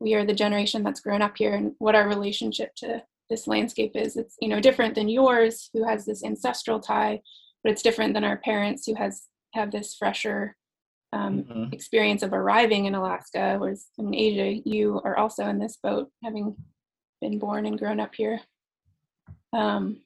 we 0.00 0.14
are 0.14 0.24
the 0.26 0.34
generation 0.34 0.82
that's 0.82 1.00
grown 1.00 1.22
up 1.22 1.36
here 1.36 1.54
and 1.54 1.72
what 1.78 1.94
our 1.94 2.08
relationship 2.08 2.70
to 2.76 3.02
this 3.30 3.46
landscape 3.46 3.92
is 3.94 4.16
it's 4.16 4.36
you 4.40 4.48
know 4.48 4.60
different 4.60 4.94
than 4.94 5.08
yours 5.08 5.70
who 5.72 5.86
has 5.86 6.04
this 6.04 6.24
ancestral 6.24 6.80
tie 6.80 7.20
but 7.62 7.70
it's 7.72 7.82
different 7.82 8.12
than 8.14 8.24
our 8.24 8.38
parents 8.38 8.86
who 8.86 8.94
has 8.94 9.22
have 9.54 9.70
this 9.70 9.94
fresher 9.94 10.56
um, 11.14 11.44
Mhm. 11.44 11.72
experience 11.74 12.22
of 12.22 12.32
arriving 12.32 12.86
in 12.86 12.94
Alaska, 12.94 13.56
whereas 13.58 13.88
in 13.98 14.14
Asia, 14.14 14.62
you 14.64 14.98
are 15.04 15.18
also 15.18 15.46
in 15.46 15.58
this 15.58 15.76
boat, 15.76 16.10
having 16.24 16.56
been 17.20 17.38
born 17.38 17.66
and 17.66 17.78
grown 17.78 18.00
up 18.00 18.14
here. 18.14 18.40
Um, 19.52 20.00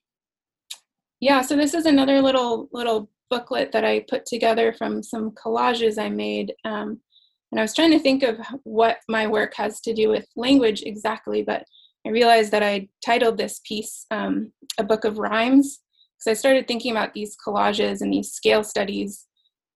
yeah, 1.21 1.41
so 1.41 1.57
this 1.57 1.75
is 1.75 1.87
another 1.87 2.21
little 2.21 2.69
little 2.73 3.11
booklet 3.31 3.73
that 3.73 3.85
I 3.85 4.05
put 4.09 4.27
together 4.27 4.73
from 4.73 5.03
some 5.03 5.33
collages 5.33 5.99
I 5.99 6.09
made, 6.09 6.53
um, 6.65 7.01
and 7.53 7.59
I 7.59 7.63
was 7.63 7.75
trying 7.75 7.93
to 7.93 7.99
think 7.99 8.23
of 8.23 8.39
what 8.65 8.99
my 9.09 9.27
work 9.27 9.55
has 9.55 9.81
to 9.83 9.95
do 9.95 10.09
with 10.09 10.27
language 10.37 10.83
exactly, 10.85 11.43
but 11.43 11.65
I 12.07 12.11
realized 12.11 12.53
that 12.53 12.63
I 12.63 12.89
titled 13.05 13.39
this 13.39 13.61
piece 13.65 14.07
um, 14.11 14.53
"A 14.79 14.85
Book 14.85 15.05
of 15.05 15.19
Rhymes" 15.19 15.81
because 16.19 16.31
I 16.31 16.39
started 16.39 16.69
thinking 16.69 16.93
about 16.93 17.15
these 17.15 17.37
collages 17.37 18.01
and 18.01 18.13
these 18.13 18.33
scale 18.33 18.65
studies 18.65 19.27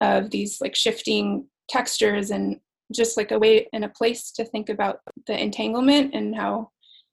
of 0.01 0.31
these 0.31 0.61
like 0.61 0.75
shifting 0.75 1.47
textures 1.69 2.31
and 2.31 2.61
just 2.93 3.17
like 3.17 3.31
a 3.31 3.39
way 3.39 3.69
and 3.73 3.85
a 3.85 3.89
place 3.89 4.33
to 4.33 4.45
think 4.45 4.69
about 4.69 5.01
the 5.27 5.41
entanglement 5.41 6.15
and 6.15 6.35
how 6.35 6.71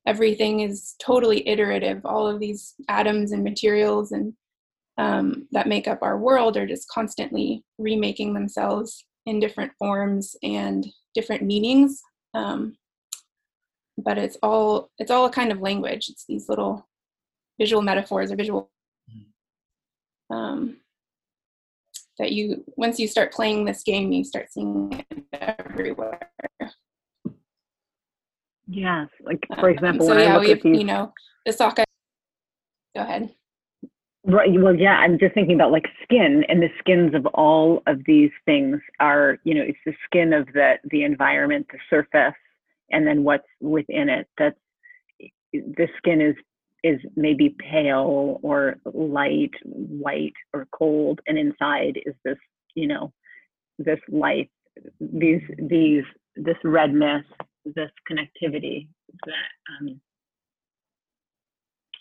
everything 0.08 0.62
is 0.62 0.96
totally 1.00 1.48
iterative. 1.48 2.02
All 2.06 2.26
of 2.26 2.40
these 2.40 2.74
atoms 2.88 3.34
and 3.34 3.44
materials 3.44 4.12
and 4.14 4.34
um, 4.98 5.48
that 5.52 5.68
make 5.68 5.88
up 5.88 6.00
our 6.02 6.18
world 6.18 6.58
are 6.58 6.66
just 6.66 6.88
constantly 6.90 7.64
remaking 7.78 8.34
themselves 8.34 9.06
in 9.28 9.40
different 9.40 9.72
forms 9.78 10.36
and 10.42 10.88
different 11.14 11.44
meanings. 11.44 12.02
Um, 12.34 12.78
but 13.98 14.18
it's 14.18 14.38
all 14.42 14.90
it's 14.98 15.12
all 15.12 15.26
a 15.26 15.32
kind 15.32 15.52
of 15.52 15.62
language. 15.62 16.08
It's 16.10 16.26
these 16.28 16.50
little 16.50 16.88
visual 17.60 17.82
metaphors 17.82 18.32
or 18.32 18.36
visual 18.36 18.72
um, 20.30 20.78
that 22.18 22.32
you 22.32 22.64
once 22.78 23.00
you 23.00 23.08
start 23.08 23.32
playing 23.32 23.66
this 23.66 23.84
game 23.84 24.12
you 24.12 24.24
start 24.24 24.52
seeing 24.52 24.92
it 24.92 25.24
everywhere 25.34 26.32
Yes, 28.68 29.08
like 29.22 29.46
for 29.60 29.70
Um, 29.70 29.76
example, 29.76 30.06
so 30.08 30.10
when 30.14 30.20
I 30.20 30.24
yeah 30.24 30.40
we 30.40 30.52
at 30.52 30.62
these 30.62 30.80
you 30.80 30.84
know 30.84 31.14
the 31.46 31.54
socket 31.54 31.86
go 32.96 33.02
ahead 33.02 33.30
Right. 34.30 34.50
Well, 34.60 34.76
yeah, 34.76 34.98
I'm 34.98 35.18
just 35.18 35.34
thinking 35.34 35.56
about 35.56 35.72
like 35.72 35.88
skin, 36.04 36.44
and 36.50 36.62
the 36.62 36.68
skins 36.80 37.16
of 37.16 37.26
all 37.28 37.82
of 37.88 38.04
these 38.06 38.32
things 38.46 38.78
are, 39.00 39.38
you 39.46 39.54
know, 39.54 39.62
it's 39.62 39.78
the 39.86 39.94
skin 40.06 40.34
of 40.34 40.48
the 40.48 40.74
the 40.92 41.04
environment, 41.04 41.68
the 41.72 41.80
surface, 41.90 42.36
and 42.92 43.08
then 43.08 43.24
what's 43.24 43.48
within 43.62 44.10
it. 44.10 44.28
That's 44.38 44.60
the 45.54 45.88
skin 45.98 46.20
is 46.20 46.36
is 46.84 47.00
maybe 47.16 47.56
pale 47.58 48.40
or 48.44 48.76
light, 48.94 49.54
white 49.64 50.34
or 50.54 50.68
cold, 50.74 51.22
and 51.26 51.38
inside 51.38 51.98
is 52.06 52.16
this, 52.26 52.38
you 52.76 52.88
know, 52.88 53.14
this 53.80 54.00
light, 54.10 54.52
these 55.00 55.42
these 55.58 56.04
this 56.36 56.58
redness, 56.66 57.24
this 57.76 57.92
connectivity 58.10 58.88
that 59.26 59.82
um, 59.82 60.00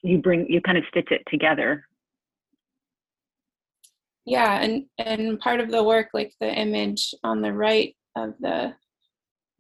you 0.03 0.19
bring 0.19 0.47
you 0.49 0.61
kind 0.61 0.79
of 0.79 0.85
stitch 0.89 1.09
it 1.11 1.23
together. 1.31 1.85
Yeah 4.25 4.61
and 4.61 4.87
and 4.99 5.39
part 5.41 5.61
of 5.61 5.71
the 5.71 5.83
work 5.83 6.09
like 6.13 6.33
the 6.41 6.53
image 6.53 7.15
on 7.23 7.43
the 7.43 7.53
right 7.53 7.95
of 8.17 8.35
the 8.41 8.75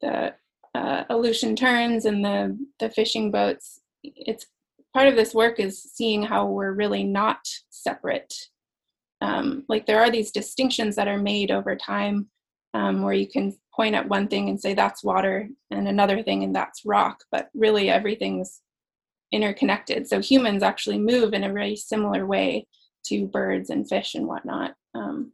the 0.00 0.34
uh, 0.74 1.04
Aleutian 1.08 1.56
terns 1.56 2.04
and 2.04 2.24
the 2.24 2.58
the 2.80 2.90
fishing 2.90 3.30
boats 3.30 3.80
it's 4.02 4.46
part 4.96 5.08
of 5.08 5.16
this 5.16 5.34
work 5.34 5.60
is 5.60 5.82
seeing 5.82 6.22
how 6.22 6.46
we're 6.46 6.72
really 6.72 7.04
not 7.04 7.40
separate. 7.68 8.32
Um, 9.20 9.64
like 9.68 9.84
there 9.84 10.00
are 10.00 10.10
these 10.10 10.30
distinctions 10.30 10.96
that 10.96 11.06
are 11.08 11.18
made 11.18 11.50
over 11.50 11.76
time 11.76 12.28
um, 12.74 13.02
where 13.02 13.14
you 13.14 13.28
can 13.28 13.56
point 13.74 13.94
at 13.94 14.08
one 14.08 14.28
thing 14.28 14.48
and 14.48 14.60
say 14.60 14.74
that's 14.74 15.04
water 15.04 15.48
and 15.70 15.88
another 15.88 16.22
thing 16.22 16.42
and 16.42 16.54
that's 16.54 16.84
rock 16.84 17.18
but 17.30 17.48
really 17.54 17.90
everything's 17.90 18.60
interconnected. 19.32 20.06
So 20.06 20.20
humans 20.20 20.62
actually 20.62 20.98
move 20.98 21.34
in 21.34 21.44
a 21.44 21.52
very 21.52 21.76
similar 21.76 22.26
way 22.26 22.66
to 23.06 23.26
birds 23.26 23.70
and 23.70 23.88
fish 23.88 24.14
and 24.14 24.26
whatnot 24.26 24.74
um, 24.94 25.32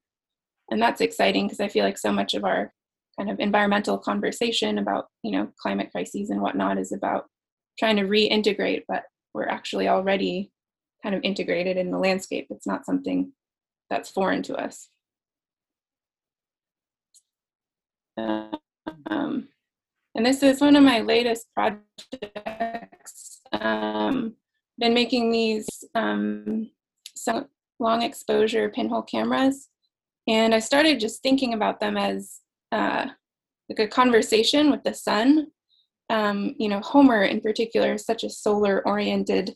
and 0.71 0.81
that's 0.81 1.01
exciting 1.01 1.47
because 1.47 1.61
i 1.61 1.69
feel 1.69 1.85
like 1.85 1.99
so 1.99 2.13
much 2.13 2.35
of 2.35 2.45
our 2.45 2.73
kind 3.19 3.31
of 3.31 3.41
environmental 3.41 3.99
conversation 3.99 4.79
about 4.79 5.07
you 5.23 5.33
know 5.33 5.49
climate 5.61 5.91
crises 5.91 6.31
and 6.31 6.41
whatnot 6.41 6.79
is 6.79 6.93
about 6.93 7.27
trying 7.79 7.97
to 7.97 8.03
reintegrate 8.03 8.83
but 8.89 9.05
we're 9.35 9.49
actually 9.49 9.89
already 9.89 10.51
kind 11.03 11.15
of 11.15 11.23
integrated 11.25 11.77
in 11.77 11.91
the 11.91 11.99
landscape. 11.99 12.47
It's 12.51 12.67
not 12.67 12.87
something 12.87 13.33
that's 13.91 14.11
foreign 14.11 14.43
to 14.45 14.57
us 14.57 14.89
um, 18.17 19.49
and 20.15 20.27
this 20.27 20.43
is 20.43 20.61
one 20.61 20.77
of 20.77 20.83
my 20.83 21.01
latest 21.01 21.47
projects 21.55 23.41
um, 23.53 24.35
been 24.79 24.95
making 24.95 25.31
these 25.31 25.69
um, 25.95 26.71
some 27.15 27.47
long 27.79 28.03
exposure 28.03 28.69
pinhole 28.69 29.03
cameras 29.03 29.69
and 30.29 30.55
i 30.55 30.59
started 30.59 31.01
just 31.01 31.23
thinking 31.23 31.55
about 31.55 31.81
them 31.81 31.97
as 31.97 32.41
uh, 32.71 33.07
like 33.69 33.87
a 33.87 33.89
conversation 33.89 34.71
with 34.71 34.83
the 34.83 34.95
sun. 34.95 35.49
Um, 36.11 36.55
you 36.59 36.69
know, 36.69 36.81
Homer 36.81 37.23
in 37.25 37.41
particular 37.41 37.95
is 37.95 38.05
such 38.05 38.25
a 38.25 38.31
solar 38.31 38.87
oriented 38.87 39.55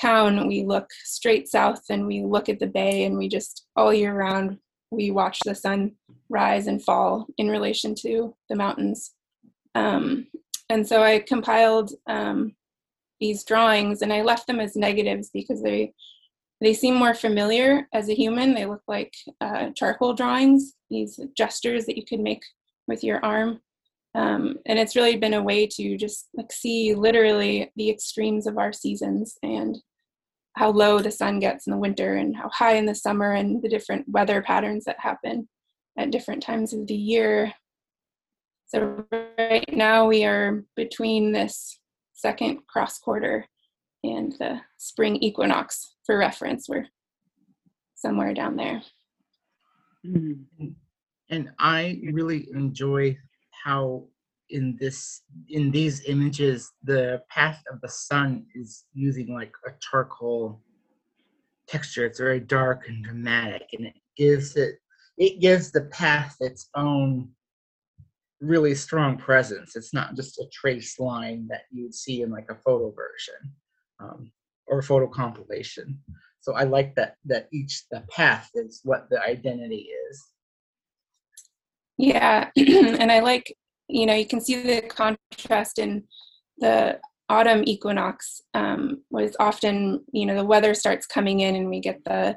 town. 0.00 0.48
We 0.48 0.64
look 0.64 0.88
straight 1.04 1.48
south 1.48 1.82
and 1.90 2.06
we 2.06 2.22
look 2.22 2.48
at 2.48 2.58
the 2.58 2.66
bay 2.66 3.04
and 3.04 3.18
we 3.18 3.28
just 3.28 3.66
all 3.76 3.92
year 3.92 4.14
round 4.14 4.58
we 4.94 5.10
watch 5.10 5.38
the 5.44 5.54
sun 5.54 5.92
rise 6.28 6.66
and 6.66 6.82
fall 6.82 7.26
in 7.38 7.48
relation 7.48 7.94
to 7.96 8.34
the 8.48 8.56
mountains. 8.56 9.12
Um, 9.74 10.26
and 10.68 10.86
so 10.86 11.02
I 11.02 11.18
compiled 11.20 11.92
um, 12.06 12.54
these 13.20 13.44
drawings 13.44 14.02
and 14.02 14.12
I 14.12 14.22
left 14.22 14.46
them 14.46 14.60
as 14.60 14.76
negatives 14.76 15.30
because 15.32 15.62
they 15.62 15.92
they 16.60 16.72
seem 16.72 16.94
more 16.94 17.14
familiar 17.14 17.88
as 17.92 18.08
a 18.08 18.14
human. 18.14 18.54
They 18.54 18.64
look 18.64 18.82
like 18.88 19.12
uh, 19.40 19.70
charcoal 19.74 20.14
drawings, 20.14 20.74
these 20.88 21.20
gestures 21.36 21.84
that 21.84 21.96
you 21.96 22.04
could 22.04 22.20
make 22.20 22.42
with 22.86 23.04
your 23.04 23.22
arm. 23.24 23.60
Um, 24.14 24.58
and 24.64 24.78
it's 24.78 24.96
really 24.96 25.16
been 25.16 25.34
a 25.34 25.42
way 25.42 25.66
to 25.66 25.96
just 25.96 26.28
like 26.32 26.52
see 26.52 26.94
literally 26.94 27.70
the 27.76 27.90
extremes 27.90 28.46
of 28.46 28.56
our 28.56 28.72
seasons 28.72 29.36
and 29.42 29.76
how 30.56 30.70
low 30.70 31.00
the 31.00 31.10
sun 31.10 31.40
gets 31.40 31.66
in 31.66 31.72
the 31.72 31.78
winter 31.78 32.14
and 32.14 32.36
how 32.36 32.48
high 32.48 32.74
in 32.74 32.86
the 32.86 32.94
summer 32.94 33.32
and 33.32 33.62
the 33.62 33.68
different 33.68 34.08
weather 34.08 34.40
patterns 34.40 34.84
that 34.84 35.00
happen 35.00 35.48
at 35.98 36.10
different 36.10 36.42
times 36.42 36.72
of 36.72 36.86
the 36.86 36.94
year. 36.94 37.52
So 38.66 39.04
right 39.38 39.68
now 39.72 40.06
we 40.06 40.24
are 40.24 40.64
between 40.76 41.32
this 41.32 41.78
second 42.12 42.60
cross 42.68 42.98
quarter 42.98 43.46
and 44.04 44.32
the 44.38 44.60
spring 44.78 45.16
equinox 45.16 45.94
for 46.04 46.18
reference. 46.18 46.68
We're 46.68 46.86
somewhere 47.94 48.34
down 48.34 48.56
there. 48.56 48.82
Mm-hmm. 50.06 50.68
And 51.30 51.50
I 51.58 52.00
really 52.12 52.48
enjoy 52.54 53.16
how 53.64 54.04
in 54.50 54.76
this 54.78 55.22
in 55.48 55.70
these 55.70 56.04
images 56.04 56.70
the 56.82 57.22
path 57.30 57.62
of 57.72 57.80
the 57.80 57.88
sun 57.88 58.44
is 58.54 58.84
using 58.92 59.34
like 59.34 59.52
a 59.66 59.70
charcoal 59.80 60.60
texture. 61.66 62.04
It's 62.04 62.18
very 62.18 62.40
dark 62.40 62.88
and 62.88 63.04
dramatic, 63.04 63.68
and 63.72 63.86
it 63.86 63.94
gives 64.16 64.56
it 64.56 64.76
it 65.16 65.40
gives 65.40 65.70
the 65.70 65.82
path 65.82 66.36
its 66.40 66.68
own 66.74 67.30
really 68.40 68.74
strong 68.74 69.16
presence. 69.16 69.76
It's 69.76 69.94
not 69.94 70.16
just 70.16 70.38
a 70.38 70.46
trace 70.52 70.98
line 70.98 71.46
that 71.48 71.62
you 71.70 71.84
would 71.84 71.94
see 71.94 72.22
in 72.22 72.30
like 72.30 72.50
a 72.50 72.56
photo 72.56 72.90
version 72.90 73.52
um, 74.00 74.30
or 74.66 74.82
photo 74.82 75.06
compilation. 75.06 75.98
So 76.40 76.54
I 76.54 76.64
like 76.64 76.94
that 76.96 77.16
that 77.24 77.48
each 77.52 77.84
the 77.90 78.02
path 78.10 78.50
is 78.54 78.80
what 78.84 79.08
the 79.08 79.22
identity 79.22 79.88
is. 80.10 80.24
Yeah, 81.96 82.50
and 82.56 83.10
I 83.10 83.20
like 83.20 83.54
you 83.94 84.06
know 84.06 84.14
you 84.14 84.26
can 84.26 84.40
see 84.40 84.62
the 84.62 84.82
contrast 84.82 85.78
in 85.78 86.04
the 86.58 86.98
autumn 87.28 87.62
equinox 87.66 88.42
um, 88.52 89.02
was 89.10 89.34
often 89.40 90.04
you 90.12 90.26
know 90.26 90.34
the 90.34 90.44
weather 90.44 90.74
starts 90.74 91.06
coming 91.06 91.40
in 91.40 91.56
and 91.56 91.70
we 91.70 91.80
get 91.80 92.04
the 92.04 92.36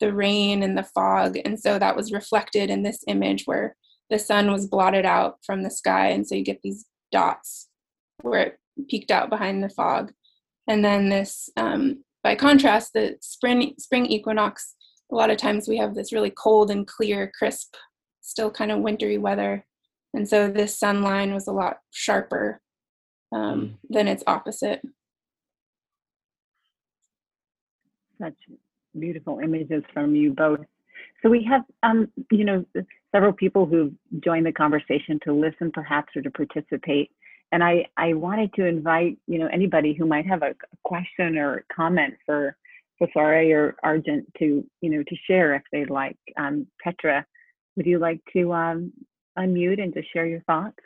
the 0.00 0.12
rain 0.12 0.62
and 0.62 0.76
the 0.76 0.82
fog. 0.82 1.38
And 1.44 1.58
so 1.58 1.78
that 1.78 1.96
was 1.96 2.12
reflected 2.12 2.70
in 2.70 2.82
this 2.82 3.02
image 3.06 3.44
where 3.46 3.76
the 4.10 4.18
sun 4.18 4.50
was 4.50 4.66
blotted 4.66 5.04
out 5.06 5.38
from 5.44 5.62
the 5.62 5.70
sky. 5.70 6.08
And 6.08 6.26
so 6.26 6.34
you 6.34 6.44
get 6.44 6.60
these 6.62 6.84
dots 7.10 7.68
where 8.22 8.40
it 8.40 8.58
peeked 8.88 9.10
out 9.10 9.30
behind 9.30 9.62
the 9.62 9.70
fog. 9.70 10.12
And 10.68 10.84
then 10.84 11.08
this 11.08 11.48
um, 11.56 12.04
by 12.22 12.34
contrast, 12.34 12.92
the 12.92 13.16
spring 13.20 13.74
spring 13.78 14.06
equinox, 14.06 14.74
a 15.12 15.14
lot 15.14 15.30
of 15.30 15.38
times 15.38 15.68
we 15.68 15.76
have 15.78 15.94
this 15.94 16.12
really 16.12 16.30
cold 16.30 16.70
and 16.70 16.86
clear, 16.86 17.30
crisp, 17.38 17.74
still 18.20 18.50
kind 18.50 18.72
of 18.72 18.80
wintry 18.80 19.18
weather, 19.18 19.64
and 20.16 20.28
so 20.28 20.50
this 20.50 20.78
sun 20.78 21.02
line 21.02 21.32
was 21.32 21.46
a 21.46 21.52
lot 21.52 21.78
sharper 21.90 22.60
um, 23.32 23.60
mm. 23.60 23.74
than 23.90 24.08
its 24.08 24.24
opposite. 24.26 24.80
Such 28.20 28.34
beautiful 28.98 29.40
images 29.40 29.84
from 29.92 30.14
you 30.14 30.32
both. 30.32 30.60
So 31.22 31.28
we 31.28 31.44
have, 31.44 31.62
um, 31.82 32.08
you 32.30 32.44
know, 32.44 32.64
several 33.12 33.32
people 33.32 33.66
who've 33.66 33.92
joined 34.20 34.46
the 34.46 34.52
conversation 34.52 35.20
to 35.24 35.32
listen, 35.32 35.70
perhaps, 35.72 36.16
or 36.16 36.22
to 36.22 36.30
participate 36.30 37.10
and 37.52 37.62
I, 37.62 37.86
I 37.96 38.14
wanted 38.14 38.52
to 38.54 38.66
invite, 38.66 39.18
you 39.26 39.38
know, 39.38 39.48
anybody 39.52 39.94
who 39.94 40.06
might 40.06 40.26
have 40.26 40.42
a, 40.42 40.54
question 40.84 41.36
or 41.36 41.64
comment 41.74 42.14
for, 42.24 42.56
for 42.98 43.08
Sari 43.12 43.52
or 43.52 43.76
Argent 43.82 44.26
to, 44.38 44.64
you 44.80 44.90
know, 44.90 45.02
to 45.02 45.16
share 45.26 45.54
if 45.54 45.62
they'd 45.72 45.90
like. 45.90 46.18
Um, 46.36 46.66
Petra, 46.82 47.24
would 47.76 47.86
you 47.86 47.98
like 47.98 48.20
to 48.32 48.52
um, 48.52 48.92
unmute 49.38 49.82
and 49.82 49.92
just 49.94 50.12
share 50.12 50.26
your 50.26 50.40
thoughts? 50.42 50.76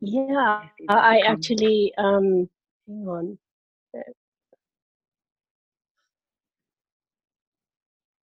Yeah, 0.00 0.62
I 0.88 1.20
actually, 1.20 1.92
um, 1.96 2.48
hang 2.86 3.08
on. 3.08 3.38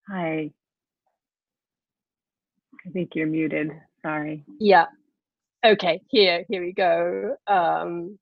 Hi. 0.08 0.50
I 2.86 2.90
think 2.92 3.10
you're 3.14 3.26
muted. 3.26 3.72
Sorry. 4.02 4.44
Yeah, 4.60 4.86
okay 5.64 6.00
here 6.08 6.44
here 6.48 6.62
we 6.62 6.72
go 6.72 7.36
um, 7.46 8.18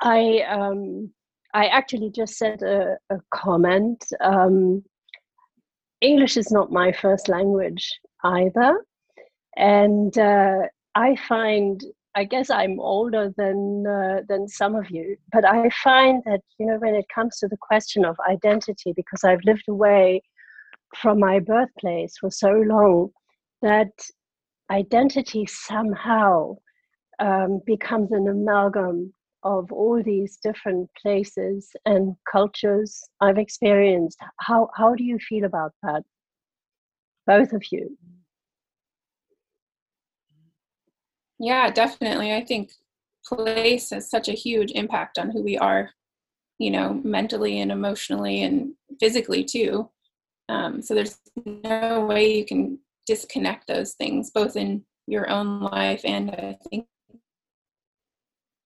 i 0.00 0.40
um, 0.48 1.10
i 1.52 1.66
actually 1.66 2.10
just 2.10 2.36
said 2.36 2.62
a, 2.62 2.96
a 3.10 3.16
comment 3.34 4.04
um, 4.20 4.82
english 6.00 6.36
is 6.36 6.50
not 6.52 6.70
my 6.70 6.92
first 6.92 7.28
language 7.28 7.98
either 8.24 8.84
and 9.56 10.16
uh, 10.18 10.62
i 10.94 11.16
find 11.28 11.84
i 12.14 12.24
guess 12.24 12.50
i'm 12.50 12.78
older 12.80 13.32
than 13.36 13.84
uh, 13.86 14.20
than 14.28 14.48
some 14.48 14.74
of 14.74 14.90
you 14.90 15.16
but 15.32 15.44
i 15.44 15.68
find 15.82 16.22
that 16.24 16.40
you 16.58 16.66
know 16.66 16.78
when 16.78 16.94
it 16.94 17.06
comes 17.14 17.38
to 17.38 17.48
the 17.48 17.58
question 17.60 18.04
of 18.04 18.16
identity 18.28 18.92
because 18.94 19.24
i've 19.24 19.44
lived 19.44 19.68
away 19.68 20.20
from 20.96 21.18
my 21.18 21.38
birthplace 21.38 22.16
for 22.18 22.30
so 22.30 22.50
long 22.50 23.10
that 23.62 23.92
identity 24.70 25.46
somehow 25.46 26.56
um, 27.20 27.60
becomes 27.66 28.10
an 28.12 28.28
amalgam 28.28 29.12
of 29.42 29.72
all 29.72 30.02
these 30.02 30.38
different 30.42 30.88
places 31.00 31.70
and 31.86 32.14
cultures 32.30 33.02
I've 33.20 33.38
experienced. 33.38 34.18
How 34.40 34.68
how 34.76 34.94
do 34.94 35.04
you 35.04 35.18
feel 35.18 35.44
about 35.44 35.72
that? 35.82 36.02
Both 37.26 37.52
of 37.52 37.62
you. 37.70 37.96
Yeah, 41.40 41.70
definitely. 41.70 42.34
I 42.34 42.44
think 42.44 42.70
place 43.26 43.90
has 43.90 44.10
such 44.10 44.28
a 44.28 44.32
huge 44.32 44.72
impact 44.72 45.18
on 45.18 45.30
who 45.30 45.42
we 45.42 45.56
are, 45.56 45.90
you 46.58 46.70
know, 46.70 47.00
mentally 47.02 47.60
and 47.60 47.72
emotionally 47.72 48.42
and 48.42 48.74
physically 49.00 49.42
too. 49.42 49.90
Um, 50.50 50.82
so 50.82 50.94
there's 50.94 51.18
no 51.46 52.04
way 52.04 52.36
you 52.36 52.44
can 52.44 52.78
disconnect 53.06 53.66
those 53.66 53.94
things, 53.94 54.30
both 54.30 54.54
in 54.54 54.84
your 55.06 55.30
own 55.30 55.60
life 55.60 56.02
and 56.04 56.30
I 56.30 56.58
think 56.68 56.86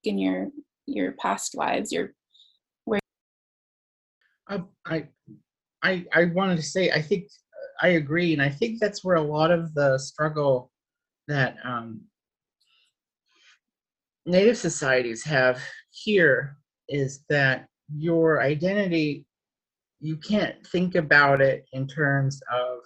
in 0.03 0.19
your 0.19 0.49
your 0.85 1.13
past 1.13 1.55
lives 1.55 1.91
your 1.91 2.11
Um, 4.47 4.69
I, 4.85 5.07
I, 5.81 6.05
I 6.13 6.25
wanted 6.25 6.57
to 6.57 6.61
say, 6.61 6.91
I 6.91 7.01
think 7.01 7.29
I 7.81 7.89
agree, 7.89 8.33
and 8.33 8.41
I 8.41 8.49
think 8.49 8.79
that's 8.79 9.03
where 9.03 9.15
a 9.15 9.21
lot 9.21 9.49
of 9.51 9.73
the 9.73 9.97
struggle 9.97 10.71
that 11.27 11.57
um, 11.63 12.01
Native 14.25 14.57
societies 14.57 15.23
have 15.23 15.61
here 15.91 16.57
is 16.87 17.23
that 17.29 17.67
your 17.95 18.41
identity, 18.41 19.25
you 19.99 20.17
can't 20.17 20.65
think 20.67 20.95
about 20.95 21.41
it 21.41 21.65
in 21.73 21.87
terms 21.87 22.41
of. 22.51 22.79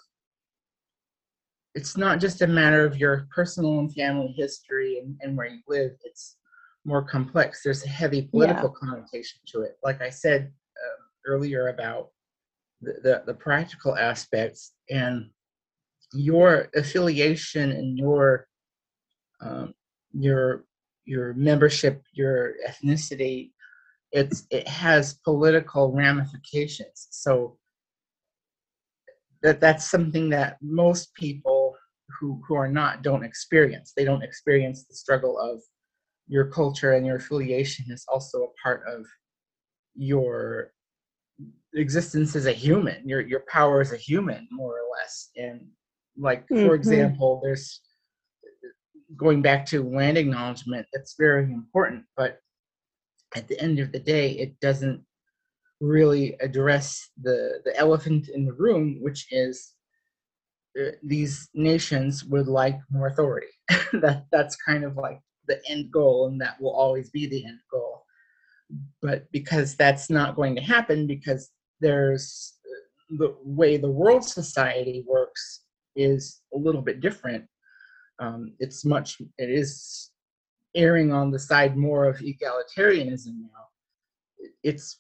It's 1.76 1.96
not 1.96 2.20
just 2.20 2.42
a 2.42 2.48
matter 2.48 2.84
of 2.84 2.98
your 2.98 3.28
personal 3.34 3.80
and 3.80 3.94
family 3.94 4.34
history 4.36 5.00
and, 5.00 5.16
and 5.22 5.38
where 5.38 5.48
you 5.48 5.62
live. 5.68 5.92
It's 6.04 6.38
more 6.84 7.04
complex. 7.04 7.62
There's 7.64 7.86
a 7.86 7.90
heavy 7.90 8.24
political 8.24 8.70
connotation 8.70 9.40
to 9.48 9.62
it. 9.62 9.78
Like 9.84 10.02
I 10.02 10.10
said, 10.10 10.52
earlier 11.30 11.70
about 11.70 12.10
the, 12.82 12.94
the, 13.04 13.24
the 13.28 13.34
practical 13.34 13.96
aspects 13.98 14.74
and 14.90 15.30
your 16.14 16.70
affiliation 16.76 17.72
and 17.72 17.98
your 17.98 18.48
um, 19.42 19.74
your 20.12 20.66
your 21.10 21.34
membership, 21.34 22.04
your 22.14 22.54
ethnicity, 22.68 23.52
it's 24.12 24.46
it 24.52 24.68
has 24.68 25.16
political 25.26 25.92
ramifications. 25.92 27.08
So 27.12 27.58
that 29.42 29.60
that's 29.60 29.90
something 29.90 30.30
that 30.30 30.58
most 30.62 31.14
people 31.16 31.76
who 32.20 32.42
who 32.48 32.56
are 32.56 32.68
not 32.68 33.02
don't 33.04 33.24
experience. 33.24 33.94
They 33.96 34.06
don't 34.06 34.24
experience 34.24 34.86
the 34.86 34.96
struggle 34.96 35.40
of 35.40 35.62
your 36.28 36.46
culture 36.46 36.94
and 36.94 37.06
your 37.06 37.18
affiliation 37.18 37.86
is 37.90 38.06
also 38.08 38.44
a 38.44 38.54
part 38.64 38.84
of 38.88 39.06
your 39.96 40.72
existence 41.76 42.36
as 42.36 42.46
a 42.46 42.52
human 42.52 43.08
your 43.08 43.22
your 43.22 43.44
power 43.52 43.82
as 43.82 43.94
a 43.94 43.98
human 43.98 44.48
more 44.52 44.74
or 44.74 44.88
less 44.98 45.30
and 45.38 45.62
like 46.18 46.48
for 46.50 46.74
Mhm. 46.74 46.76
example 46.76 47.40
there's 47.44 47.82
going 49.18 49.42
back 49.42 49.66
to 49.66 49.84
land 49.84 50.18
acknowledgement 50.18 50.86
that's 50.94 51.16
very 51.18 51.44
important 51.44 52.04
but 52.16 52.40
at 53.36 53.48
the 53.48 53.60
end 53.60 53.80
of 53.80 53.92
the 53.92 54.00
day 54.00 54.32
it 54.32 54.60
doesn't 54.60 55.02
really 55.82 56.36
address 56.42 57.10
the 57.22 57.60
the 57.66 57.76
elephant 57.78 58.30
in 58.30 58.46
the 58.46 58.54
room 58.54 58.98
which 59.02 59.28
is 59.32 59.74
uh, 60.80 60.92
these 61.04 61.50
nations 61.54 62.24
would 62.26 62.48
like 62.48 62.80
more 62.92 63.08
authority. 63.08 63.48
That 63.94 64.26
that's 64.32 64.56
kind 64.56 64.84
of 64.84 64.98
like 64.98 65.20
the 65.48 65.60
end 65.68 65.92
goal 65.92 66.28
and 66.28 66.40
that 66.42 66.62
will 66.62 66.74
always 66.74 67.10
be 67.10 67.26
the 67.26 67.44
end 67.44 67.60
goal. 67.72 68.04
But 69.02 69.32
because 69.32 69.76
that's 69.76 70.12
not 70.12 70.36
going 70.36 70.56
to 70.56 70.62
happen 70.62 71.08
because 71.08 71.50
there's 71.82 72.54
the 73.10 73.36
way 73.44 73.78
the 73.78 73.90
world 73.90 74.24
society 74.24 75.04
works 75.08 75.64
is 75.96 76.42
a 76.54 76.58
little 76.58 76.84
bit 76.84 77.02
different 77.02 77.46
um, 78.20 78.54
it's 78.60 78.86
much 78.86 79.22
it 79.38 79.50
is 79.50 80.12
erring 80.76 81.12
on 81.12 81.32
the 81.32 81.40
side 81.40 81.76
more 81.76 82.06
of 82.06 82.18
egalitarianism 82.20 83.42
now 83.42 83.66
it's 84.64 85.00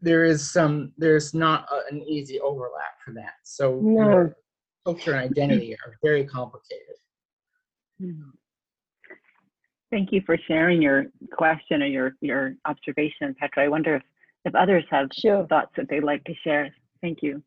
there 0.00 0.24
is 0.24 0.50
some 0.50 0.92
there's 0.98 1.32
not 1.32 1.66
a, 1.72 1.94
an 1.94 2.02
easy 2.02 2.38
overlap 2.40 3.00
for 3.04 3.12
that 3.12 3.34
so 3.44 3.80
No. 3.80 4.02
your 4.10 4.36
culture 4.84 5.12
and 5.14 5.30
identity 5.30 5.74
are 5.74 5.94
very 6.02 6.24
complicated 6.24 6.96
Hmm. 8.00 8.30
Thank 9.92 10.10
you 10.10 10.20
for 10.26 10.36
sharing 10.48 10.82
your 10.82 11.04
question 11.30 11.80
or 11.80 11.86
your, 11.86 12.16
your 12.20 12.56
observation, 12.64 13.36
Petra. 13.38 13.62
I 13.62 13.68
wonder 13.68 13.94
if, 13.94 14.02
if 14.44 14.54
others 14.56 14.82
have 14.90 15.06
Sure. 15.16 15.46
thoughts 15.46 15.70
that 15.76 15.88
they'd 15.88 16.02
like 16.02 16.24
to 16.24 16.34
share. 16.42 16.74
Thank 17.00 17.18
you. 17.22 17.40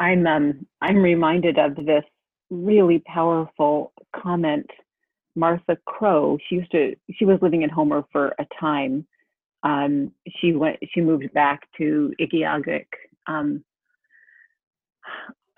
I'm 0.00 0.26
um 0.26 0.66
I'm 0.80 0.96
reminded 0.96 1.58
of 1.58 1.76
this 1.76 2.02
really 2.52 3.02
powerful 3.06 3.92
comment. 4.14 4.66
Martha 5.34 5.78
Crow. 5.86 6.36
She 6.48 6.56
used 6.56 6.70
to. 6.72 6.94
She 7.14 7.24
was 7.24 7.38
living 7.40 7.62
in 7.62 7.70
Homer 7.70 8.04
for 8.12 8.34
a 8.38 8.46
time. 8.60 9.06
Um, 9.62 10.12
she 10.36 10.52
went. 10.52 10.76
She 10.92 11.00
moved 11.00 11.32
back 11.32 11.60
to 11.78 12.12
Igiugig. 12.20 12.84
Um, 13.26 13.64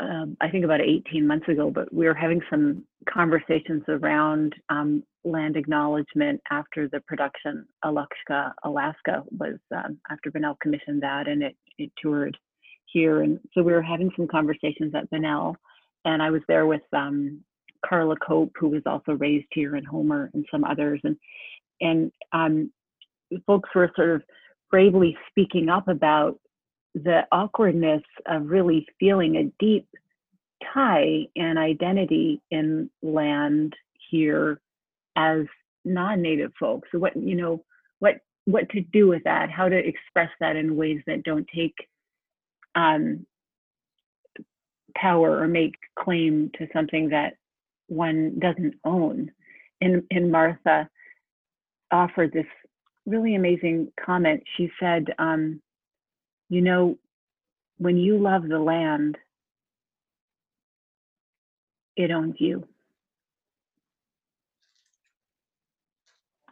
um, 0.01 0.37
I 0.41 0.49
think 0.49 0.65
about 0.65 0.81
18 0.81 1.27
months 1.27 1.49
ago, 1.49 1.71
but 1.71 1.93
we 1.93 2.07
were 2.07 2.15
having 2.15 2.41
some 2.51 2.85
conversations 3.09 3.83
around 3.89 4.55
um, 4.69 5.05
land 5.25 5.57
acknowledgement 5.57 6.41
after 6.51 6.89
the 6.89 7.01
production 7.07 7.65
Alukshka, 7.85 8.53
Alaska 8.65 9.23
was 9.31 9.59
um, 9.75 9.99
after 10.11 10.31
Bunnell 10.31 10.59
commissioned 10.61 11.03
that 11.03 11.29
and 11.29 11.43
it, 11.43 11.57
it 11.79 11.93
toured 12.01 12.37
here. 12.87 13.23
And 13.23 13.39
so 13.53 13.63
we 13.63 13.73
were 13.73 13.83
having 13.83 14.11
some 14.17 14.27
conversations 14.27 14.95
at 14.95 15.09
Bunnell 15.11 15.57
and 16.05 16.23
I 16.23 16.31
was 16.31 16.43
there 16.49 16.67
with 16.67 16.83
um, 16.93 17.41
Carla 17.85 18.17
Cope, 18.17 18.53
who 18.59 18.69
was 18.69 18.83
also 18.87 19.13
raised 19.13 19.47
here 19.53 19.77
in 19.77 19.85
Homer 19.85 20.31
and 20.35 20.47
some 20.51 20.65
others. 20.65 21.01
And, 21.05 21.17
and 21.81 22.13
um, 22.33 22.71
folks 23.47 23.71
were 23.75 23.91
sort 23.97 24.11
of 24.11 24.23
bravely 24.71 25.17
speaking 25.31 25.69
up 25.69 25.89
about 25.89 26.39
the 26.95 27.23
awkwardness 27.33 28.03
of 28.27 28.49
really 28.49 28.87
feeling 29.01 29.37
a 29.37 29.65
deep 29.65 29.87
tie 30.73 31.27
and 31.37 31.59
identity 31.59 32.41
in 32.51 32.89
land 33.03 33.75
here 34.11 34.61
as 35.17 35.41
non-native 35.85 36.53
folks 36.59 36.89
so 36.91 36.99
what 36.99 37.15
you 37.17 37.35
know 37.35 37.63
what 37.99 38.17
what 38.47 38.69
to 38.71 38.81
do 38.81 39.07
with 39.07 39.23
that 39.25 39.51
how 39.51 39.69
to 39.69 39.77
express 39.77 40.31
that 40.41 40.57
in 40.57 40.77
ways 40.77 41.01
that 41.07 41.23
don't 41.25 41.47
take 41.55 41.75
um, 42.75 43.27
power 44.97 45.39
or 45.39 45.49
make 45.49 45.75
claim 45.99 46.51
to 46.59 46.67
something 46.73 47.09
that 47.09 47.35
one 47.89 48.39
doesn't 48.39 48.75
own 48.85 49.31
and 49.81 50.03
and 50.11 50.33
martha 50.33 50.89
offered 51.91 52.33
this 52.33 52.47
really 53.07 53.35
amazing 53.35 53.93
comment 54.05 54.43
she 54.57 54.71
said 54.81 55.07
um, 55.19 55.61
you 56.49 56.61
know, 56.61 56.99
when 57.79 57.97
you 57.97 58.19
love 58.19 58.49
the 58.49 58.59
land, 58.59 59.19
it 61.97 62.11
owns 62.11 62.37
you. 62.39 62.67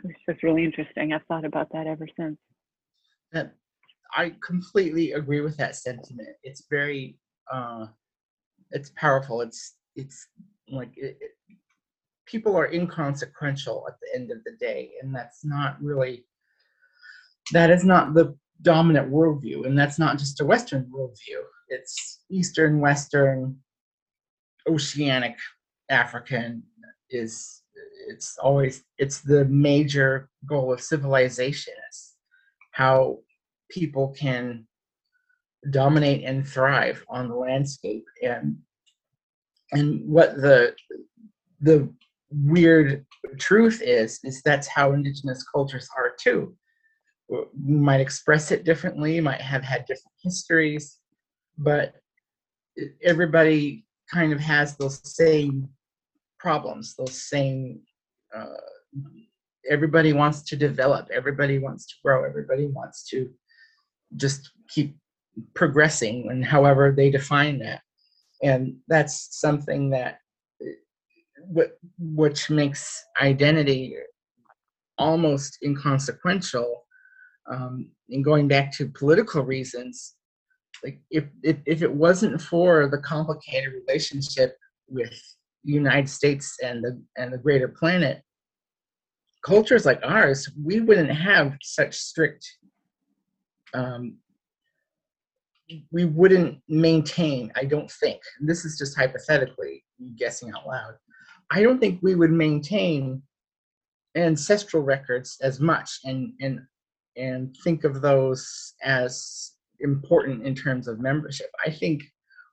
It's 0.04 0.18
just 0.28 0.42
really 0.42 0.64
interesting. 0.64 1.12
I've 1.12 1.24
thought 1.26 1.44
about 1.44 1.68
that 1.72 1.86
ever 1.86 2.08
since. 2.18 2.36
I 4.14 4.34
completely 4.44 5.12
agree 5.12 5.40
with 5.40 5.56
that 5.58 5.76
sentiment. 5.76 6.28
It's 6.42 6.66
very, 6.68 7.16
uh, 7.52 7.86
it's 8.72 8.90
powerful. 8.96 9.40
It's 9.40 9.74
it's 9.96 10.26
like 10.70 10.92
it, 10.96 11.18
it, 11.20 11.30
people 12.26 12.56
are 12.56 12.72
inconsequential 12.72 13.84
at 13.88 13.94
the 14.00 14.18
end 14.18 14.30
of 14.30 14.42
the 14.44 14.56
day, 14.58 14.92
and 15.02 15.14
that's 15.14 15.44
not 15.44 15.80
really 15.82 16.24
that 17.52 17.70
is 17.70 17.84
not 17.84 18.14
the 18.14 18.36
dominant 18.62 19.10
worldview, 19.10 19.66
and 19.66 19.78
that's 19.78 19.98
not 19.98 20.18
just 20.18 20.40
a 20.40 20.44
Western 20.44 20.90
worldview. 20.94 21.42
It's 21.68 22.20
Eastern, 22.30 22.80
Western, 22.80 23.56
Oceanic, 24.68 25.36
African 25.88 26.62
is 27.10 27.62
it's 28.08 28.38
always 28.38 28.82
it's 28.98 29.20
the 29.20 29.44
major 29.44 30.28
goal 30.46 30.72
of 30.72 30.80
civilization 30.80 31.74
is 31.90 32.14
how 32.72 33.18
people 33.70 34.14
can 34.18 34.66
dominate 35.70 36.24
and 36.24 36.46
thrive 36.46 37.04
on 37.08 37.28
the 37.28 37.34
landscape. 37.34 38.04
And 38.22 38.58
and 39.72 40.06
what 40.08 40.36
the 40.36 40.74
the 41.60 41.92
weird 42.30 43.06
truth 43.38 43.80
is 43.82 44.20
is 44.24 44.42
that's 44.42 44.66
how 44.66 44.92
indigenous 44.92 45.44
cultures 45.44 45.88
are 45.96 46.12
too. 46.18 46.54
You 47.28 47.48
might 47.78 48.00
express 48.00 48.50
it 48.50 48.64
differently 48.64 49.20
might 49.20 49.40
have 49.40 49.62
had 49.62 49.86
different 49.86 50.16
histories 50.22 50.98
but 51.58 51.94
everybody 53.02 53.84
kind 54.10 54.32
of 54.32 54.40
has 54.40 54.76
those 54.76 55.00
same 55.04 55.68
problems 56.38 56.94
those 56.96 57.28
same 57.28 57.80
uh, 58.34 58.46
everybody 59.70 60.12
wants 60.12 60.42
to 60.42 60.56
develop 60.56 61.08
everybody 61.12 61.58
wants 61.58 61.86
to 61.86 61.94
grow 62.04 62.24
everybody 62.24 62.66
wants 62.66 63.04
to 63.08 63.30
just 64.16 64.50
keep 64.68 64.96
progressing 65.54 66.28
and 66.30 66.44
however 66.44 66.92
they 66.92 67.10
define 67.10 67.58
that 67.58 67.80
and 68.42 68.76
that's 68.88 69.38
something 69.40 69.88
that 69.90 70.18
uh, 70.62 71.62
which 71.98 72.50
makes 72.50 73.02
identity 73.20 73.94
almost 74.98 75.58
inconsequential 75.64 76.84
um, 77.50 77.90
and 78.10 78.24
going 78.24 78.46
back 78.46 78.70
to 78.72 78.88
political 78.88 79.42
reasons 79.42 80.14
like 80.84 81.00
if, 81.10 81.24
if 81.42 81.56
if 81.66 81.82
it 81.82 81.92
wasn't 81.92 82.40
for 82.40 82.88
the 82.88 82.98
complicated 82.98 83.72
relationship 83.72 84.56
with 84.88 85.12
the 85.64 85.72
united 85.72 86.08
states 86.08 86.56
and 86.62 86.84
the 86.84 87.02
and 87.16 87.32
the 87.32 87.38
greater 87.38 87.68
planet 87.68 88.22
cultures 89.42 89.84
like 89.84 90.00
ours, 90.02 90.48
we 90.62 90.80
wouldn't 90.80 91.10
have 91.10 91.56
such 91.62 91.96
strict. 91.96 92.46
Um, 93.74 94.16
we 95.90 96.04
wouldn't 96.04 96.58
maintain. 96.68 97.52
I 97.56 97.64
don't 97.64 97.90
think. 97.90 98.20
This 98.40 98.64
is 98.64 98.78
just 98.78 98.96
hypothetically 98.96 99.84
guessing 100.16 100.52
out 100.54 100.66
loud. 100.66 100.94
I 101.50 101.62
don't 101.62 101.78
think 101.78 102.00
we 102.02 102.14
would 102.14 102.32
maintain 102.32 103.22
ancestral 104.16 104.82
records 104.82 105.38
as 105.42 105.60
much 105.60 105.90
and 106.04 106.32
and 106.40 106.60
and 107.16 107.56
think 107.62 107.84
of 107.84 108.00
those 108.00 108.74
as 108.82 109.52
important 109.80 110.46
in 110.46 110.54
terms 110.54 110.88
of 110.88 111.00
membership. 111.00 111.50
I 111.64 111.70
think 111.70 112.02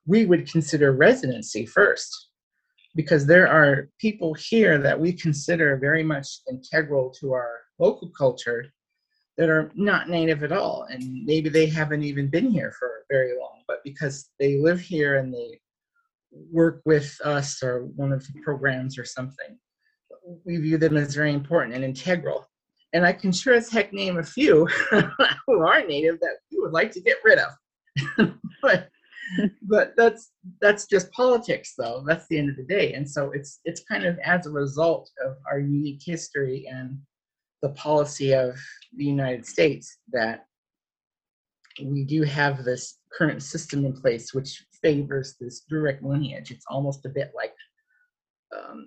we 0.06 0.26
would 0.26 0.50
consider 0.50 0.92
residency 0.92 1.64
first 1.66 2.30
because 2.94 3.24
there 3.26 3.48
are 3.48 3.88
people 3.98 4.34
here 4.34 4.78
that 4.78 4.98
we 4.98 5.12
consider 5.12 5.76
very 5.76 6.02
much 6.02 6.40
integral 6.50 7.10
to 7.20 7.32
our 7.32 7.60
local 7.78 8.10
culture 8.10 8.66
that 9.40 9.48
are 9.48 9.72
not 9.74 10.08
native 10.08 10.44
at 10.44 10.52
all. 10.52 10.86
And 10.90 11.24
maybe 11.24 11.48
they 11.48 11.66
haven't 11.66 12.04
even 12.04 12.28
been 12.28 12.50
here 12.50 12.72
for 12.78 13.04
very 13.10 13.32
long 13.40 13.60
but 13.70 13.78
because 13.84 14.30
they 14.40 14.58
live 14.58 14.80
here 14.80 15.18
and 15.18 15.32
they 15.32 15.60
work 16.52 16.82
with 16.84 17.16
us 17.24 17.62
or 17.62 17.84
one 17.94 18.12
of 18.12 18.26
the 18.26 18.40
programs 18.42 18.98
or 18.98 19.04
something 19.04 19.56
we 20.44 20.56
view 20.56 20.76
them 20.76 20.96
as 20.96 21.14
very 21.14 21.32
important 21.32 21.74
and 21.74 21.84
integral. 21.84 22.46
And 22.92 23.06
i 23.06 23.12
can 23.12 23.30
sure 23.30 23.54
as 23.54 23.70
heck 23.70 23.92
name 23.92 24.18
a 24.18 24.22
few 24.22 24.66
who 25.46 25.60
are 25.60 25.86
native 25.86 26.18
that 26.20 26.38
we 26.50 26.58
would 26.58 26.72
like 26.72 26.90
to 26.92 27.00
get 27.00 27.18
rid 27.24 27.38
of. 27.38 28.34
But 28.62 28.90
but 29.62 29.94
that's 29.96 30.32
that's 30.60 30.86
just 30.86 31.10
politics 31.12 31.74
though. 31.78 32.04
That's 32.06 32.26
the 32.28 32.36
end 32.36 32.50
of 32.50 32.56
the 32.56 32.64
day. 32.64 32.92
And 32.92 33.08
so 33.08 33.30
it's 33.30 33.60
it's 33.64 33.84
kind 33.84 34.04
of 34.04 34.18
as 34.18 34.46
a 34.46 34.50
result 34.50 35.08
of 35.24 35.36
our 35.50 35.60
unique 35.60 36.02
history 36.04 36.66
and 36.70 36.98
the 37.62 37.70
policy 37.70 38.32
of 38.32 38.56
the 38.96 39.04
united 39.04 39.46
states 39.46 39.98
that 40.12 40.46
we 41.82 42.04
do 42.04 42.22
have 42.22 42.64
this 42.64 42.98
current 43.12 43.42
system 43.42 43.84
in 43.84 43.92
place 43.92 44.34
which 44.34 44.64
favors 44.82 45.36
this 45.40 45.60
direct 45.68 46.02
lineage. 46.02 46.50
It's 46.50 46.64
almost 46.68 47.06
a 47.06 47.10
bit 47.10 47.32
like 47.34 47.54
um, 48.56 48.86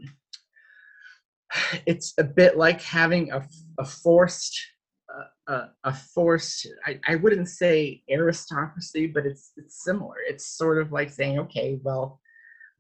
it's 1.86 2.14
a 2.18 2.24
bit 2.24 2.58
like 2.58 2.82
having 2.82 3.32
a, 3.32 3.46
a 3.80 3.86
forced 3.86 4.60
a, 5.48 5.68
a 5.84 5.94
forced 5.94 6.68
I, 6.86 7.00
I 7.08 7.16
wouldn't 7.16 7.50
say 7.50 8.02
aristocracy 8.10 9.08
but 9.08 9.26
it's 9.26 9.52
it's 9.58 9.84
similar. 9.84 10.16
It's 10.28 10.58
sort 10.58 10.82
of 10.82 10.92
like 10.92 11.10
saying 11.10 11.40
okay 11.40 11.80
well 11.84 12.20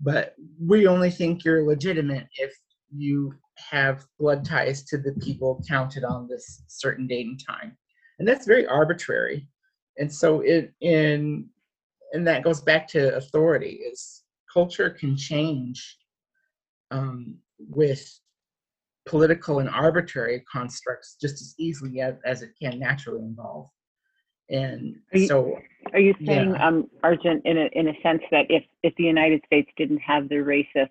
but 0.01 0.35
we 0.59 0.87
only 0.87 1.11
think 1.11 1.45
you're 1.45 1.67
legitimate 1.67 2.27
if 2.37 2.53
you 2.95 3.33
have 3.57 4.05
blood 4.19 4.43
ties 4.45 4.83
to 4.83 4.97
the 4.97 5.13
people 5.21 5.63
counted 5.67 6.03
on 6.03 6.27
this 6.27 6.63
certain 6.67 7.05
date 7.07 7.27
and 7.27 7.39
time 7.45 7.77
and 8.19 8.27
that's 8.27 8.47
very 8.47 8.65
arbitrary 8.65 9.47
and 9.97 10.11
so 10.11 10.41
it 10.41 10.73
in 10.81 11.47
and 12.13 12.27
that 12.27 12.43
goes 12.43 12.61
back 12.61 12.87
to 12.87 13.15
authority 13.15 13.79
is 13.91 14.23
culture 14.51 14.89
can 14.89 15.15
change 15.17 15.97
um, 16.91 17.37
with 17.57 18.19
political 19.07 19.59
and 19.59 19.69
arbitrary 19.69 20.43
constructs 20.51 21.17
just 21.19 21.35
as 21.41 21.55
easily 21.57 22.01
as, 22.01 22.15
as 22.23 22.41
it 22.43 22.51
can 22.61 22.79
naturally 22.79 23.25
evolve. 23.25 23.67
And 24.49 24.95
Are 25.13 25.17
you- 25.17 25.27
so, 25.27 25.59
Are 25.91 25.99
you 25.99 26.13
saying, 26.25 26.51
Yeah. 26.53 26.67
um, 26.67 26.89
Argent, 27.03 27.41
in 27.45 27.57
a, 27.57 27.65
in 27.73 27.87
a 27.89 28.01
sense 28.01 28.21
that 28.31 28.45
if, 28.49 28.63
if 28.83 28.93
the 28.95 29.03
United 29.03 29.41
States 29.45 29.69
didn't 29.75 29.97
have 29.99 30.29
the 30.29 30.35
racist, 30.35 30.89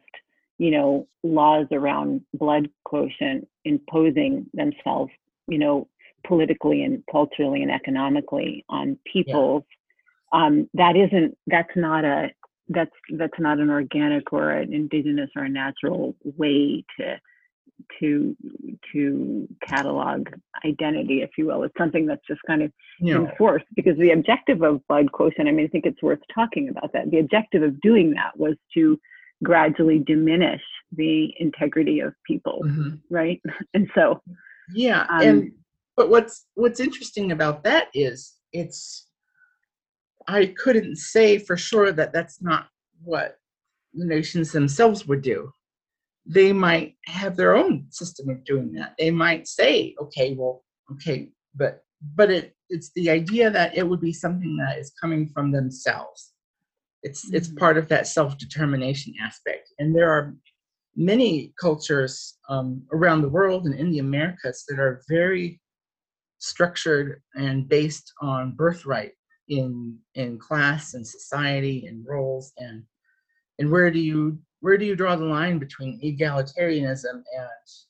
you 0.63 0.71
know, 0.71 1.09
laws 1.25 1.67
around 1.73 2.21
blood 2.35 2.69
quotient 2.85 3.49
imposing 3.65 4.47
themselves, 4.55 5.11
you 5.49 5.59
know, 5.59 5.89
politically 6.25 6.85
and 6.85 7.03
culturally 7.11 7.63
and 7.63 7.73
economically 7.73 8.65
on 8.69 8.97
peoples, 9.13 9.65
um, 10.33 10.71
that 10.75 10.95
isn't, 10.95 11.37
that's 11.49 11.75
not 11.75 12.05
a, 12.05 12.31
that's, 12.69 12.93
that's 13.19 13.41
not 13.41 13.59
an 13.59 13.71
organic 13.71 14.33
or 14.33 14.51
an 14.51 14.73
indigenous 14.73 15.31
or 15.35 15.43
a 15.43 15.49
natural 15.49 16.15
way 16.23 16.85
to, 16.97 17.19
to, 17.99 18.37
to 18.93 19.49
catalog 19.67 20.29
identity, 20.65 21.23
if 21.23 21.31
you 21.37 21.47
will. 21.47 21.65
It's 21.65 21.77
something 21.77 22.07
that's 22.07 22.25
just 22.29 22.41
kind 22.47 22.63
of 22.63 22.71
know, 23.01 23.27
enforced 23.27 23.67
because 23.75 23.99
the 23.99 24.13
objective 24.13 24.63
of 24.63 24.87
blood 24.87 25.11
quotient, 25.11 25.49
I 25.49 25.51
mean, 25.51 25.67
I 25.67 25.69
think 25.71 25.87
it's 25.87 26.05
worth 26.05 26.21
talking 26.33 26.69
about 26.69 26.93
that. 26.93 27.11
The 27.11 27.19
objective 27.19 27.65
of 27.65 27.81
doing 27.81 28.13
that 28.13 28.39
was 28.39 28.55
to 28.75 28.97
gradually 29.43 29.99
diminish 29.99 30.63
the 30.93 31.33
integrity 31.39 32.01
of 32.01 32.15
people, 32.27 32.63
mhm. 32.65 33.01
right? 33.11 33.41
And 33.75 33.89
so, 33.95 34.21
yeah. 34.75 35.07
Um, 35.09 35.23
and 35.23 35.53
but 35.97 36.11
what's 36.11 36.47
what's 36.55 36.81
interesting 36.81 37.33
about 37.33 37.65
that 37.65 37.89
is 37.95 38.35
it's 38.53 39.07
I 40.29 40.47
couldn't 40.47 40.97
say 40.97 41.39
for 41.39 41.57
sure 41.57 41.93
that 41.93 42.13
that's 42.13 42.41
not 42.41 42.69
what 43.03 43.37
the 43.95 44.07
nations 44.07 44.53
themselves 44.53 45.07
would 45.07 45.23
do. 45.23 45.53
They 46.25 46.53
might 46.53 46.95
have 47.07 47.37
their 47.37 47.57
own 47.57 47.87
system 47.91 48.29
of 48.31 48.45
doing 48.45 48.73
that. 48.75 48.95
They 48.99 49.11
might 49.11 49.49
say, 49.49 49.95
okay, 50.01 50.35
well, 50.35 50.65
okay, 50.93 51.31
but 51.55 51.83
but 52.15 52.31
it 52.31 52.57
it's 52.69 52.91
the 52.95 53.11
idea 53.11 53.51
that 53.51 53.77
it 53.77 53.87
would 53.87 54.01
be 54.01 54.13
something 54.13 54.57
that 54.57 54.79
is 54.79 54.93
coming 55.01 55.29
from 55.29 55.53
themselves. 55.53 56.32
It's 57.03 57.33
it's 57.33 57.49
Mhm. 57.49 57.59
part 57.59 57.79
of 57.79 57.89
that 57.89 58.07
self-determination 58.07 59.15
aspect. 59.21 59.73
And 59.79 59.95
there 59.95 60.11
are 60.11 60.37
many 60.95 61.53
cultures 61.61 62.39
um, 62.49 62.87
around 62.93 63.23
the 63.23 63.29
world 63.29 63.67
and 63.67 63.75
in 63.75 63.91
the 63.91 63.99
Americas 63.99 64.65
that 64.69 64.79
are 64.79 65.03
very 65.09 65.61
structured 66.39 67.23
and 67.35 67.69
based 67.69 68.13
on 68.21 68.53
birthright 68.57 69.13
in 69.49 69.99
in 70.15 70.39
class 70.39 70.95
and 70.95 71.07
society 71.07 71.87
and 71.87 72.05
roles 72.07 72.53
and 72.59 72.83
and 73.59 73.71
where 73.71 73.91
do 73.91 74.01
you 74.01 74.39
where 74.61 74.77
do 74.77 74.85
you 74.85 74.97
draw 74.97 75.17
the 75.17 75.25
line 75.25 75.59
between 75.59 76.01
egalitarianism 76.03 77.15
and 77.15 77.49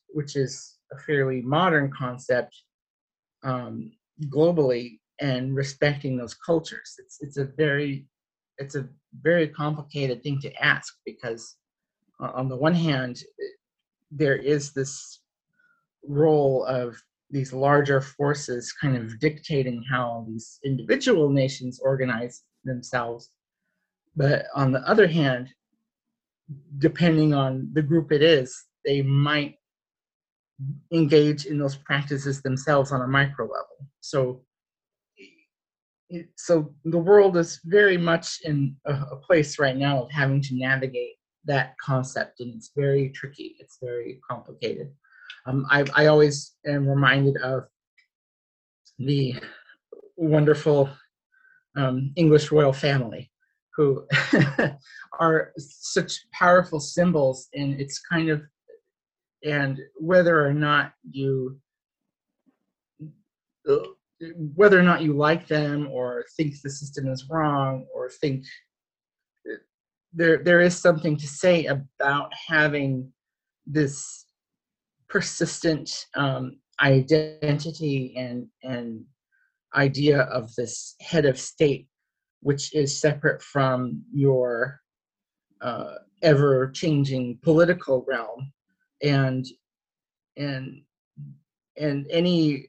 which 0.08 0.36
is 0.36 0.78
a 0.92 0.98
fairly 0.98 1.40
modern 1.42 1.90
concept 1.90 2.54
um, 3.42 3.90
globally 4.26 4.98
and 5.20 5.54
respecting 5.54 6.16
those 6.16 6.34
cultures 6.34 6.94
it's 6.98 7.18
it's 7.20 7.38
a 7.38 7.44
very 7.56 8.06
it's 8.62 8.76
a 8.76 8.88
very 9.20 9.48
complicated 9.48 10.22
thing 10.22 10.40
to 10.40 10.54
ask 10.62 10.94
because 11.04 11.56
uh, 12.22 12.30
on 12.34 12.48
the 12.48 12.56
one 12.56 12.74
hand 12.74 13.22
there 14.10 14.36
is 14.36 14.72
this 14.72 15.20
role 16.06 16.64
of 16.64 16.96
these 17.30 17.52
larger 17.52 18.00
forces 18.00 18.72
kind 18.72 18.96
of 18.96 19.18
dictating 19.18 19.82
how 19.90 20.24
these 20.28 20.60
individual 20.64 21.30
nations 21.30 21.80
organize 21.80 22.42
themselves. 22.64 23.30
But 24.14 24.44
on 24.54 24.70
the 24.70 24.86
other 24.88 25.06
hand, 25.06 25.48
depending 26.78 27.32
on 27.32 27.70
the 27.72 27.82
group 27.82 28.12
it 28.12 28.22
is, 28.22 28.64
they 28.84 29.00
might 29.00 29.54
engage 30.92 31.46
in 31.46 31.58
those 31.58 31.76
practices 31.76 32.42
themselves 32.42 32.92
on 32.92 33.00
a 33.00 33.08
micro 33.08 33.46
level. 33.46 33.88
So, 34.00 34.42
so 36.36 36.74
the 36.84 36.98
world 36.98 37.36
is 37.36 37.60
very 37.64 37.96
much 37.96 38.40
in 38.44 38.76
a, 38.86 38.92
a 38.92 39.16
place 39.16 39.58
right 39.58 39.76
now 39.76 40.02
of 40.02 40.10
having 40.10 40.40
to 40.42 40.54
navigate 40.54 41.14
that 41.44 41.74
concept, 41.78 42.40
and 42.40 42.54
it's 42.54 42.70
very 42.76 43.10
tricky. 43.10 43.56
It's 43.58 43.78
very 43.82 44.20
complicated. 44.28 44.92
Um, 45.46 45.66
I, 45.70 45.84
I 45.94 46.06
always 46.06 46.54
am 46.66 46.88
reminded 46.88 47.36
of 47.38 47.64
the 48.98 49.34
wonderful 50.16 50.90
um, 51.76 52.12
English 52.16 52.52
royal 52.52 52.72
family, 52.72 53.30
who 53.76 54.06
are 55.18 55.52
such 55.58 56.26
powerful 56.32 56.80
symbols, 56.80 57.48
and 57.54 57.80
it's 57.80 58.00
kind 58.00 58.28
of 58.28 58.42
and 59.44 59.80
whether 59.96 60.46
or 60.46 60.52
not 60.52 60.92
you 61.10 61.58
whether 64.54 64.78
or 64.78 64.82
not 64.82 65.02
you 65.02 65.12
like 65.12 65.46
them 65.48 65.88
or 65.90 66.24
think 66.36 66.54
the 66.62 66.70
system 66.70 67.08
is 67.08 67.28
wrong 67.28 67.86
or 67.94 68.08
think 68.08 68.44
there 70.12 70.42
there 70.44 70.60
is 70.60 70.76
something 70.76 71.16
to 71.16 71.26
say 71.26 71.66
about 71.66 72.30
having 72.48 73.10
this 73.66 74.26
persistent 75.08 76.06
um, 76.14 76.58
identity 76.82 78.14
and 78.16 78.46
and 78.62 79.04
idea 79.74 80.22
of 80.22 80.54
this 80.54 80.96
head 81.00 81.24
of 81.24 81.38
state, 81.38 81.88
which 82.40 82.74
is 82.74 83.00
separate 83.00 83.42
from 83.42 84.02
your 84.12 84.80
uh, 85.62 85.94
ever 86.22 86.70
changing 86.70 87.38
political 87.42 88.04
realm, 88.06 88.52
and 89.02 89.46
and 90.36 90.82
and 91.78 92.06
any 92.10 92.68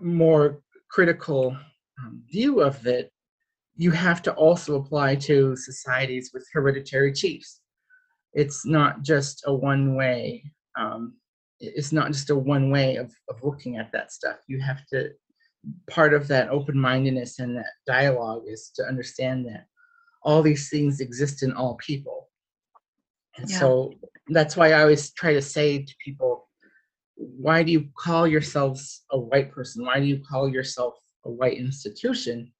more 0.00 0.60
critical 0.90 1.56
um, 2.00 2.22
view 2.30 2.60
of 2.60 2.86
it, 2.86 3.12
you 3.76 3.90
have 3.90 4.22
to 4.22 4.32
also 4.34 4.76
apply 4.76 5.16
to 5.16 5.56
societies 5.56 6.30
with 6.34 6.46
hereditary 6.52 7.12
chiefs. 7.12 7.60
It's 8.34 8.66
not 8.66 9.02
just 9.02 9.42
a 9.46 9.54
one 9.54 9.96
way 9.96 10.44
um, 10.78 11.14
it's 11.62 11.92
not 11.92 12.08
just 12.08 12.30
a 12.30 12.36
one 12.36 12.70
way 12.70 12.96
of, 12.96 13.14
of 13.28 13.42
looking 13.42 13.76
at 13.76 13.92
that 13.92 14.12
stuff. 14.12 14.38
You 14.48 14.60
have 14.60 14.84
to 14.86 15.10
part 15.88 16.12
of 16.12 16.26
that 16.26 16.48
open-mindedness 16.48 17.38
and 17.38 17.56
that 17.56 17.70
dialogue 17.86 18.42
is 18.48 18.72
to 18.74 18.84
understand 18.84 19.46
that 19.46 19.66
all 20.24 20.42
these 20.42 20.68
things 20.68 21.00
exist 21.00 21.44
in 21.44 21.52
all 21.52 21.76
people. 21.76 22.28
And 23.36 23.48
Yeah. 23.48 23.58
so 23.60 23.94
that's 24.28 24.56
why 24.56 24.72
i 24.72 24.82
always 24.82 25.12
try 25.12 25.32
to 25.32 25.42
say 25.42 25.82
to 25.82 25.94
people 26.04 26.41
why 27.38 27.62
do 27.62 27.72
you 27.72 27.88
call 27.96 28.26
yourselves 28.26 29.04
a 29.10 29.18
white 29.18 29.52
person? 29.52 29.84
Why 29.84 30.00
do 30.00 30.06
you 30.06 30.20
call 30.28 30.48
yourself 30.48 30.94
a 31.24 31.30
white 31.30 31.58
institution? 31.58 32.52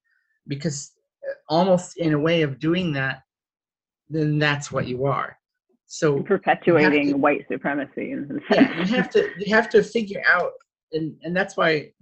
Because 0.46 0.92
uh, 1.28 1.34
almost 1.48 1.96
in 1.98 2.14
a 2.14 2.18
way 2.18 2.42
of 2.42 2.58
doing 2.58 2.92
that 2.92 3.22
then 4.12 4.38
that's 4.38 4.70
what 4.70 4.86
you 4.86 5.06
are. 5.06 5.36
So 5.86 6.22
perpetuating 6.22 7.20
white 7.20 7.44
supremacy 7.50 8.14
yeah 8.50 8.78
you 8.78 8.94
have 8.94 9.10
to 9.10 9.28
you 9.38 9.54
have 9.54 9.68
to 9.70 9.82
figure 9.82 10.22
out 10.26 10.52
and 10.92 11.14
and 11.22 11.36
that's 11.36 11.54
why 11.54 11.92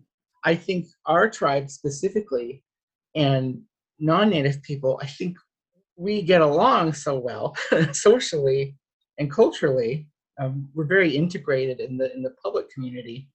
i 0.44 0.54
think 0.54 0.86
our 1.06 1.28
tribe 1.28 1.68
specifically 1.68 2.62
and 3.16 3.60
non-native 3.98 4.62
people 4.62 5.00
i 5.02 5.06
think 5.06 5.36
we 5.96 6.22
get 6.22 6.40
along 6.40 6.92
so 6.92 7.18
well 7.18 7.56
socially 7.92 8.76
and 9.18 9.28
culturally 9.28 10.06
um, 10.40 10.68
we're 10.74 10.84
very 10.84 11.14
integrated 11.14 11.80
in 11.80 11.96
the 11.96 12.12
in 12.14 12.22
the 12.22 12.34
public 12.42 12.70
community 12.70 13.28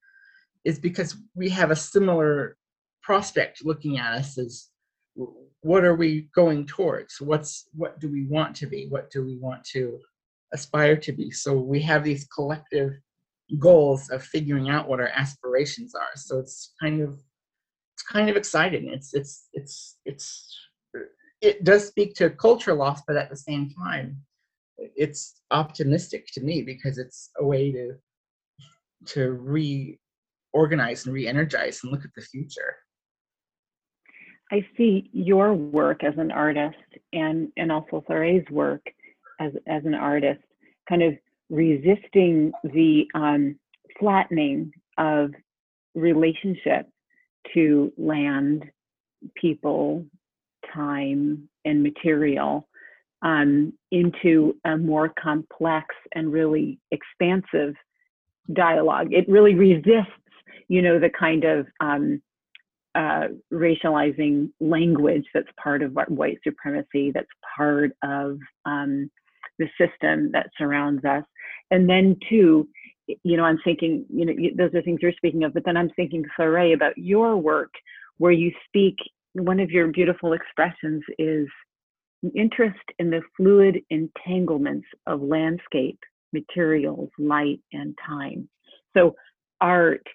is 0.64 0.78
because 0.78 1.16
we 1.34 1.48
have 1.48 1.70
a 1.70 1.76
similar 1.76 2.56
prospect 3.02 3.64
looking 3.64 3.98
at 3.98 4.14
us 4.14 4.36
as 4.36 4.68
what 5.60 5.84
are 5.84 5.94
we 5.94 6.28
going 6.34 6.66
towards? 6.66 7.20
What's 7.20 7.68
what 7.72 8.00
do 8.00 8.10
we 8.10 8.26
want 8.26 8.56
to 8.56 8.66
be? 8.66 8.88
What 8.88 9.10
do 9.10 9.24
we 9.24 9.38
want 9.38 9.64
to 9.72 10.00
aspire 10.52 10.96
to 10.96 11.12
be? 11.12 11.30
So 11.30 11.54
we 11.54 11.80
have 11.82 12.02
these 12.02 12.26
collective 12.26 12.92
goals 13.58 14.10
of 14.10 14.24
figuring 14.24 14.68
out 14.68 14.88
what 14.88 15.00
our 15.00 15.10
aspirations 15.14 15.94
are. 15.94 16.16
So 16.16 16.40
it's 16.40 16.74
kind 16.82 17.00
of 17.00 17.10
it's 17.94 18.02
kind 18.02 18.28
of 18.28 18.36
exciting. 18.36 18.90
It's 18.92 19.14
it's 19.14 19.48
it's 19.52 19.98
it's 20.04 20.58
it 21.40 21.64
does 21.64 21.86
speak 21.86 22.14
to 22.14 22.30
culture 22.30 22.74
loss 22.74 23.02
but 23.06 23.16
at 23.16 23.28
the 23.30 23.36
same 23.36 23.70
time 23.70 24.22
it's 24.78 25.40
optimistic 25.50 26.26
to 26.32 26.40
me 26.40 26.62
because 26.62 26.98
it's 26.98 27.30
a 27.38 27.44
way 27.44 27.72
to 27.72 27.94
to 29.04 29.98
reorganize 30.52 31.06
and 31.06 31.14
re-energize 31.14 31.80
and 31.82 31.92
look 31.92 32.04
at 32.04 32.10
the 32.16 32.22
future. 32.22 32.76
I 34.50 34.66
see 34.76 35.10
your 35.12 35.54
work 35.54 36.02
as 36.04 36.14
an 36.18 36.30
artist 36.30 36.76
and 37.12 37.48
and 37.56 37.72
also 37.72 38.04
Saray's 38.06 38.48
work 38.50 38.82
as 39.40 39.52
as 39.66 39.84
an 39.84 39.94
artist, 39.94 40.42
kind 40.88 41.02
of 41.02 41.14
resisting 41.50 42.52
the 42.64 43.06
um, 43.14 43.58
flattening 43.98 44.72
of 44.98 45.30
relationship 45.94 46.88
to 47.54 47.92
land, 47.96 48.64
people, 49.34 50.04
time, 50.74 51.48
and 51.64 51.82
material 51.82 52.68
um, 53.26 53.72
into 53.90 54.54
a 54.64 54.78
more 54.78 55.12
complex 55.20 55.86
and 56.14 56.32
really 56.32 56.78
expansive 56.92 57.74
dialogue. 58.52 59.08
It 59.10 59.28
really 59.28 59.56
resists, 59.56 60.12
you 60.68 60.80
know, 60.80 61.00
the 61.00 61.10
kind 61.10 61.42
of 61.42 61.66
um, 61.80 62.22
uh, 62.94 63.26
racializing 63.52 64.50
language 64.60 65.24
that's 65.34 65.48
part 65.60 65.82
of 65.82 65.92
white 66.06 66.38
supremacy, 66.44 67.10
that's 67.10 67.26
part 67.56 67.90
of 68.04 68.38
um, 68.64 69.10
the 69.58 69.66
system 69.76 70.30
that 70.30 70.50
surrounds 70.56 71.04
us. 71.04 71.24
And 71.72 71.90
then, 71.90 72.16
too, 72.30 72.68
you 73.24 73.36
know, 73.36 73.44
I'm 73.44 73.58
thinking, 73.64 74.04
you 74.08 74.24
know, 74.24 74.34
those 74.56 74.72
are 74.72 74.82
things 74.82 75.00
you're 75.02 75.12
speaking 75.12 75.42
of, 75.42 75.52
but 75.52 75.64
then 75.64 75.76
I'm 75.76 75.90
thinking, 75.90 76.24
Saray, 76.38 76.74
about 76.74 76.96
your 76.96 77.36
work 77.36 77.72
where 78.18 78.30
you 78.30 78.52
speak, 78.68 78.94
one 79.32 79.58
of 79.58 79.72
your 79.72 79.88
beautiful 79.88 80.32
expressions 80.32 81.02
is 81.18 81.48
an 82.22 82.32
interest 82.34 82.78
in 82.98 83.10
the 83.10 83.22
fluid 83.36 83.80
entanglements 83.90 84.86
of 85.06 85.20
landscape, 85.22 85.98
materials, 86.32 87.10
light, 87.18 87.60
and 87.72 87.96
time. 88.06 88.48
So, 88.96 89.16
art 89.60 90.06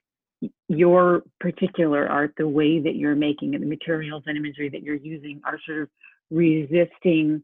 your 0.68 1.24
particular 1.40 2.08
art, 2.10 2.34
the 2.38 2.48
way 2.48 2.80
that 2.80 2.96
you're 2.96 3.16
making 3.16 3.54
it, 3.54 3.62
the 3.62 3.68
materials 3.68 4.24
and 4.26 4.38
imagery 4.38 4.70
that 4.70 4.82
you're 4.82 4.96
using 4.96 5.42
are 5.46 5.60
sort 5.66 5.84
of 5.84 5.90
resisting, 6.32 7.44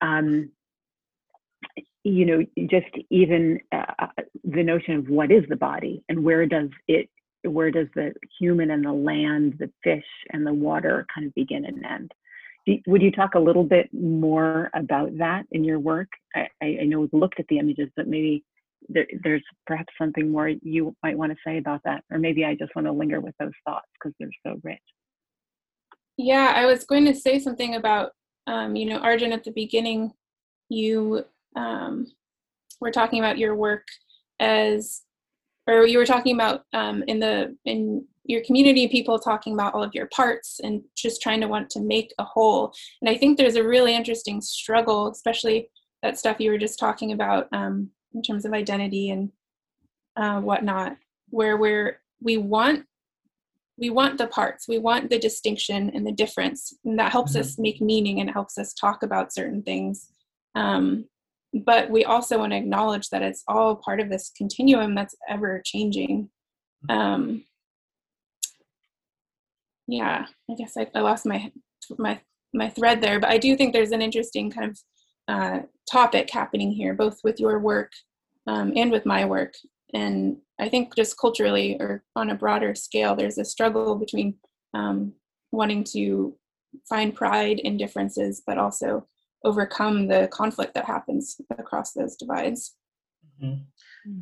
um, 0.00 0.50
you 2.02 2.26
know, 2.26 2.44
just 2.68 2.94
even 3.10 3.58
uh, 3.72 4.06
the 4.44 4.62
notion 4.62 4.96
of 4.96 5.08
what 5.08 5.30
is 5.30 5.44
the 5.48 5.56
body 5.56 6.04
and 6.08 6.22
where 6.22 6.44
does 6.44 6.68
it, 6.86 7.08
where 7.44 7.70
does 7.70 7.88
the 7.94 8.12
human 8.38 8.70
and 8.70 8.84
the 8.84 8.92
land, 8.92 9.54
the 9.58 9.70
fish 9.82 10.04
and 10.30 10.46
the 10.46 10.52
water 10.52 11.06
kind 11.14 11.26
of 11.26 11.34
begin 11.34 11.64
and 11.64 11.84
end. 11.84 12.12
Would 12.86 13.02
you 13.02 13.10
talk 13.10 13.34
a 13.34 13.38
little 13.38 13.64
bit 13.64 13.90
more 13.92 14.70
about 14.74 15.16
that 15.18 15.44
in 15.52 15.64
your 15.64 15.78
work? 15.78 16.08
I, 16.34 16.48
I 16.62 16.78
I 16.82 16.84
know 16.84 17.00
we've 17.00 17.12
looked 17.12 17.38
at 17.38 17.46
the 17.48 17.58
images, 17.58 17.90
but 17.96 18.08
maybe 18.08 18.44
there, 18.88 19.06
there's 19.22 19.42
perhaps 19.66 19.92
something 19.98 20.30
more 20.30 20.48
you 20.48 20.94
might 21.02 21.16
want 21.16 21.32
to 21.32 21.38
say 21.46 21.58
about 21.58 21.80
that, 21.84 22.04
or 22.10 22.18
maybe 22.18 22.44
I 22.44 22.54
just 22.54 22.74
want 22.74 22.86
to 22.86 22.92
linger 22.92 23.20
with 23.20 23.34
those 23.38 23.52
thoughts 23.66 23.88
because 23.94 24.14
they're 24.18 24.30
so 24.46 24.60
rich. 24.62 24.80
Yeah, 26.16 26.52
I 26.54 26.66
was 26.66 26.84
going 26.84 27.04
to 27.06 27.14
say 27.14 27.38
something 27.38 27.74
about, 27.74 28.12
um, 28.46 28.76
you 28.76 28.86
know, 28.86 28.98
Argent, 28.98 29.32
at 29.32 29.44
the 29.44 29.50
beginning, 29.50 30.12
you 30.68 31.24
um, 31.56 32.06
were 32.80 32.92
talking 32.92 33.18
about 33.18 33.38
your 33.38 33.56
work 33.56 33.86
as, 34.38 35.02
or 35.66 35.86
you 35.86 35.98
were 35.98 36.06
talking 36.06 36.34
about 36.34 36.62
um, 36.72 37.02
in 37.08 37.18
the 37.18 37.56
in 37.64 38.06
your 38.24 38.42
community, 38.42 38.88
people 38.88 39.18
talking 39.18 39.52
about 39.52 39.74
all 39.74 39.82
of 39.82 39.94
your 39.94 40.06
parts 40.06 40.60
and 40.62 40.82
just 40.96 41.20
trying 41.20 41.40
to 41.40 41.48
want 41.48 41.68
to 41.70 41.80
make 41.80 42.12
a 42.18 42.24
whole. 42.24 42.72
And 43.00 43.08
I 43.08 43.16
think 43.16 43.36
there's 43.36 43.56
a 43.56 43.66
really 43.66 43.94
interesting 43.94 44.40
struggle, 44.40 45.10
especially 45.10 45.68
that 46.02 46.18
stuff 46.18 46.40
you 46.40 46.50
were 46.50 46.58
just 46.58 46.78
talking 46.78 47.12
about 47.12 47.48
um, 47.52 47.90
in 48.14 48.22
terms 48.22 48.44
of 48.44 48.52
identity 48.52 49.10
and 49.10 49.30
uh, 50.16 50.40
whatnot, 50.40 50.96
where 51.30 51.56
we're 51.56 52.00
we 52.20 52.36
want 52.38 52.84
we 53.76 53.90
want 53.90 54.18
the 54.18 54.26
parts 54.28 54.68
we 54.68 54.78
want 54.78 55.10
the 55.10 55.18
distinction 55.18 55.90
and 55.94 56.06
the 56.06 56.12
difference 56.12 56.72
and 56.84 56.96
that 56.98 57.10
helps 57.10 57.32
Mhm. 57.32 57.40
us 57.40 57.58
make 57.58 57.80
meaning 57.80 58.20
and 58.20 58.30
helps 58.30 58.56
us 58.56 58.72
talk 58.72 59.02
about 59.02 59.32
certain 59.32 59.62
things 59.62 60.10
um, 60.54 61.06
but 61.52 61.90
we 61.90 62.04
also 62.04 62.38
want 62.38 62.52
to 62.52 62.56
acknowledge 62.56 63.08
that 63.10 63.22
it's 63.22 63.42
all 63.48 63.74
part 63.76 63.98
of 64.00 64.08
this 64.08 64.30
continuum 64.36 64.94
that's 64.94 65.16
ever 65.28 65.60
changing 65.64 66.30
um, 66.88 67.44
yeah 69.86 70.26
i 70.50 70.54
guess 70.54 70.76
I, 70.76 70.86
I 70.94 71.00
lost 71.00 71.26
my 71.26 71.50
my 71.98 72.20
my 72.52 72.68
thread 72.70 73.00
there 73.00 73.20
but 73.20 73.30
i 73.30 73.38
do 73.38 73.56
think 73.56 73.72
there's 73.72 73.92
an 73.92 74.02
interesting 74.02 74.50
kind 74.50 74.70
of 74.70 74.78
uh, 75.26 75.60
topic 75.90 76.30
happening 76.30 76.70
here 76.70 76.94
both 76.94 77.18
with 77.24 77.40
your 77.40 77.58
work 77.58 77.90
um, 78.46 78.74
and 78.76 78.90
with 78.90 79.06
my 79.06 79.24
work. 79.24 79.54
And 79.94 80.38
i 80.60 80.68
think 80.68 80.94
just 80.96 81.18
culturally 81.18 81.76
or 81.80 82.04
on 82.14 82.30
a 82.30 82.34
broader 82.34 82.74
scale 82.74 83.14
there's 83.16 83.38
a 83.38 83.44
struggle 83.44 83.96
between 83.96 84.34
um, 84.74 85.12
wanting 85.52 85.84
to 85.92 86.36
find 86.88 87.14
pride 87.14 87.60
in 87.60 87.76
differences 87.76 88.42
but 88.46 88.58
also 88.58 89.06
overcome 89.44 90.08
the 90.08 90.28
conflict 90.32 90.74
that 90.74 90.86
happens 90.86 91.36
across 91.58 91.92
those 91.92 92.16
divides. 92.16 92.74
Mhm. 93.42 93.64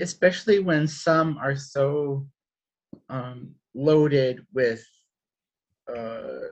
especially 0.00 0.58
when 0.58 0.86
some 0.86 1.36
are 1.38 1.56
so 1.56 2.26
um, 3.08 3.54
loaded 3.74 4.46
with 4.52 4.84
uh, 5.89 6.49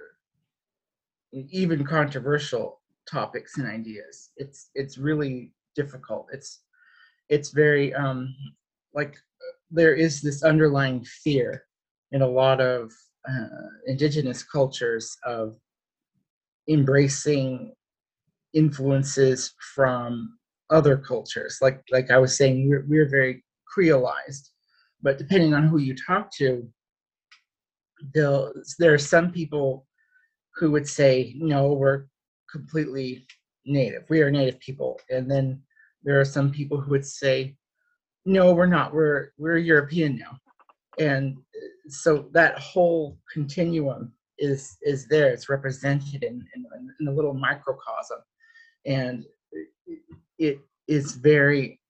even 1.33 1.85
controversial 1.85 2.81
topics 3.11 3.59
and 3.59 3.66
ideas. 3.66 4.31
It's 4.37 4.70
it's 4.74 4.99
really 4.99 5.53
difficult. 5.74 6.28
It's 6.33 6.61
it's 7.28 7.51
very 7.51 7.95
um, 7.95 8.35
like 8.95 9.16
there 9.70 9.95
is 9.95 10.20
this 10.20 10.43
underlying 10.43 11.05
fear 11.05 11.64
in 12.12 12.22
a 12.22 12.28
lot 12.28 12.61
of 12.61 12.93
uh, 13.28 13.68
indigenous 13.87 14.43
cultures 14.43 15.16
of 15.24 15.57
embracing 16.68 17.72
influences 18.55 19.55
from 19.74 20.37
other 20.70 20.97
cultures. 20.97 21.59
Like 21.61 21.83
like 21.91 22.11
I 22.11 22.18
was 22.18 22.37
saying, 22.37 22.68
we're 22.68 22.85
we're 22.89 23.09
very 23.09 23.45
creolized, 23.76 24.51
but 25.03 25.18
depending 25.18 25.55
on 25.55 25.68
who 25.68 25.78
you 25.78 25.95
talk 25.95 26.31
to, 26.39 26.68
there 28.14 28.94
are 28.94 28.98
some 28.98 29.30
people 29.30 29.86
who 30.57 30.70
would 30.70 30.88
say, 30.88 31.34
no, 31.36 31.72
we're 31.72 32.07
completely 32.51 33.26
native. 33.64 34.05
We 34.09 34.22
are 34.22 34.30
native 34.30 34.61
people, 34.61 35.01
and 35.11 35.30
then 35.30 35.62
there 36.03 36.20
are 36.20 36.24
some 36.24 36.51
people 36.51 36.80
who 36.80 36.90
would 36.90 37.07
say, 37.07 37.57
no, 38.24 38.53
we're 38.53 38.66
not. 38.66 38.92
We're 38.92 39.30
we're 39.38 39.59
European 39.59 40.18
now, 40.18 40.38
and 40.98 41.36
so 41.88 42.28
that 42.32 42.59
whole 42.59 43.18
continuum 43.32 44.12
is 44.38 44.76
is 44.82 45.07
there. 45.09 45.28
It's 45.32 45.48
represented 45.48 46.22
in 46.22 46.44
in, 46.55 46.66
in 47.01 47.09
a 47.09 47.12
little 47.12 47.34
microcosm, 47.34 48.18
and 48.86 49.24
it 50.38 50.61
is 50.88 51.14
very 51.14 51.80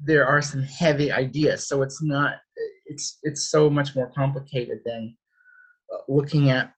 there 0.00 0.26
are 0.26 0.42
some 0.42 0.62
heavy 0.62 1.10
ideas 1.10 1.66
so 1.66 1.82
it's 1.82 2.02
not 2.02 2.34
it's 2.86 3.18
it's 3.22 3.50
so 3.50 3.70
much 3.70 3.94
more 3.94 4.10
complicated 4.14 4.80
than 4.84 5.16
looking 6.08 6.50
at 6.50 6.72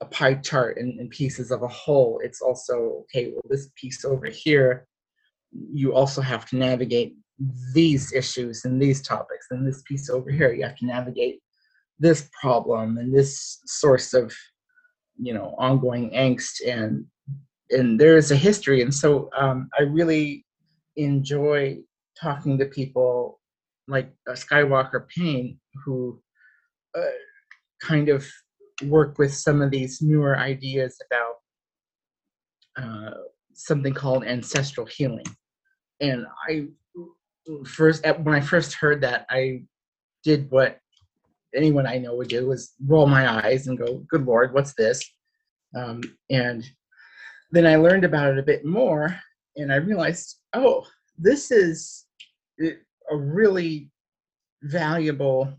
a 0.00 0.06
pie 0.06 0.34
chart 0.34 0.78
and, 0.78 0.98
and 0.98 1.10
pieces 1.10 1.50
of 1.50 1.62
a 1.62 1.68
whole 1.68 2.20
it's 2.24 2.40
also 2.40 3.02
okay 3.02 3.30
well 3.32 3.42
this 3.48 3.70
piece 3.76 4.04
over 4.04 4.26
here 4.26 4.86
you 5.52 5.94
also 5.94 6.20
have 6.20 6.46
to 6.46 6.56
navigate 6.56 7.14
these 7.74 8.12
issues 8.12 8.64
and 8.64 8.80
these 8.80 9.02
topics 9.02 9.46
and 9.50 9.66
this 9.66 9.82
piece 9.82 10.10
over 10.10 10.30
here 10.30 10.52
you 10.52 10.62
have 10.62 10.76
to 10.76 10.86
navigate 10.86 11.40
this 11.98 12.28
problem 12.40 12.98
and 12.98 13.14
this 13.14 13.60
source 13.66 14.12
of 14.12 14.34
you 15.20 15.32
know 15.32 15.54
ongoing 15.58 16.10
angst 16.10 16.66
and 16.66 17.06
and 17.72 17.98
there 17.98 18.16
is 18.16 18.30
a 18.30 18.36
history. 18.36 18.82
And 18.82 18.94
so 18.94 19.28
um, 19.36 19.68
i 19.78 19.82
really 19.82 20.44
enjoy 20.96 21.78
talking 22.20 22.58
to 22.58 22.66
people 22.66 23.40
like 23.88 24.12
uh, 24.28 24.32
skywalker 24.32 25.08
payne 25.08 25.58
who 25.84 26.20
uh, 26.96 27.16
kind 27.80 28.10
of 28.10 28.26
work 28.84 29.18
with 29.18 29.34
some 29.34 29.62
of 29.62 29.70
these 29.70 30.02
newer 30.02 30.38
ideas 30.38 31.00
about 31.06 31.34
uh, 32.84 33.14
something 33.54 33.92
called 33.92 34.24
ancestral 34.24 34.86
healing 34.86 35.26
and 36.00 36.24
i 36.48 36.64
first 37.66 38.04
when 38.22 38.34
i 38.34 38.40
first 38.40 38.74
heard 38.74 39.00
that 39.00 39.26
i 39.30 39.62
did 40.22 40.50
what 40.50 40.78
anyone 41.54 41.86
I 41.86 41.98
know 41.98 42.14
would 42.14 42.28
do 42.28 42.46
was 42.48 42.72
roll 42.86 43.06
my 43.06 43.44
eyes 43.44 43.66
and 43.66 43.78
go, 43.78 43.98
"Good 44.08 44.24
Lord, 44.24 44.54
what's 44.54 44.74
this?" 44.74 45.02
Um, 45.74 46.02
and 46.30 46.64
then 47.50 47.66
I 47.66 47.76
learned 47.76 48.04
about 48.04 48.32
it 48.32 48.38
a 48.38 48.42
bit 48.42 48.64
more, 48.64 49.18
and 49.56 49.72
I 49.72 49.76
realized, 49.76 50.38
oh, 50.54 50.86
this 51.18 51.50
is 51.50 52.06
a 52.60 53.16
really 53.16 53.90
valuable 54.62 55.52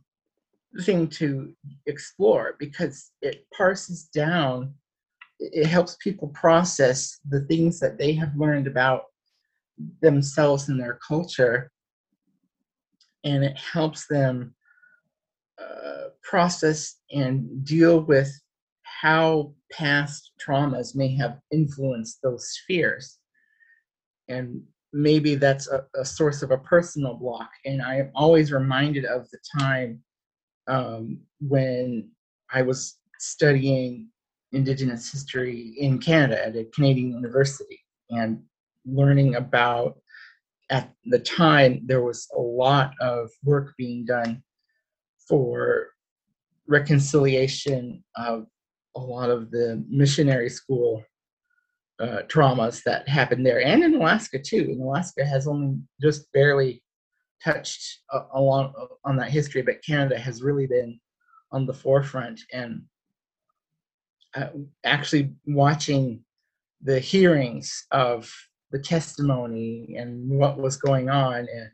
thing 0.82 1.08
to 1.08 1.54
explore 1.86 2.56
because 2.60 3.12
it 3.22 3.46
parses 3.56 4.06
down 4.06 4.74
it 5.40 5.66
helps 5.66 5.98
people 5.98 6.30
process 6.30 7.20
the 7.30 7.42
things 7.42 7.80
that 7.80 7.98
they 7.98 8.14
have 8.14 8.32
learned 8.36 8.66
about 8.66 9.04
themselves 10.02 10.70
and 10.70 10.80
their 10.80 11.00
culture 11.06 11.72
and 13.24 13.44
it 13.44 13.58
helps 13.58 14.08
them 14.08 14.54
uh, 15.62 16.10
process 16.24 16.96
and 17.12 17.64
deal 17.66 18.02
with 18.02 18.32
how 18.84 19.54
past 19.72 20.32
traumas 20.46 20.96
may 20.96 21.16
have 21.16 21.40
influenced 21.52 22.20
those 22.22 22.50
spheres. 22.50 23.20
And 24.28 24.62
maybe 24.92 25.36
that's 25.36 25.68
a, 25.68 25.86
a 25.96 26.06
source 26.06 26.42
of 26.42 26.52
a 26.52 26.58
personal 26.58 27.16
block. 27.16 27.50
And 27.66 27.82
I 27.82 27.98
am 27.98 28.12
always 28.16 28.52
reminded 28.52 29.06
of 29.06 29.30
the 29.32 29.40
time 29.60 30.02
um, 30.68 31.20
when 31.40 32.10
I 32.52 32.62
was 32.62 33.00
studying 33.20 34.10
Indigenous 34.52 35.12
history 35.12 35.74
in 35.78 35.98
Canada 35.98 36.46
at 36.46 36.56
a 36.56 36.66
Canadian 36.66 37.12
university 37.12 37.80
and 38.10 38.42
learning 38.86 39.36
about 39.36 39.98
at 40.70 40.92
the 41.06 41.20
time 41.20 41.82
there 41.86 42.04
was 42.04 42.28
a 42.38 42.40
lot 42.40 42.94
of 43.02 43.30
work 43.44 43.74
being 43.78 44.06
done 44.06 44.44
for 45.28 45.88
reconciliation 46.68 48.04
of 48.16 48.46
a 48.96 49.00
lot 49.00 49.30
of 49.30 49.50
the 49.52 49.84
missionary 49.90 50.50
school 50.50 51.04
uh, 52.00 52.22
traumas 52.28 52.84
that 52.84 53.08
happened 53.08 53.46
there 53.46 53.66
and 53.66 53.84
in 53.84 53.96
Alaska 53.96 54.40
too. 54.40 54.68
And 54.70 54.82
Alaska 54.82 55.26
has 55.26 55.48
only 55.48 55.80
just 56.02 56.32
barely 56.32 56.83
touched 57.44 58.00
uh, 58.12 58.24
along 58.34 58.74
on 59.04 59.18
that 59.18 59.30
history, 59.30 59.62
but 59.62 59.84
Canada 59.86 60.18
has 60.18 60.42
really 60.42 60.68
been 60.68 61.00
on 61.52 61.66
the 61.66 61.74
forefront 61.74 62.42
and 62.52 62.84
uh, 64.36 64.48
actually 64.84 65.34
watching 65.46 66.24
the 66.82 67.00
hearings 67.00 67.86
of 67.92 68.32
the 68.72 68.80
testimony 68.80 69.96
and 69.98 70.30
what 70.30 70.58
was 70.58 70.78
going 70.78 71.10
on 71.10 71.36
and 71.36 71.70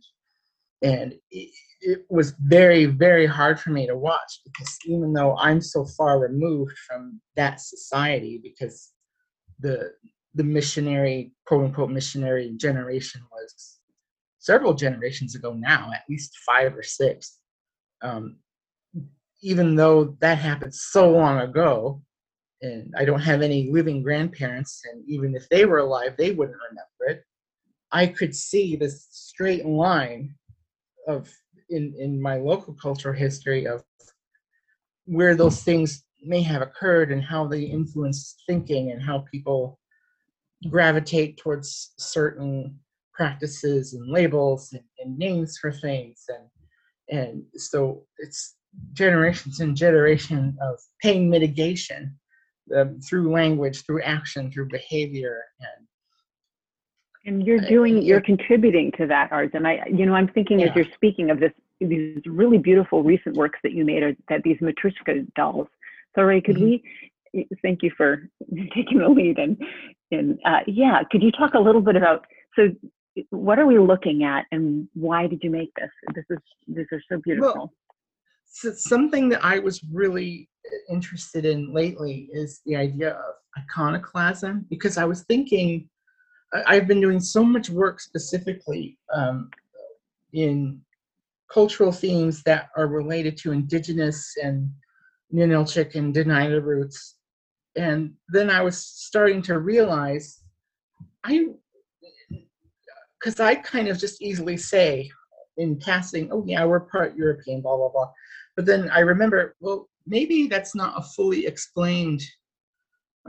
and 0.82 1.14
it, 1.32 1.50
it 1.82 2.06
was 2.10 2.34
very 2.42 2.86
very 2.86 3.26
hard 3.26 3.60
for 3.60 3.70
me 3.70 3.88
to 3.88 3.96
watch 3.96 4.42
because 4.44 4.78
even 4.86 5.14
though 5.14 5.38
i'm 5.38 5.62
so 5.62 5.86
far 5.86 6.20
removed 6.20 6.78
from 6.88 7.20
that 7.38 7.62
society 7.62 8.40
because 8.44 8.92
the 9.62 9.92
the 10.36 10.44
missionary 10.44 11.32
quote 11.46 11.64
unquote 11.64 11.90
missionary 11.90 12.52
generation 12.58 13.22
was 13.32 13.79
several 14.40 14.74
generations 14.74 15.36
ago 15.36 15.54
now 15.54 15.92
at 15.94 16.04
least 16.10 16.38
five 16.46 16.76
or 16.76 16.84
six 16.84 17.40
um, 18.02 18.38
even 19.42 19.76
though 19.76 20.16
that 20.20 20.38
happened 20.38 20.74
so 20.74 21.10
long 21.10 21.40
ago 21.40 22.02
and 22.62 22.94
i 22.98 23.06
don't 23.06 23.22
have 23.22 23.42
any 23.42 23.70
living 23.72 24.02
grandparents 24.02 24.82
and 24.92 25.04
even 25.08 25.36
if 25.36 25.48
they 25.50 25.66
were 25.66 25.80
alive 25.80 26.16
they 26.18 26.32
wouldn't 26.32 26.58
remember 26.70 27.20
it 27.20 27.24
i 27.92 28.06
could 28.06 28.36
see 28.36 28.76
this 28.76 29.08
straight 29.12 29.66
line 29.66 30.34
of 31.08 31.30
in 31.70 31.94
in 31.98 32.22
my 32.22 32.38
local 32.38 32.74
cultural 32.74 33.16
history 33.16 33.66
of 33.66 33.84
where 35.06 35.36
those 35.36 35.64
things 35.64 36.04
may 36.24 36.42
have 36.42 36.62
occurred 36.62 37.12
and 37.12 37.24
how 37.24 37.48
they 37.48 37.62
influence 37.62 38.36
thinking 38.46 38.92
and 38.92 39.02
how 39.02 39.26
people 39.32 39.80
gravitate 40.70 41.38
towards 41.38 41.94
certain 41.98 42.78
practices 43.20 43.94
and 43.96 44.06
labels 44.18 44.62
and, 44.74 44.84
and 45.00 45.18
names 45.18 45.52
for 45.62 45.72
things 45.72 46.18
and 46.34 46.46
and 47.18 47.44
so 47.56 47.78
it's 48.24 48.42
generations 48.94 49.60
and 49.60 49.76
generation 49.76 50.42
of 50.68 50.76
pain 51.04 51.30
mitigation 51.30 52.02
um, 52.78 52.90
through 53.06 53.26
language 53.42 53.78
through 53.86 54.02
action 54.04 54.44
through 54.52 54.68
behavior 54.80 55.36
and 55.60 55.86
and 57.26 57.46
you're 57.46 57.60
doing, 57.60 58.02
you're 58.02 58.22
contributing 58.22 58.92
to 58.98 59.06
that, 59.08 59.28
art 59.32 59.52
and 59.54 59.68
I, 59.68 59.74
you 59.94 60.06
know, 60.06 60.16
I'm 60.20 60.30
thinking 60.30 60.62
Yeah. 60.62 60.68
as 60.68 60.76
you're 60.76 60.94
speaking 60.96 61.30
of 61.30 61.38
this, 61.40 61.52
these 61.82 62.22
really 62.26 62.58
beautiful 62.58 63.04
recent 63.04 63.36
works 63.36 63.60
that 63.64 63.74
you 63.74 63.84
made 63.84 64.04
are 64.04 64.16
that 64.30 64.42
these 64.44 64.58
Matryoshka 64.60 65.14
dolls. 65.36 65.68
So 66.16 66.24
Ray, 66.24 66.42
could 66.42 66.56
Mhm. 66.58 66.82
we, 67.36 67.46
thank 67.62 67.84
you 67.84 67.92
for 68.00 68.10
taking 68.78 69.00
the 69.00 69.10
lead 69.10 69.38
and, 69.38 69.58
and, 70.12 70.40
uh, 70.46 70.62
yeah, 70.66 71.04
could 71.12 71.22
you 71.22 71.32
talk 71.32 71.54
a 71.56 71.60
little 71.60 71.82
bit 71.82 71.98
about, 71.98 72.26
so 72.56 72.62
what 73.30 73.60
are 73.60 73.66
we 73.66 73.80
looking 73.80 74.24
at 74.24 74.46
and 74.52 74.88
why 74.94 75.28
did 75.28 75.44
you 75.44 75.50
make 75.50 75.72
this? 75.76 75.90
This 76.14 76.26
is, 76.30 76.38
these 76.68 76.86
are 76.92 77.02
so 77.10 77.20
beautiful. 77.24 77.74
so 78.46 78.72
something 78.74 79.30
that 79.30 79.44
I 79.44 79.60
was 79.60 79.84
really 79.92 80.50
interested 80.90 81.46
in 81.46 81.74
lately 81.74 82.30
is 82.32 82.62
the 82.66 82.76
idea 82.76 83.12
of 83.12 83.36
iconoclasm 83.58 84.66
because 84.70 84.98
I 84.98 85.06
was 85.06 85.24
thinking 85.24 85.90
I've 86.66 86.88
been 86.88 87.02
doing 87.02 87.20
so 87.20 87.44
much 87.44 87.70
work 87.70 88.00
specifically 88.00 88.98
um, 89.14 89.52
in 90.34 90.82
cultural 91.52 91.92
themes 91.92 92.44
that 92.44 92.70
are 92.76 92.88
related 92.88 93.38
to 93.38 93.52
indigenous 93.52 94.36
and 94.42 94.72
Ninilchik 95.34 95.96
and 95.96 96.14
Dena'ina 96.14 96.64
roots. 96.64 97.16
And 97.76 98.14
then 98.30 98.50
I 98.50 98.62
was 98.62 98.84
starting 98.84 99.42
to 99.44 99.60
realize 99.60 100.42
I, 101.24 101.48
because 103.20 103.40
I 103.40 103.56
kind 103.56 103.88
of 103.88 103.98
just 103.98 104.22
easily 104.22 104.58
say 104.58 105.12
in 105.58 105.78
passing, 105.78 106.30
oh, 106.32 106.44
yeah, 106.48 106.64
we're 106.66 106.80
part 106.80 107.16
European, 107.16 107.62
blah, 107.62 107.76
blah, 107.76 107.90
blah. 107.90 108.12
But 108.56 108.66
then 108.66 108.90
I 108.90 109.00
remember, 109.00 109.56
well, 109.60 109.90
maybe 110.08 110.48
that's 110.48 110.74
not 110.74 110.98
a 110.98 111.04
fully 111.04 111.46
explained 111.46 112.22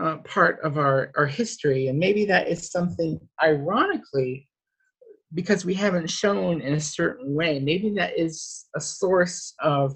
uh, 0.00 0.18
part 0.18 0.60
of 0.62 0.78
our, 0.78 1.10
our 1.16 1.26
history. 1.26 1.88
And 1.88 1.98
maybe 1.98 2.24
that 2.26 2.48
is 2.48 2.70
something, 2.70 3.20
ironically, 3.42 4.48
because 5.34 5.64
we 5.64 5.74
haven't 5.74 6.10
shown 6.10 6.60
in 6.60 6.74
a 6.74 6.80
certain 6.80 7.34
way, 7.34 7.58
maybe 7.58 7.90
that 7.96 8.18
is 8.18 8.66
a 8.76 8.80
source 8.80 9.54
of, 9.60 9.94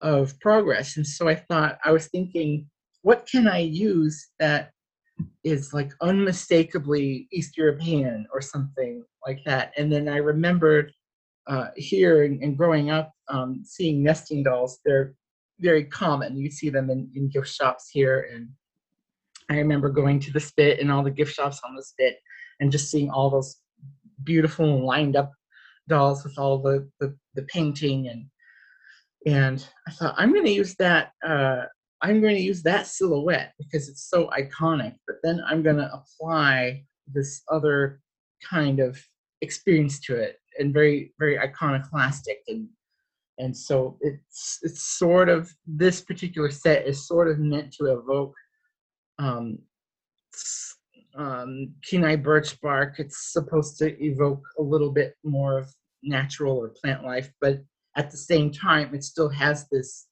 of 0.00 0.38
progress. 0.40 0.96
And 0.96 1.06
so 1.06 1.28
I 1.28 1.36
thought, 1.36 1.78
I 1.84 1.92
was 1.92 2.08
thinking, 2.08 2.68
what 3.02 3.28
can 3.30 3.46
I 3.46 3.58
use 3.58 4.28
that 4.40 4.72
is 5.44 5.72
like 5.72 5.92
unmistakably 6.00 7.28
East 7.32 7.56
European 7.56 8.26
or 8.32 8.40
something 8.40 9.04
like 9.26 9.40
that? 9.44 9.72
And 9.76 9.92
then 9.92 10.08
I 10.08 10.16
remembered 10.16 10.92
uh, 11.46 11.68
here 11.76 12.24
and, 12.24 12.42
and 12.42 12.56
growing 12.56 12.90
up, 12.90 13.12
um, 13.28 13.62
seeing 13.64 14.02
nesting 14.02 14.42
dolls, 14.42 14.80
they're 14.84 15.14
very 15.60 15.84
common. 15.84 16.36
You 16.36 16.50
see 16.50 16.70
them 16.70 16.90
in, 16.90 17.10
in 17.14 17.28
gift 17.28 17.48
shops 17.48 17.88
here 17.90 18.28
and 18.32 18.48
I 19.48 19.58
remember 19.58 19.88
going 19.88 20.20
to 20.20 20.32
the 20.32 20.40
spit 20.40 20.80
and 20.80 20.90
all 20.90 21.02
the 21.02 21.10
gift 21.10 21.34
shops 21.34 21.60
on 21.64 21.76
the 21.76 21.82
spit 21.82 22.18
and 22.60 22.72
just 22.72 22.90
seeing 22.90 23.10
all 23.10 23.30
those 23.30 23.56
beautiful 24.24 24.84
lined 24.84 25.16
up 25.16 25.32
dolls 25.88 26.24
with 26.24 26.38
all 26.38 26.58
the, 26.58 26.88
the, 27.00 27.14
the 27.34 27.42
painting 27.42 28.08
and 28.08 28.26
and 29.24 29.66
I 29.88 29.90
thought 29.90 30.14
I'm 30.16 30.32
going 30.32 30.44
to 30.44 30.52
use 30.52 30.76
that 30.76 31.10
uh, 31.26 31.64
I'm 32.02 32.20
going 32.20 32.34
to 32.34 32.42
use 32.42 32.62
that 32.62 32.86
silhouette 32.86 33.52
because 33.58 33.88
it's 33.88 34.08
so 34.08 34.28
iconic 34.28 34.94
but 35.06 35.16
then 35.22 35.42
I'm 35.46 35.62
going 35.62 35.76
to 35.76 35.90
apply 35.92 36.84
this 37.12 37.42
other 37.50 38.00
kind 38.42 38.80
of 38.80 38.98
experience 39.40 40.00
to 40.00 40.16
it 40.16 40.38
and 40.58 40.72
very 40.72 41.12
very 41.18 41.38
iconoclastic 41.38 42.38
and 42.48 42.68
and 43.38 43.56
so 43.56 43.98
it's 44.00 44.58
it's 44.62 44.82
sort 44.82 45.28
of 45.28 45.52
this 45.66 46.00
particular 46.00 46.50
set 46.50 46.86
is 46.86 47.06
sort 47.06 47.28
of 47.28 47.38
meant 47.38 47.72
to 47.74 47.92
evoke 47.92 48.34
um, 49.18 49.58
um, 51.16 51.72
Kenai 51.88 52.16
birch 52.16 52.60
bark. 52.60 52.98
It's 52.98 53.32
supposed 53.32 53.78
to 53.78 54.02
evoke 54.02 54.42
a 54.58 54.62
little 54.62 54.90
bit 54.90 55.14
more 55.24 55.58
of 55.58 55.72
natural 56.02 56.56
or 56.56 56.68
plant 56.68 57.04
life, 57.04 57.32
but 57.40 57.62
at 57.96 58.10
the 58.10 58.16
same 58.16 58.50
time, 58.50 58.94
it 58.94 59.02
still 59.02 59.30
has 59.30 59.66
this 59.70 60.06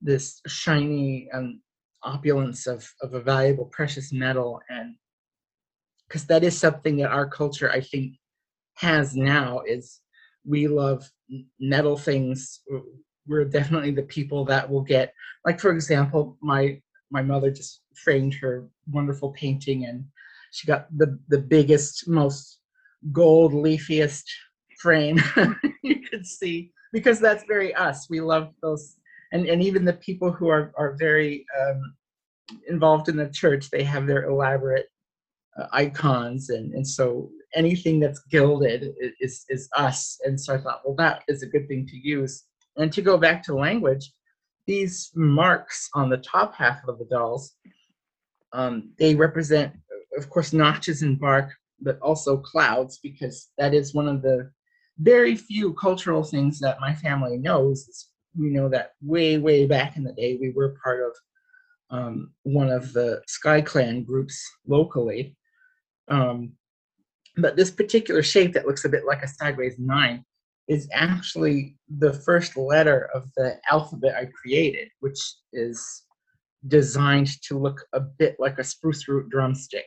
this 0.00 0.40
shiny 0.46 1.28
um, 1.32 1.60
opulence 2.02 2.66
of 2.66 2.88
of 3.02 3.14
a 3.14 3.20
valuable 3.20 3.66
precious 3.66 4.12
metal, 4.12 4.60
and 4.68 4.94
because 6.06 6.26
that 6.26 6.44
is 6.44 6.58
something 6.58 6.96
that 6.96 7.10
our 7.10 7.28
culture, 7.28 7.70
I 7.70 7.80
think, 7.80 8.14
has 8.74 9.14
now 9.14 9.60
is 9.66 10.00
we 10.46 10.66
love 10.68 11.10
metal 11.60 11.96
things. 11.96 12.60
We're 13.26 13.44
definitely 13.44 13.90
the 13.90 14.02
people 14.02 14.44
that 14.46 14.68
will 14.68 14.82
get, 14.82 15.12
like 15.44 15.60
for 15.60 15.72
example, 15.72 16.38
my 16.40 16.80
my 17.10 17.22
mother 17.22 17.50
just 17.50 17.82
framed 17.94 18.34
her 18.34 18.68
wonderful 18.90 19.32
painting 19.32 19.86
and 19.86 20.04
she 20.52 20.66
got 20.66 20.86
the 20.96 21.18
the 21.28 21.38
biggest 21.38 22.08
most 22.08 22.58
gold 23.12 23.52
leafiest 23.52 24.24
frame 24.80 25.18
you 25.82 26.00
could 26.00 26.26
see 26.26 26.70
because 26.92 27.18
that's 27.18 27.44
very 27.48 27.74
us 27.74 28.08
we 28.10 28.20
love 28.20 28.52
those 28.62 28.96
and 29.32 29.46
and 29.46 29.62
even 29.62 29.84
the 29.84 29.94
people 29.94 30.30
who 30.30 30.48
are 30.48 30.72
are 30.76 30.96
very 30.98 31.44
um, 31.60 31.94
involved 32.68 33.08
in 33.08 33.16
the 33.16 33.28
church 33.30 33.70
they 33.70 33.82
have 33.82 34.06
their 34.06 34.24
elaborate 34.24 34.86
uh, 35.58 35.66
icons 35.72 36.50
and 36.50 36.72
and 36.74 36.86
so 36.86 37.30
anything 37.54 37.98
that's 37.98 38.20
gilded 38.30 38.92
is 39.20 39.44
is 39.48 39.68
us 39.76 40.18
and 40.24 40.40
so 40.40 40.54
i 40.54 40.58
thought 40.58 40.82
well 40.84 40.94
that 40.94 41.22
is 41.28 41.42
a 41.42 41.46
good 41.46 41.66
thing 41.68 41.86
to 41.86 41.96
use 41.96 42.44
and 42.76 42.92
to 42.92 43.02
go 43.02 43.16
back 43.16 43.42
to 43.42 43.54
language 43.54 44.12
these 44.66 45.10
marks 45.14 45.88
on 45.94 46.10
the 46.10 46.18
top 46.18 46.54
half 46.54 46.78
of 46.86 46.98
the 46.98 47.06
dolls 47.06 47.54
um, 48.52 48.90
they 48.98 49.14
represent 49.14 49.74
of 50.18 50.28
course, 50.28 50.52
notches 50.52 51.02
in 51.02 51.16
bark, 51.16 51.52
but 51.80 51.98
also 52.00 52.36
clouds, 52.36 52.98
because 53.02 53.48
that 53.56 53.72
is 53.72 53.94
one 53.94 54.08
of 54.08 54.20
the 54.20 54.50
very 54.98 55.36
few 55.36 55.72
cultural 55.74 56.24
things 56.24 56.58
that 56.58 56.80
my 56.80 56.94
family 56.94 57.36
knows. 57.36 58.07
We 58.36 58.50
know 58.50 58.68
that 58.68 58.92
way, 59.02 59.38
way 59.38 59.66
back 59.66 59.96
in 59.96 60.04
the 60.04 60.12
day, 60.12 60.38
we 60.40 60.50
were 60.50 60.76
part 60.82 61.02
of 61.02 61.12
um, 61.90 62.32
one 62.42 62.70
of 62.70 62.92
the 62.92 63.22
Sky 63.26 63.60
Clan 63.60 64.02
groups 64.04 64.42
locally. 64.66 65.36
Um, 66.08 66.52
but 67.36 67.56
this 67.56 67.70
particular 67.70 68.22
shape 68.22 68.52
that 68.54 68.66
looks 68.66 68.84
a 68.84 68.88
bit 68.88 69.04
like 69.06 69.22
a 69.22 69.28
sideways 69.28 69.78
nine 69.78 70.24
is 70.66 70.88
actually 70.92 71.76
the 71.98 72.12
first 72.12 72.56
letter 72.56 73.08
of 73.14 73.30
the 73.36 73.58
alphabet 73.70 74.14
I 74.14 74.26
created, 74.26 74.88
which 75.00 75.18
is 75.52 76.04
designed 76.66 77.40
to 77.42 77.58
look 77.58 77.80
a 77.92 78.00
bit 78.00 78.36
like 78.38 78.58
a 78.58 78.64
spruce 78.64 79.08
root 79.08 79.30
drumstick. 79.30 79.86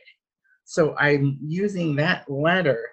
So 0.64 0.96
I'm 0.96 1.38
using 1.40 1.94
that 1.96 2.28
letter 2.30 2.88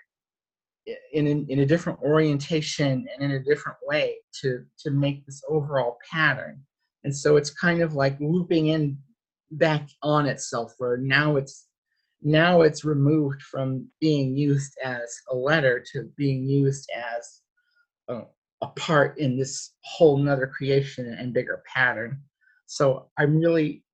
in, 1.13 1.27
in, 1.27 1.45
in, 1.49 1.59
a 1.59 1.65
different 1.65 1.99
orientation 2.01 3.05
and 3.13 3.23
in 3.23 3.31
a 3.31 3.43
different 3.43 3.77
way 3.83 4.17
to, 4.41 4.63
to 4.79 4.91
make 4.91 5.25
this 5.25 5.41
overall 5.49 5.97
pattern. 6.11 6.61
And 7.03 7.15
so 7.15 7.37
it's 7.37 7.49
kind 7.49 7.81
of 7.81 7.93
like 7.93 8.19
looping 8.19 8.67
in 8.67 8.97
back 9.51 9.87
on 10.03 10.25
itself 10.25 10.73
where 10.77 10.97
now 10.97 11.35
it's 11.35 11.67
now 12.21 12.61
it's 12.61 12.83
removed 12.83 13.41
from 13.41 13.87
being 14.01 14.35
used 14.35 14.77
as 14.83 15.15
a 15.31 15.35
letter 15.35 15.83
to 15.93 16.09
being 16.17 16.45
used 16.45 16.89
as 16.93 17.41
a, 18.09 18.21
a 18.61 18.67
part 18.75 19.17
in 19.17 19.37
this 19.37 19.73
whole 19.83 20.17
nother 20.17 20.45
creation 20.45 21.13
and 21.17 21.33
bigger 21.33 21.63
pattern. 21.73 22.21
So 22.65 23.09
I'm 23.17 23.37
really 23.37 23.85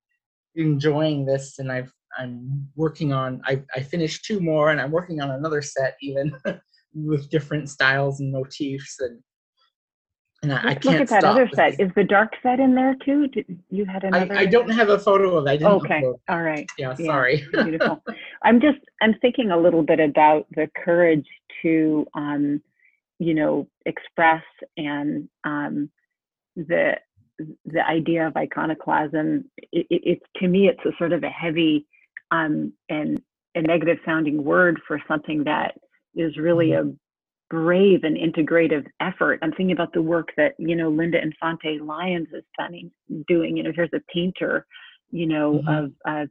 enjoying 0.56 1.26
this 1.26 1.60
and 1.60 1.72
I've 1.72 1.94
I'm 2.18 2.68
working 2.76 3.14
on. 3.14 3.42
I, 3.46 3.62
I 3.76 3.82
finished 3.82 4.26
two 4.26 4.40
more, 4.40 4.72
and 4.72 4.80
I'm 4.80 4.92
working 4.92 5.22
on 5.22 5.32
another 5.32 5.62
set 5.62 5.96
even 6.02 6.36
with 6.96 7.30
different 7.30 7.70
styles 7.70 8.20
and 8.20 8.32
motifs. 8.32 9.00
And 9.00 9.22
and 10.44 10.54
I, 10.54 10.72
I 10.72 10.76
can't 10.76 11.00
look 11.00 11.02
at 11.02 11.10
that 11.10 11.24
other 11.24 11.50
set. 11.56 11.80
Is 11.80 11.92
the 11.96 12.04
dark 12.04 12.34
set 12.44 12.60
in 12.60 12.76
there 12.76 12.96
too? 13.04 13.28
Did 13.28 13.60
you 13.70 13.86
had 13.86 14.04
another? 14.04 14.34
I, 14.36 14.42
I 14.42 14.46
don't 14.46 14.70
have 14.70 14.90
a 14.90 15.00
photo 15.00 15.38
of. 15.38 15.48
it. 15.48 15.50
I 15.50 15.58
didn't. 15.58 15.74
Okay, 15.74 16.02
upload. 16.02 16.16
all 16.30 16.42
right. 16.42 16.68
Yeah, 16.78 16.94
sorry. 16.96 17.46
beautiful. 17.52 18.04
I'm 18.44 18.62
just 18.62 18.80
I'm 19.02 19.16
thinking 19.22 19.52
a 19.52 19.58
little 19.58 19.84
bit 19.84 20.00
about 20.00 20.48
the 20.52 20.70
courage 20.84 21.28
to 21.62 22.06
um, 22.14 22.62
you 23.20 23.34
know 23.34 23.68
express 23.86 24.44
and 24.78 25.28
um, 25.44 25.90
the 26.56 26.94
the 27.66 27.86
idea 27.86 28.28
of 28.28 28.36
iconoclasm. 28.36 29.46
It, 29.72 29.88
it, 29.90 30.02
it's 30.06 30.26
to 30.38 30.48
me 30.48 30.68
it's 30.68 30.86
a 30.86 30.96
sort 30.98 31.12
of 31.14 31.24
a 31.24 31.30
heavy 31.30 31.88
um, 32.32 32.74
and 32.90 33.22
a 33.56 33.62
negative 33.62 33.98
sounding 34.06 34.44
word 34.44 34.80
for 34.88 35.02
something 35.08 35.46
that 35.46 35.76
is 36.16 36.38
really 36.38 36.70
mm-hmm. 36.70 36.90
a 36.90 36.94
brave 37.50 38.04
and 38.04 38.18
integrative 38.18 38.86
effort. 39.00 39.40
I'm 39.42 39.52
thinking 39.52 39.72
about 39.72 39.94
the 39.94 40.02
work 40.02 40.30
that, 40.38 40.54
you 40.58 40.76
know, 40.76 40.90
Linda 40.90 41.22
Infante 41.22 41.80
Lyons 41.80 42.28
is 42.34 42.44
stunning, 42.54 42.92
doing. 43.28 43.58
You 43.58 43.64
know, 43.64 43.72
here's 43.76 43.94
a 43.94 44.02
painter, 44.14 44.66
you 45.12 45.28
know, 45.28 45.62
mm-hmm. 45.66 45.68
of 45.68 45.92
uh, 46.08 46.26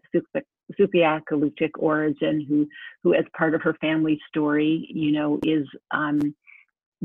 Sugpiaq 0.78 1.22
Alutiiq 1.30 1.70
origin, 1.78 2.44
who, 2.48 2.66
who 3.02 3.14
as 3.14 3.24
part 3.36 3.54
of 3.54 3.62
her 3.62 3.74
family 3.80 4.18
story, 4.28 4.88
you 4.92 5.12
know, 5.12 5.38
is 5.44 5.66
um, 5.92 6.34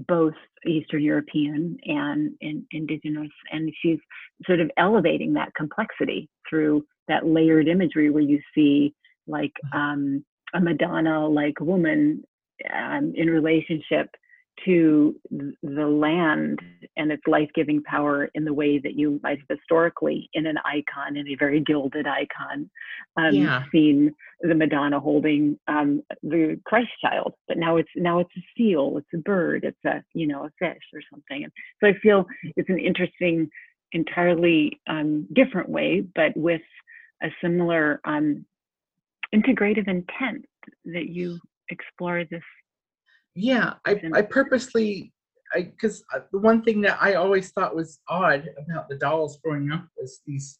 both 0.07 0.33
Eastern 0.65 1.03
European 1.03 1.77
and, 1.85 2.31
and 2.41 2.63
indigenous, 2.71 3.31
and 3.51 3.71
she's 3.81 3.99
sort 4.45 4.59
of 4.59 4.71
elevating 4.77 5.33
that 5.33 5.53
complexity 5.55 6.29
through 6.49 6.85
that 7.07 7.25
layered 7.25 7.67
imagery 7.67 8.09
where 8.09 8.23
you 8.23 8.39
see 8.55 8.93
like 9.27 9.51
mm-hmm. 9.73 9.77
um, 9.77 10.25
a 10.53 10.59
Madonna 10.59 11.27
like 11.27 11.59
woman 11.59 12.23
um, 12.73 13.13
in 13.15 13.29
relationship 13.29 14.09
to 14.65 15.15
the 15.61 15.87
land 15.87 16.59
and 16.97 17.11
its 17.11 17.23
life-giving 17.27 17.83
power 17.83 18.29
in 18.33 18.43
the 18.43 18.53
way 18.53 18.77
that 18.77 18.95
you 18.95 19.19
might 19.23 19.39
have 19.39 19.57
historically 19.57 20.29
in 20.33 20.45
an 20.45 20.57
icon 20.65 21.15
in 21.15 21.27
a 21.27 21.35
very 21.35 21.61
gilded 21.61 22.05
icon 22.07 22.69
um, 23.17 23.33
yeah. 23.33 23.63
seen 23.71 24.13
the 24.41 24.55
madonna 24.55 24.99
holding 24.99 25.57
um, 25.67 26.01
the 26.23 26.59
christ 26.65 26.89
child 27.01 27.33
but 27.47 27.57
now 27.57 27.77
it's 27.77 27.89
now 27.95 28.19
it's 28.19 28.35
a 28.37 28.43
seal 28.57 28.95
it's 28.97 29.07
a 29.13 29.17
bird 29.17 29.63
it's 29.63 29.85
a 29.85 30.03
you 30.13 30.27
know 30.27 30.43
a 30.43 30.51
fish 30.59 30.83
or 30.93 31.01
something 31.09 31.43
and 31.43 31.51
so 31.79 31.87
i 31.87 31.93
feel 32.01 32.25
it's 32.55 32.69
an 32.69 32.79
interesting 32.79 33.49
entirely 33.91 34.79
um, 34.87 35.27
different 35.33 35.69
way 35.69 36.01
but 36.15 36.35
with 36.35 36.61
a 37.23 37.27
similar 37.41 37.99
um, 38.05 38.45
integrative 39.33 39.87
intent 39.87 40.45
that 40.85 41.09
you 41.09 41.39
explore 41.69 42.23
this 42.29 42.43
yeah 43.35 43.73
i, 43.85 43.99
I 44.13 44.21
purposely 44.21 45.13
I 45.53 45.63
because 45.63 46.03
uh, 46.13 46.19
the 46.31 46.39
one 46.39 46.61
thing 46.63 46.81
that 46.81 46.97
i 47.01 47.13
always 47.13 47.51
thought 47.51 47.75
was 47.75 47.99
odd 48.07 48.47
about 48.57 48.89
the 48.89 48.97
dolls 48.97 49.39
growing 49.43 49.71
up 49.71 49.85
was 49.97 50.21
these 50.25 50.57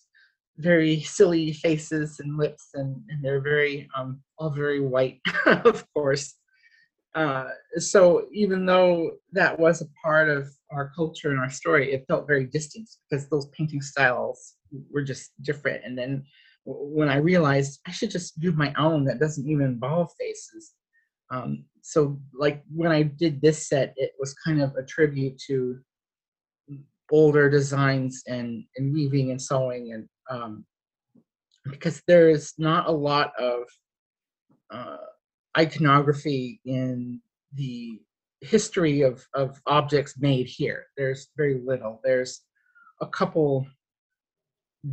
very 0.57 0.99
silly 1.02 1.53
faces 1.53 2.19
and 2.19 2.38
lips 2.38 2.69
and, 2.73 3.02
and 3.10 3.23
they're 3.23 3.40
very 3.40 3.90
um, 3.95 4.19
all 4.38 4.49
very 4.49 4.81
white 4.81 5.22
of 5.45 5.86
course 5.94 6.36
uh, 7.15 7.48
so 7.77 8.27
even 8.31 8.65
though 8.68 9.11
that 9.31 9.57
was 9.57 9.81
a 9.81 9.88
part 10.03 10.30
of 10.30 10.48
our 10.72 10.91
culture 10.95 11.31
and 11.31 11.40
our 11.40 11.49
story 11.49 11.94
it 11.94 12.06
felt 12.07 12.27
very 12.27 12.45
distant 12.45 12.88
because 13.10 13.27
those 13.30 13.48
painting 13.48 13.81
styles 13.81 14.56
were 14.91 15.02
just 15.02 15.31
different 15.41 15.84
and 15.86 15.98
then 15.98 16.23
when 16.65 17.10
I 17.10 17.18
realized 17.18 17.80
I 17.88 17.91
should 17.91 18.11
just 18.11 18.40
do 18.40 18.52
my 18.52 18.73
own 18.77 19.06
that 19.06 19.19
doesn't 19.19 19.48
even 19.48 19.65
involve 19.65 20.11
faces. 20.19 20.73
Um, 21.31 21.65
so 21.81 22.19
like 22.34 22.64
when 22.73 22.91
I 22.91 23.03
did 23.03 23.41
this 23.41 23.68
set, 23.68 23.93
it 23.95 24.14
was 24.19 24.34
kind 24.34 24.61
of 24.61 24.76
a 24.76 24.84
tribute 24.84 25.41
to 25.47 25.80
older 27.11 27.49
designs 27.49 28.23
and, 28.27 28.64
and 28.77 28.93
weaving 28.93 29.31
and 29.31 29.41
sewing 29.41 29.93
and 29.93 30.07
um, 30.30 30.65
because 31.69 32.01
there 32.07 32.30
is 32.30 32.53
not 32.57 32.88
a 32.88 32.91
lot 32.91 33.31
of 33.39 33.64
uh, 34.72 34.97
iconography 35.57 36.61
in 36.65 37.19
the 37.53 37.99
history 38.41 39.01
of, 39.01 39.26
of 39.34 39.60
objects 39.65 40.15
made 40.19 40.45
here. 40.45 40.85
There's 40.95 41.30
very 41.35 41.61
little. 41.65 41.99
There's 42.03 42.41
a 43.01 43.07
couple 43.07 43.65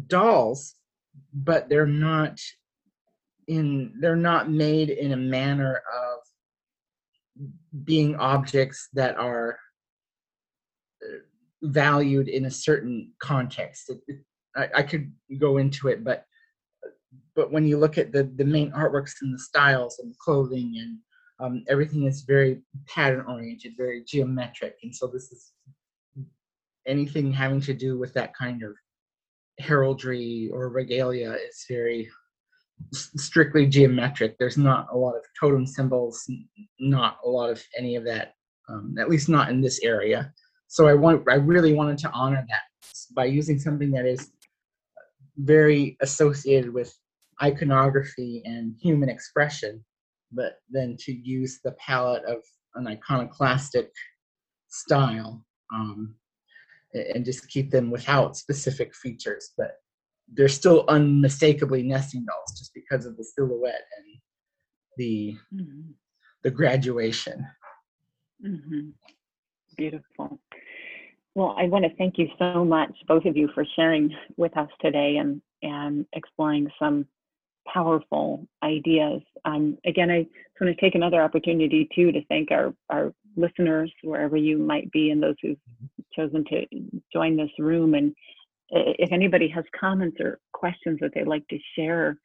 dolls 0.06 0.74
but 1.32 1.68
they're 1.68 1.86
not 1.86 2.38
in 3.48 3.92
they're 4.00 4.16
not 4.16 4.50
made 4.50 4.90
in 4.90 5.12
a 5.12 5.16
manner 5.16 5.76
of 5.76 6.15
being 7.84 8.16
objects 8.16 8.88
that 8.94 9.16
are 9.16 9.58
uh, 11.02 11.18
valued 11.62 12.28
in 12.28 12.46
a 12.46 12.50
certain 12.50 13.12
context. 13.20 13.90
It, 13.90 14.00
it, 14.08 14.16
I, 14.54 14.80
I, 14.80 14.82
could 14.82 15.12
go 15.38 15.58
into 15.58 15.88
it 15.88 16.02
but 16.02 16.24
but 17.34 17.52
when 17.52 17.66
you 17.66 17.76
look 17.78 17.98
at 17.98 18.12
the 18.12 18.24
the 18.36 18.44
main 18.44 18.70
artworks 18.72 19.14
and 19.20 19.34
the 19.34 19.38
styles 19.38 19.98
and 19.98 20.16
clothing 20.18 20.76
and 20.80 20.98
um, 21.38 21.64
everything 21.68 22.04
is 22.04 22.22
very 22.22 22.62
pattern 22.86 23.24
oriented, 23.28 23.74
very 23.76 24.02
geometric, 24.04 24.76
and 24.82 24.94
so 24.94 25.06
this 25.06 25.30
is 25.30 25.52
anything 26.86 27.32
having 27.32 27.60
to 27.60 27.74
do 27.74 27.98
with 27.98 28.14
that 28.14 28.34
kind 28.34 28.62
of 28.62 28.72
heraldry 29.58 30.48
or 30.52 30.68
regalia 30.68 31.32
is 31.32 31.64
very 31.68 32.08
strictly 32.92 33.66
geometric. 33.66 34.36
There's 34.38 34.58
not 34.58 34.88
a 34.92 34.96
lot 34.96 35.16
of 35.16 35.22
totem 35.38 35.66
symbols, 35.66 36.28
not 36.78 37.18
a 37.24 37.28
lot 37.28 37.50
of 37.50 37.62
any 37.76 37.96
of 37.96 38.04
that, 38.04 38.34
um, 38.68 38.94
at 38.98 39.08
least 39.08 39.28
not 39.28 39.50
in 39.50 39.60
this 39.60 39.80
area. 39.82 40.32
So 40.68 40.86
I 40.86 40.94
want, 40.94 41.24
I 41.28 41.34
really 41.34 41.72
wanted 41.72 41.98
to 41.98 42.10
honor 42.10 42.44
that 42.48 42.62
by 43.14 43.26
using 43.26 43.58
something 43.58 43.90
that 43.92 44.06
is 44.06 44.30
very 45.36 45.96
associated 46.00 46.72
with 46.72 46.96
iconography 47.42 48.42
and 48.44 48.74
human 48.80 49.08
expression, 49.08 49.84
but 50.32 50.60
then 50.70 50.96
to 51.00 51.12
use 51.12 51.60
the 51.62 51.72
palette 51.72 52.24
of 52.24 52.38
an 52.74 52.86
iconoclastic 52.86 53.90
style 54.68 55.44
um, 55.72 56.14
and 56.94 57.24
just 57.24 57.48
keep 57.48 57.70
them 57.70 57.90
without 57.90 58.36
specific 58.36 58.94
features, 58.94 59.52
but 59.56 59.76
they're 60.32 60.48
still 60.48 60.84
unmistakably 60.88 61.82
nesting 61.82 62.24
dolls 62.24 62.58
just 62.58 62.72
because 62.74 63.06
of 63.06 63.16
the 63.16 63.24
silhouette 63.24 63.86
and 63.96 64.20
the 64.96 65.36
Mhm. 65.52 65.94
the 66.42 66.50
graduation. 66.50 67.46
Mhm. 68.42 68.92
Beautiful. 69.76 70.40
Well, 71.34 71.54
I 71.58 71.66
want 71.68 71.84
to 71.84 71.94
thank 71.96 72.18
you 72.18 72.28
so 72.38 72.64
much, 72.64 72.94
both 73.06 73.24
of 73.26 73.36
you, 73.36 73.48
for 73.48 73.64
sharing 73.64 74.14
with 74.36 74.56
us 74.56 74.70
today 74.80 75.16
and, 75.16 75.42
and 75.62 76.06
exploring 76.14 76.70
some 76.78 77.06
powerful 77.66 78.46
ideas. 78.62 79.22
Um, 79.44 79.76
again, 79.84 80.10
I 80.10 80.22
just 80.22 80.60
want 80.60 80.74
to 80.74 80.80
take 80.80 80.94
another 80.94 81.20
opportunity 81.20 81.88
too 81.94 82.12
to 82.12 82.24
thank 82.26 82.50
our, 82.50 82.74
our 82.90 83.12
listeners, 83.36 83.92
wherever 84.02 84.36
you 84.36 84.56
might 84.56 84.90
be, 84.92 85.10
and 85.10 85.22
those 85.22 85.36
who've 85.42 85.58
chosen 86.14 86.44
to 86.46 86.66
join 87.12 87.36
this 87.36 87.50
room. 87.58 87.94
And 87.94 88.14
if 88.70 89.12
anybody 89.12 89.48
has 89.48 89.64
comments 89.78 90.18
or 90.20 90.38
questions 90.52 90.98
that 91.00 91.12
they'd 91.14 91.26
like 91.26 91.46
to 91.48 91.58
share, 91.76 92.18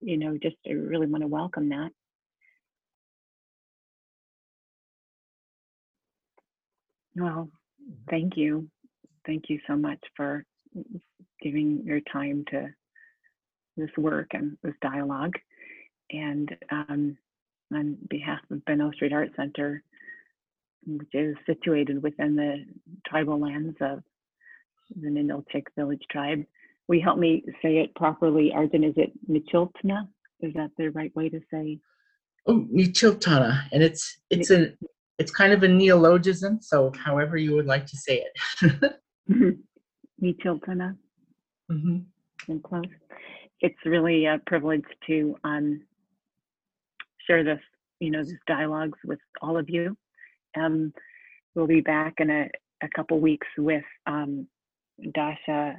you 0.00 0.16
know, 0.16 0.38
just 0.40 0.56
I 0.66 0.72
really 0.72 1.06
want 1.06 1.22
to 1.22 1.28
welcome 1.28 1.68
that. 1.70 1.90
Well, 7.16 7.48
thank 8.08 8.36
you. 8.36 8.68
Thank 9.26 9.44
you 9.48 9.58
so 9.66 9.76
much 9.76 9.98
for 10.16 10.44
giving 11.42 11.82
your 11.84 12.00
time 12.12 12.44
to 12.50 12.68
this 13.76 13.90
work 13.96 14.28
and 14.32 14.56
this 14.62 14.74
dialogue. 14.80 15.34
And 16.10 16.54
um, 16.70 17.16
on 17.74 17.98
behalf 18.08 18.40
of 18.50 18.64
Bunnell 18.64 18.92
Street 18.92 19.12
Art 19.12 19.30
Center, 19.36 19.82
which 20.86 21.08
is 21.12 21.36
situated 21.44 22.02
within 22.02 22.36
the 22.36 22.64
tribal 23.06 23.40
lands 23.40 23.76
of 23.80 24.02
the 25.00 25.08
Ninilchik 25.08 25.64
Village 25.76 26.02
Tribe, 26.10 26.44
we 26.88 27.00
help 27.00 27.18
me 27.18 27.44
say 27.62 27.78
it 27.78 27.94
properly. 27.94 28.52
Argent, 28.52 28.84
is 28.84 28.94
it 28.96 29.12
Michiltna? 29.30 30.08
Is 30.40 30.54
that 30.54 30.70
the 30.78 30.88
right 30.88 31.14
way 31.14 31.28
to 31.28 31.40
say? 31.50 31.78
Oh, 32.46 32.66
Michiltana, 32.72 33.64
and 33.72 33.82
it's 33.82 34.20
it's 34.30 34.50
a 34.50 34.72
it's 35.18 35.30
kind 35.30 35.52
of 35.52 35.62
a 35.62 35.68
neologism, 35.68 36.60
so 36.62 36.92
however 37.04 37.36
you 37.36 37.54
would 37.54 37.66
like 37.66 37.86
to 37.86 37.96
say 37.96 38.24
it. 38.24 38.98
Michiltna? 40.22 40.96
hmm 41.68 41.98
and 42.48 42.62
close. 42.62 42.84
It's 43.60 43.78
really 43.84 44.26
a 44.26 44.40
privilege 44.46 44.84
to 45.06 45.36
um, 45.44 45.82
share 47.26 47.44
this, 47.44 47.60
you 48.00 48.10
know, 48.10 48.22
this 48.24 48.34
dialogues 48.46 48.98
with 49.04 49.18
all 49.42 49.58
of 49.58 49.68
you. 49.68 49.96
Um, 50.56 50.92
we'll 51.54 51.66
be 51.66 51.80
back 51.80 52.14
in 52.18 52.30
a, 52.30 52.48
a 52.82 52.88
couple 52.94 53.20
weeks 53.20 53.46
with 53.58 53.84
um, 54.06 54.46
Dasha 55.12 55.76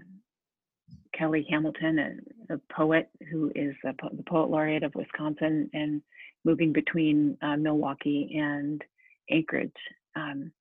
Kelly 1.14 1.46
Hamilton, 1.50 2.24
a, 2.50 2.54
a 2.56 2.58
poet 2.74 3.10
who 3.32 3.52
is 3.56 3.76
po- 4.00 4.10
the 4.16 4.24
poet 4.24 4.50
laureate 4.50 4.84
of 4.84 4.96
Wisconsin 4.96 5.70
and 5.74 6.02
moving 6.46 6.72
between 6.72 7.38
uh, 7.42 7.58
Milwaukee 7.58 8.38
and 8.40 8.82
Anchorage 9.30 9.72
um, 10.16 10.52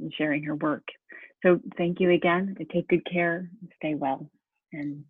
and 0.00 0.12
sharing 0.16 0.42
her 0.44 0.56
work. 0.56 0.86
So 1.42 1.60
thank 1.76 2.00
you 2.00 2.10
again. 2.10 2.56
Take 2.72 2.88
good 2.88 3.06
care. 3.10 3.48
Stay 3.76 3.94
well 3.94 4.28
and 4.72 5.04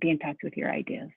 be 0.00 0.10
in 0.10 0.18
touch 0.18 0.36
with 0.42 0.56
your 0.56 0.70
ideas. 0.70 1.10